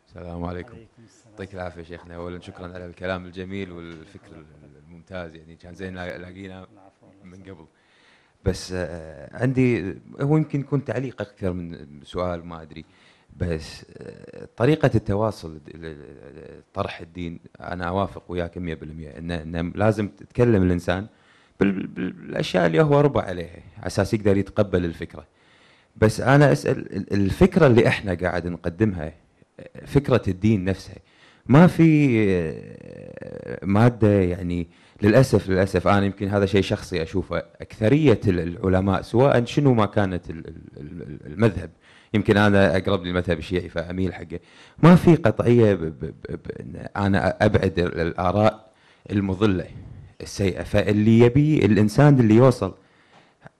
[0.07, 0.77] السلام عليكم.
[1.31, 2.15] يعطيك العافية شيخنا.
[2.15, 4.45] اولا شكرا على الكلام الجميل والفكر
[4.88, 5.35] الممتاز.
[5.35, 6.67] يعني كان زين لاقينا
[7.23, 7.65] من قبل.
[8.47, 12.85] بس آه، عندي هو يمكن يكون تعليق أكثر من سؤال ما أدري.
[13.37, 15.59] بس آه، طريقة التواصل
[16.73, 18.59] طرح الدين أنا أوافق وياك 100%
[19.17, 21.07] إن, إن لازم تتكلم الإنسان
[21.59, 25.25] بالأشياء اللي هو ربع عليها على أساس يقدر يتقبل الفكرة.
[25.95, 29.13] بس أنا أسأل الفكرة اللي إحنا قاعد نقدمها
[29.85, 30.97] فكرة الدين نفسها
[31.49, 34.67] ما في آه، مادة يعني
[35.01, 35.87] للأسف للأسف.
[35.87, 37.37] أنا يمكن هذا شيء شخصي أشوفه.
[37.61, 40.23] أكثرية العلماء سواء شنو ما كانت
[41.25, 41.69] المذهب.
[42.13, 44.39] يمكن أنا أقرب للمذهب الشيعي فأميل حقه.
[44.83, 46.39] ما في قطعية ب ب ب
[46.97, 48.71] أنا أبعد الآراء
[49.11, 49.65] المضلة
[50.21, 50.63] السيئة.
[50.63, 52.73] فاللي يبي الإنسان اللي يوصل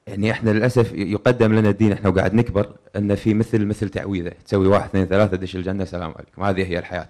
[0.07, 4.31] يعني إحنا للأسف يقدم لنا الدين إحنا وقاعد نكبر إن في مثل مثل تعويذة.
[4.45, 6.43] تسوي واحد اثنين ثلاثة دش الجنة السلام عليكم.
[6.43, 7.09] هذه هي الحياة.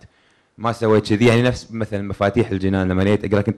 [0.58, 1.26] ما سويت كذي.
[1.26, 3.58] يعني نفس مثلا مفاتيح الجنان لما جيت أقرأ كنت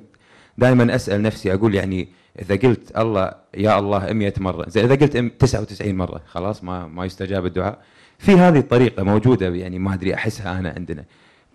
[0.57, 2.07] دائما أسأل نفسي أقول يعني
[2.41, 4.69] إذا قلت الله يا الله 100 مرة.
[4.69, 7.81] زين إذا قلت 99 مرة خلاص ما ما يستجاب الدعاء.
[8.17, 11.05] في هذه الطريقة موجودة يعني ما أدري أحسها انا عندنا.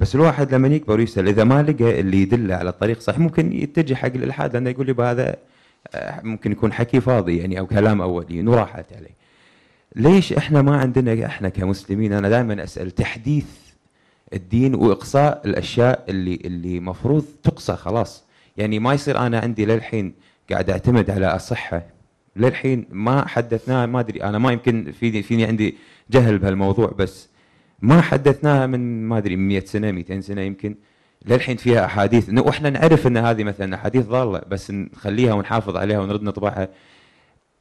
[0.01, 3.95] بس الواحد لما يكبر ويسأل إذا ما لقى اللي يدله على الطريق صح ممكن يتجه
[3.95, 5.37] حق الإلحاد لأنه يقول لي هذا
[5.95, 9.15] آه، ممكن يكون حكي فاضي يعني أو كلام أولي وراحت عليه.
[9.97, 13.47] ليش إحنا ما عندنا إحنا كمسلمين أنا دائما أسأل تحديث
[14.35, 18.25] الدين وإقصاء الأشياء اللي اللي مفروض تقصى خلاص.
[18.57, 20.15] يعني ما يصير أنا عندي للحين
[20.51, 21.83] قاعد أعتمد على الصحة.
[22.37, 25.75] للحين ما حدثناها ما أدري أنا ما يمكن فيني فيني عندي
[26.11, 27.29] جهل بهالموضوع بس
[27.83, 30.75] ما حدثناها من ما أدري 100 سنة 200 سنة يمكن.
[31.27, 32.29] للحين فيها أحاديث.
[32.39, 36.69] وإحنا نعرف إن هذه مثلا أحاديث ضالة بس نخليها ونحافظ عليها ونرد نطبعها.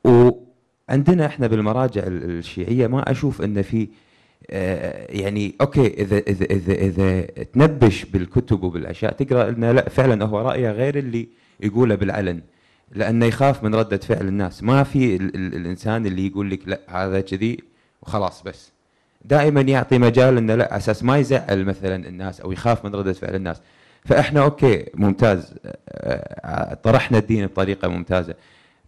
[0.03, 3.87] وعندنا إحنا بالمراجع الشيعية ما أشوف إن في
[4.49, 10.71] يعني أوكي إذا إذا إذا إذا تنبش بالكتب وبالأشياء تقرأ انه لا فعلا هو رأيه
[10.71, 11.27] غير اللي
[11.59, 12.41] يقوله بالعلن
[12.91, 14.63] لأنه يخاف من ردة فعل الناس.
[14.63, 17.57] ما في ال ال الإنسان اللي يقول لك لا هذا كذي
[18.01, 18.71] وخلاص بس.
[19.25, 23.35] دائما يعطي مجال إنه لا أساس ما يزعل مثلا الناس أو يخاف من ردة فعل
[23.35, 23.61] الناس.
[24.05, 25.53] فإحنا okay ممتاز
[25.87, 28.35] آه، طرحنا الدين بطريقة ممتازة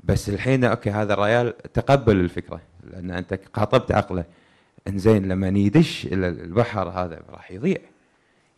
[0.03, 2.61] بس الحين okay هذا الريال تقبل الفكرة
[2.91, 4.23] لأن أنت خاطبت عقله.
[4.87, 7.77] إنزين لما يدش إلى البحر هذا راح يضيع.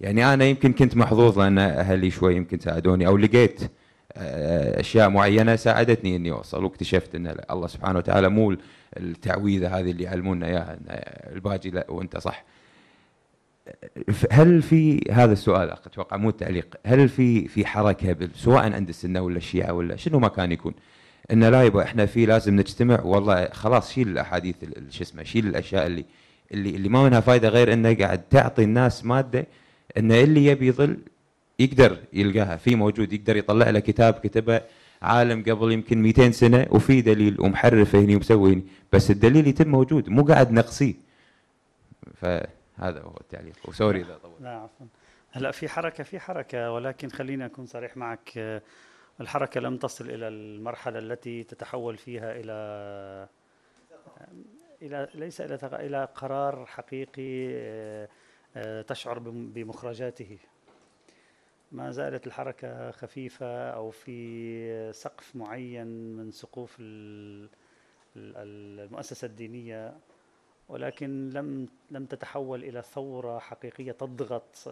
[0.01, 3.61] يعني أنا يمكن كنت محظوظ لأن أهلي شوي يمكن ساعدوني أو لقيت
[4.13, 6.63] آه، أشياء معينة ساعدتني إني أوصل.
[6.63, 8.55] واكتشفت إن الله سبحانه وتعالى مو
[8.97, 10.79] التعويذة هذه اللي يعلمونا إياها
[11.33, 12.45] الباجي لا وأنت صح.
[14.31, 19.37] هل في هذا السؤال أتوقع مو التعليق هل في في حركة سواء عند السنة ولا
[19.37, 20.73] الشيعة ولا شنو ما كان يكون
[21.31, 23.01] إن لا يبقى إحنا في لازم نجتمع.
[23.01, 24.55] والله خلاص شيل الأحاديث
[24.89, 26.05] شو اسمه شيل الأشياء اللي
[26.53, 29.45] اللي اللي ما منها فائده غير إنه قاعد تعطي الناس مادة
[29.97, 30.97] إن اللي يبي يظل
[31.59, 32.57] يقدر يلقاها.
[32.57, 34.61] في موجود يقدر يطلع له كتاب كتبه
[35.01, 38.63] عالم قبل يمكن 200 سنة وفي دليل ومحرفه هني ومسوي هني.
[38.93, 40.93] بس الدليل يتم موجود مو قاعد نقصيه.
[42.15, 43.55] فهذا هو التعليق.
[43.65, 44.85] وسوري إذا طول لا عفوا.
[45.31, 48.61] هلا في حركة في حركة ولكن خليني أكون صريح معك.
[49.21, 53.27] الحركة لم تصل إلى المرحلة التي تتحول فيها إلى
[54.81, 58.09] إلى ليس إلى إلى قرار حقيقي آه،
[58.55, 60.37] آه، تشعر بمخرجاته.
[61.71, 66.77] ما زالت الحركة خفيفة أو في سقف معين من سقوف
[68.15, 69.97] المؤسسة الدينية
[70.69, 74.67] ولكن لم لم تتحول إلى ثورة حقيقية تضغط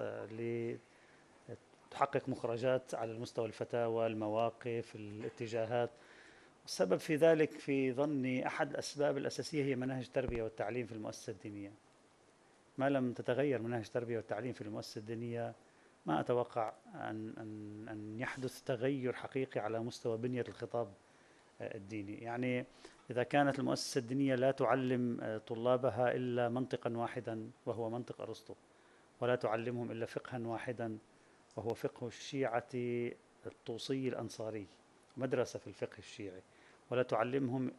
[1.95, 5.89] لتحقق مخرجات على المستوى الفتاوى المواقف الاتجاهات.
[6.65, 11.71] السبب في ذلك في ظني أحد الأسباب الأساسية هي مناهج التربية والتعليم في المؤسسة الدينية.
[12.77, 15.53] ما لم تتغير مناهج التربية والتعليم في المؤسسة الدينية
[16.05, 20.93] ما أتوقع أن, أن, أن يحدث تغير حقيقي على مستوى بنية الخطاب
[21.61, 22.15] آه، الديني.
[22.15, 22.65] يعني
[23.09, 28.53] إذا كانت المؤسسة الدينية لا تعلم آه، طلابها إلا منطقا واحدا وهو منطق أرسطو
[29.21, 30.97] ولا تعلمهم إلا فقها واحدا
[31.55, 32.69] وهو فقه الشيعة
[33.45, 34.67] الطوسي الأنصاري
[35.17, 36.41] مدرسة في الفقه الشيعي.
[36.91, 37.71] ولا تعلمهم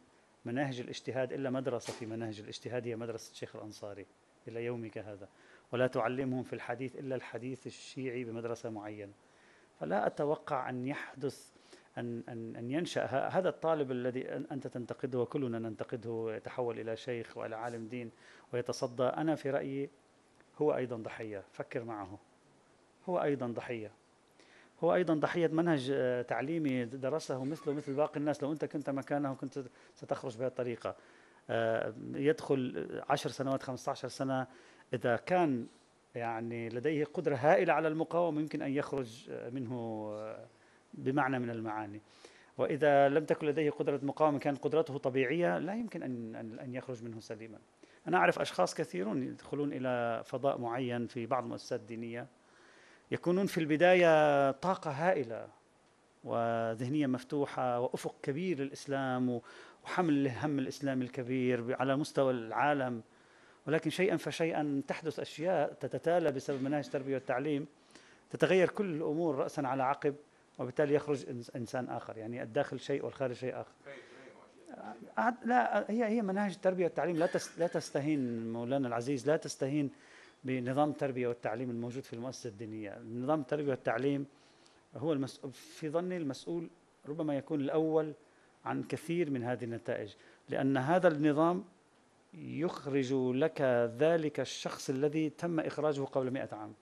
[0.45, 4.05] مناهج الاجتهاد إلا مدرسة في مناهج الاجتهاد هي مدرسة الشيخ الأنصاري
[4.47, 5.29] إلى يومك هذا.
[5.71, 9.13] ولا تعلمهم في الحديث إلا الحديث الشيعي بمدرسة معينة.
[9.79, 11.51] فلا أتوقع أن يحدث
[11.97, 17.55] أن, أن, أن ينشأ هذا الطالب الذي أنت تنتقده وكلنا ننتقده يتحول إلى شيخ وإلى
[17.55, 18.11] عالم دين
[18.53, 19.03] ويتصدى.
[19.03, 19.89] أنا في رأيي
[20.61, 21.43] هو أيضا ضحية.
[21.51, 22.19] فكر معه.
[23.09, 23.91] هو أيضا ضحية.
[24.83, 28.43] هو أيضا ضحية منهج آه، تعليمي درسه مثله مثل باقي الناس.
[28.43, 29.63] لو أنت كنت مكانه كنت
[29.95, 30.95] ستخرج بهذه الطريقة.
[31.49, 34.47] آه، يدخل عشر سنوات 15 سنة.
[34.93, 35.67] إذا كان
[36.15, 40.11] يعني لديه قدرة هائلة على المقاومة يمكن أن يخرج آه، منه
[40.93, 42.01] بمعنى من المعاني.
[42.57, 47.19] وإذا لم تكن لديه قدرة مقاومة كانت قدرته طبيعية لا يمكن أن أن يخرج منه
[47.19, 47.59] سليما.
[48.07, 52.27] أنا أعرف أشخاص كثيرون يدخلون إلى فضاء معين في بعض المؤسسات الدينية.
[53.11, 55.47] يكونون في البداية طاقة هائلة
[56.23, 59.41] وذهنية مفتوحة وأفق كبير للإسلام
[59.83, 63.01] وحمل هم الإسلام الكبير على مستوى العالم.
[63.67, 67.67] ولكن شيئا فشيئا تحدث أشياء تتتالى بسبب مناهج التربية والتعليم.
[68.29, 70.15] تتغير كل الأمور رأسا على عقب
[70.59, 71.25] وبالتالي يخرج
[71.55, 73.71] إنسان آخر يعني الداخل شيء والخارج شيء آخر.
[75.45, 79.91] لا هي هي مناهج التربية والتعليم لا لا تستهين مولانا العزيز لا تستهين
[80.47, 82.99] بنظام التربية والتعليم الموجود في المؤسسة الدينية.
[82.99, 84.25] نظام التربية والتعليم
[84.95, 86.69] هو المسؤول في ظني المسؤول
[87.09, 88.13] ربما يكون الأول
[88.65, 90.13] عن كثير من هذه النتائج
[90.49, 91.63] لأن هذا النظام
[92.33, 93.61] يخرج لك
[93.99, 96.73] ذلك الشخص الذي تم إخراجه قبل مئة عام.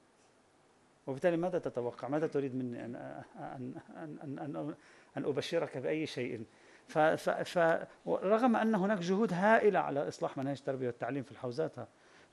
[1.08, 4.76] وبالتالي ماذا تتوقع؟ ماذا تريد مني أن, أن, أن, أن, أن,
[5.18, 6.44] أن أبشرك بأي شيء؟
[6.88, 11.72] فرغم أن هناك جهود هائلة على إصلاح مناهج التربية والتعليم في الحوزات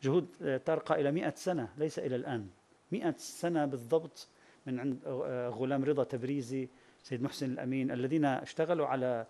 [0.03, 0.27] جهود
[0.65, 2.49] ترقى إلى مئة سنة ليس إلى الآن.
[2.93, 4.29] مئة سنة بالضبط
[4.67, 4.99] من عند
[5.59, 6.69] غلام رضا تبريزي
[7.03, 9.27] سيد محسن الأمين الذين اشتغلوا على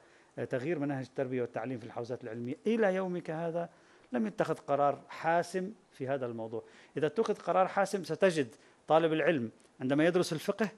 [0.51, 2.57] تغيير مناهج التربية والتعليم في الحوزات العلمية.
[2.67, 3.69] إلى يومك هذا
[4.13, 6.65] لم يتخذ قرار حاسم في هذا الموضوع.
[6.97, 8.49] إذا اتخذ قرار حاسم ستجد
[8.89, 9.51] طالب العلم
[9.81, 10.69] عندما يدرس الفقه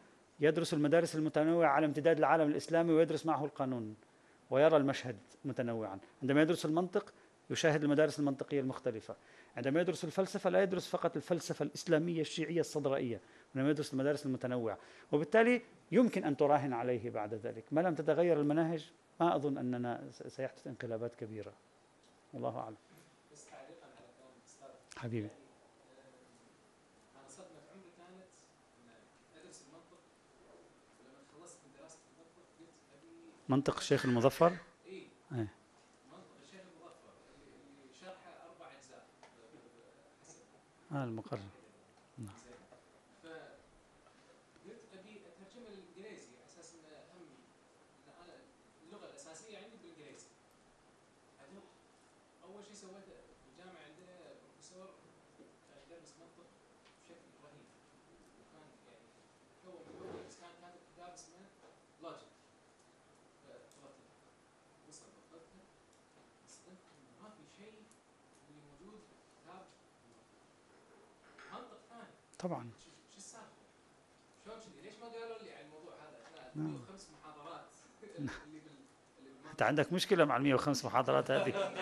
[0.40, 3.96] يدرس المدارس المتنوعة على امتداد العالم الإسلامي ويدرس معه القانون
[4.50, 5.98] ويرى المشهد متنوعا.
[6.22, 7.12] عندما يدرس المنطق
[7.50, 9.16] يشاهد المدارس المنطقية المختلفة.
[9.56, 13.20] عندما يدرس الفلسفة لا يدرس فقط الفلسفة الإسلامية الشيعية الصدرائية
[13.56, 14.78] إنما يدرس المدارس المتنوعة.
[15.12, 15.62] وبالتالي
[15.92, 17.64] يمكن أن تراهن عليه بعد ذلك.
[17.72, 18.90] ما لم تتغير المناهج
[19.20, 21.52] ما أظن أننا سيحدث انقلابات كبيرة.
[22.32, 22.76] والله أعلم.
[24.96, 25.28] حبيبي.
[33.48, 34.52] منطق الشيخ المظفر
[34.86, 35.06] إيه.
[35.32, 39.06] منطق الشيخ المظفر اللي شرحه أربع اجزاء
[40.83, 41.50] آه المقرر
[42.18, 42.34] نعم
[43.22, 47.26] فقلت ابي اترجمه للانجليزي على أساس انه هم
[48.22, 48.34] أنا
[48.86, 50.26] اللغة الاساسيه عندي بالانجليزي
[52.44, 54.90] اول شيء سويته في الجامعة عندنا بروفيسور
[55.68, 56.46] كان يدرس منطق
[57.04, 57.66] بشكل رهيب
[58.40, 59.08] وكان يعني
[59.64, 59.72] تو
[60.28, 61.38] بس كان كاتب كتاب اسمه
[62.02, 62.34] Logic
[72.44, 72.70] طبعا
[73.12, 73.46] شو السالفه؟
[74.44, 77.64] شلون كذي؟ ليش ما قالوا لي عن الموضوع هذا؟ إحنا 105 محاضرات
[78.18, 81.54] اللي بال انت عندك مشكلة مع ال 105 محاضرات هذه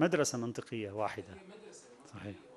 [0.00, 1.42] مدرسة منطقية واحدة.
[2.06, 2.49] صحيح.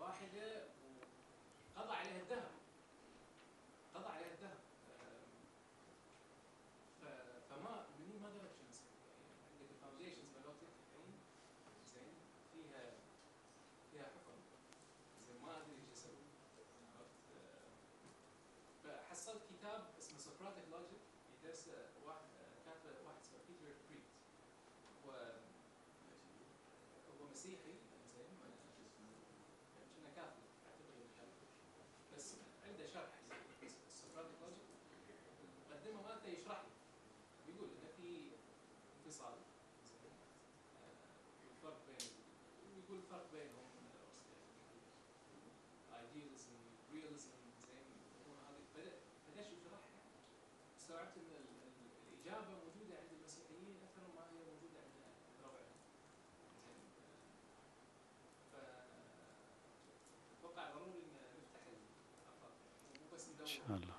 [63.44, 63.96] إن شاء الله.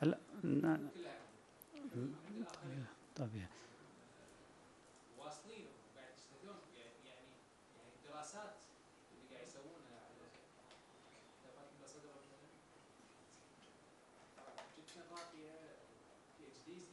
[0.00, 0.18] هلا
[2.44, 2.84] طيب
[3.16, 3.46] طيب
[5.18, 5.66] واصلين
[6.74, 7.26] يعني يعني
[8.04, 8.54] الدراسات
[9.12, 10.00] اللي قاعد يسوونها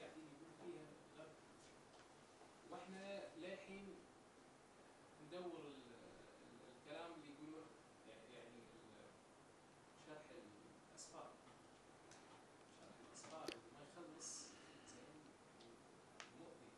[0.02, 0.86] قاعدين فيها
[2.72, 3.96] وإحنا للحين
[5.28, 5.96] ندور ال-
[6.44, 7.68] ال- الكلام اللي يقولون
[8.08, 9.12] يعني يعني ال-
[10.08, 10.24] شرح
[10.92, 11.30] الاسفار
[12.80, 14.30] شرح الاسفار ما يخلص
[14.90, 15.16] زين
[16.40, 16.70] مؤذي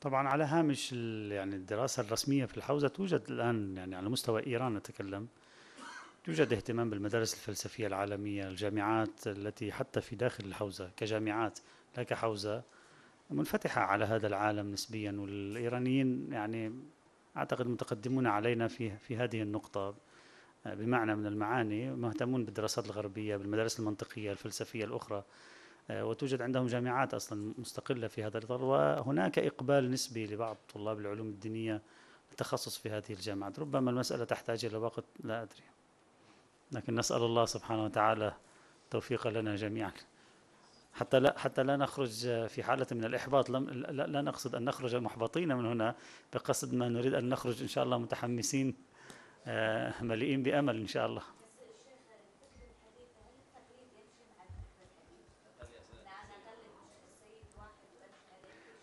[0.00, 0.92] طبعا على هامش
[1.32, 5.28] يعني الدراسة الرسمية في الحوزة توجد الآن يعني على مستوى إيران نتكلم.
[6.28, 11.58] يوجد اهتمام بالمدارس الفلسفية العالمية الجامعات التي حتى في داخل الحوزة كجامعات
[11.96, 12.62] لا كحوزة
[13.30, 15.12] منفتحة على هذا العالم نسبيا.
[15.12, 16.72] والإيرانيين يعني
[17.36, 19.94] أعتقد متقدمون علينا في في هذه النقطة.
[20.66, 25.24] آه، بمعنى من المعاني مهتمون بالدراسات الغربية بالمدارس المنطقية الفلسفية الأخرى.
[25.90, 31.82] وتوجد عندهم جامعات أصلا مستقلة في هذا الإطار وهناك إقبال نسبي لبعض طلاب العلوم الدينية
[32.30, 35.62] للتخصص في هذه الجامعات ربما المسألة تحتاج إلى وقت لا أدري.
[36.72, 38.34] لكن نسأل الله سبحانه وتعالى
[38.84, 39.92] التوفيق لنا جميعا.
[40.92, 44.96] حتى لا حتى لا نخرج في حالة من الإحباط لم لا, لا نقصد أن نخرج
[44.96, 45.94] محبطين من هنا
[46.34, 48.74] بقصد ما نريد أن نخرج إن شاء الله متحمسين
[49.46, 51.22] آه، مليئين بأمل إن شاء الله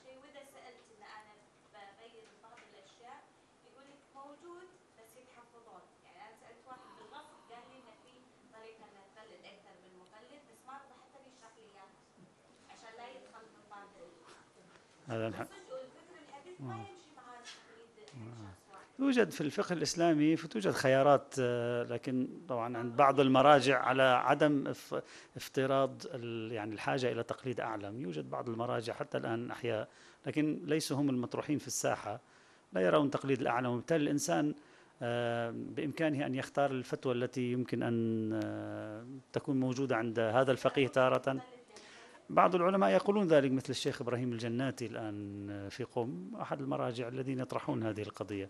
[0.06, 1.34] واذا سالت ان أنا
[1.74, 3.20] بغير بعض الاشياء
[3.68, 4.68] يقول لك موجود
[4.98, 8.14] بس يتحفظون يعني أنا سالت واحد بالغصب قال لي ان في
[8.54, 11.90] طريقه انها تقلد أكثر من مقلد بس ما رضى حتى يشرح لي اياها
[12.72, 13.88] عشان لا يدخل في بعض
[15.08, 20.36] هذا الحق صدق والفكر الحديث ما يمشي مع التقليد شخص واحد يوجد في الفقه الإسلامي
[20.36, 25.02] فتوجد خيارات آه، لكن طبعا عند بعض المراجع على عدم اف-
[25.36, 26.02] افتراض
[26.52, 28.02] يعني الحاجة إلى تقليد أعلم.
[28.02, 29.88] يوجد بعض المراجع حتى الآن أحياء
[30.26, 32.20] لكن ليسوا هم المطروحين في الساحة.
[32.74, 33.70] لا يرون تقليد الأعلم.
[33.70, 34.54] وبالتالي الإنسان
[35.02, 41.42] آه، بإمكانه أن يختار الفتوى التي يمكن أن آه، تكون موجودة عند هذا الفقيه تارة.
[42.30, 47.84] بعض العلماء يقولون ذلك مثل الشيخ إبراهيم الجناتي الآن في قم أحد المراجع الذين يطرحون
[47.84, 48.50] هذه القضية.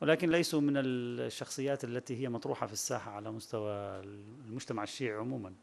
[0.00, 5.54] ولكن ليسوا من الشخصيات التي هي مطروحة في الساحة على مستوى المجتمع الشيعي عموما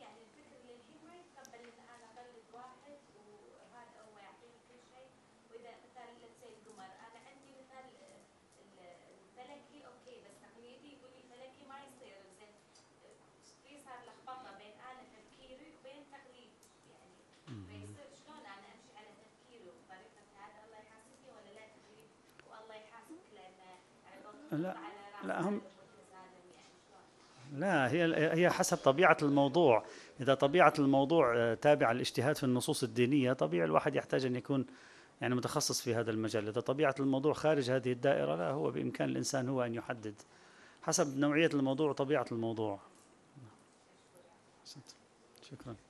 [0.00, 5.08] يعني الفكر للحين ما يتقبل ان أنا اقلد واحد وهذا هو يعطيني كل شيء
[5.50, 11.22] واذا مثلا let's say القمر أنا عندي مثال ال- الفلكي أوكي بس تقليدي يقول لي
[11.30, 12.54] فلكي ما يصير زين
[13.64, 16.50] في صار لخبطه بين أنا تفكيري وبين تقليد
[16.92, 22.10] يعني فيصير شلون أنا امشي على تفكيري وطريقه هذا الله يحاسبني ولا لا تقليد
[22.50, 23.54] والله يحاسبك لأن
[24.04, 27.04] يعني بضغط لا على راس لا هم المتزالم يعني شلون
[27.60, 29.84] لا هي هي حسب طبيعة الموضوع.
[30.20, 34.66] إذا طبيعة الموضوع آه، تابعة للاجتهاد في النصوص الدينية طبيعي الواحد يحتاج أن يكون
[35.20, 36.48] يعني متخصص في هذا المجال.
[36.48, 40.14] إذا طبيعة الموضوع خارج هذه الدائرة لا هو بإمكان الإنسان هو أن يحدد
[40.82, 42.80] حسب نوعية الموضوع وطبيعة الموضوع.
[45.50, 45.89] شكرا.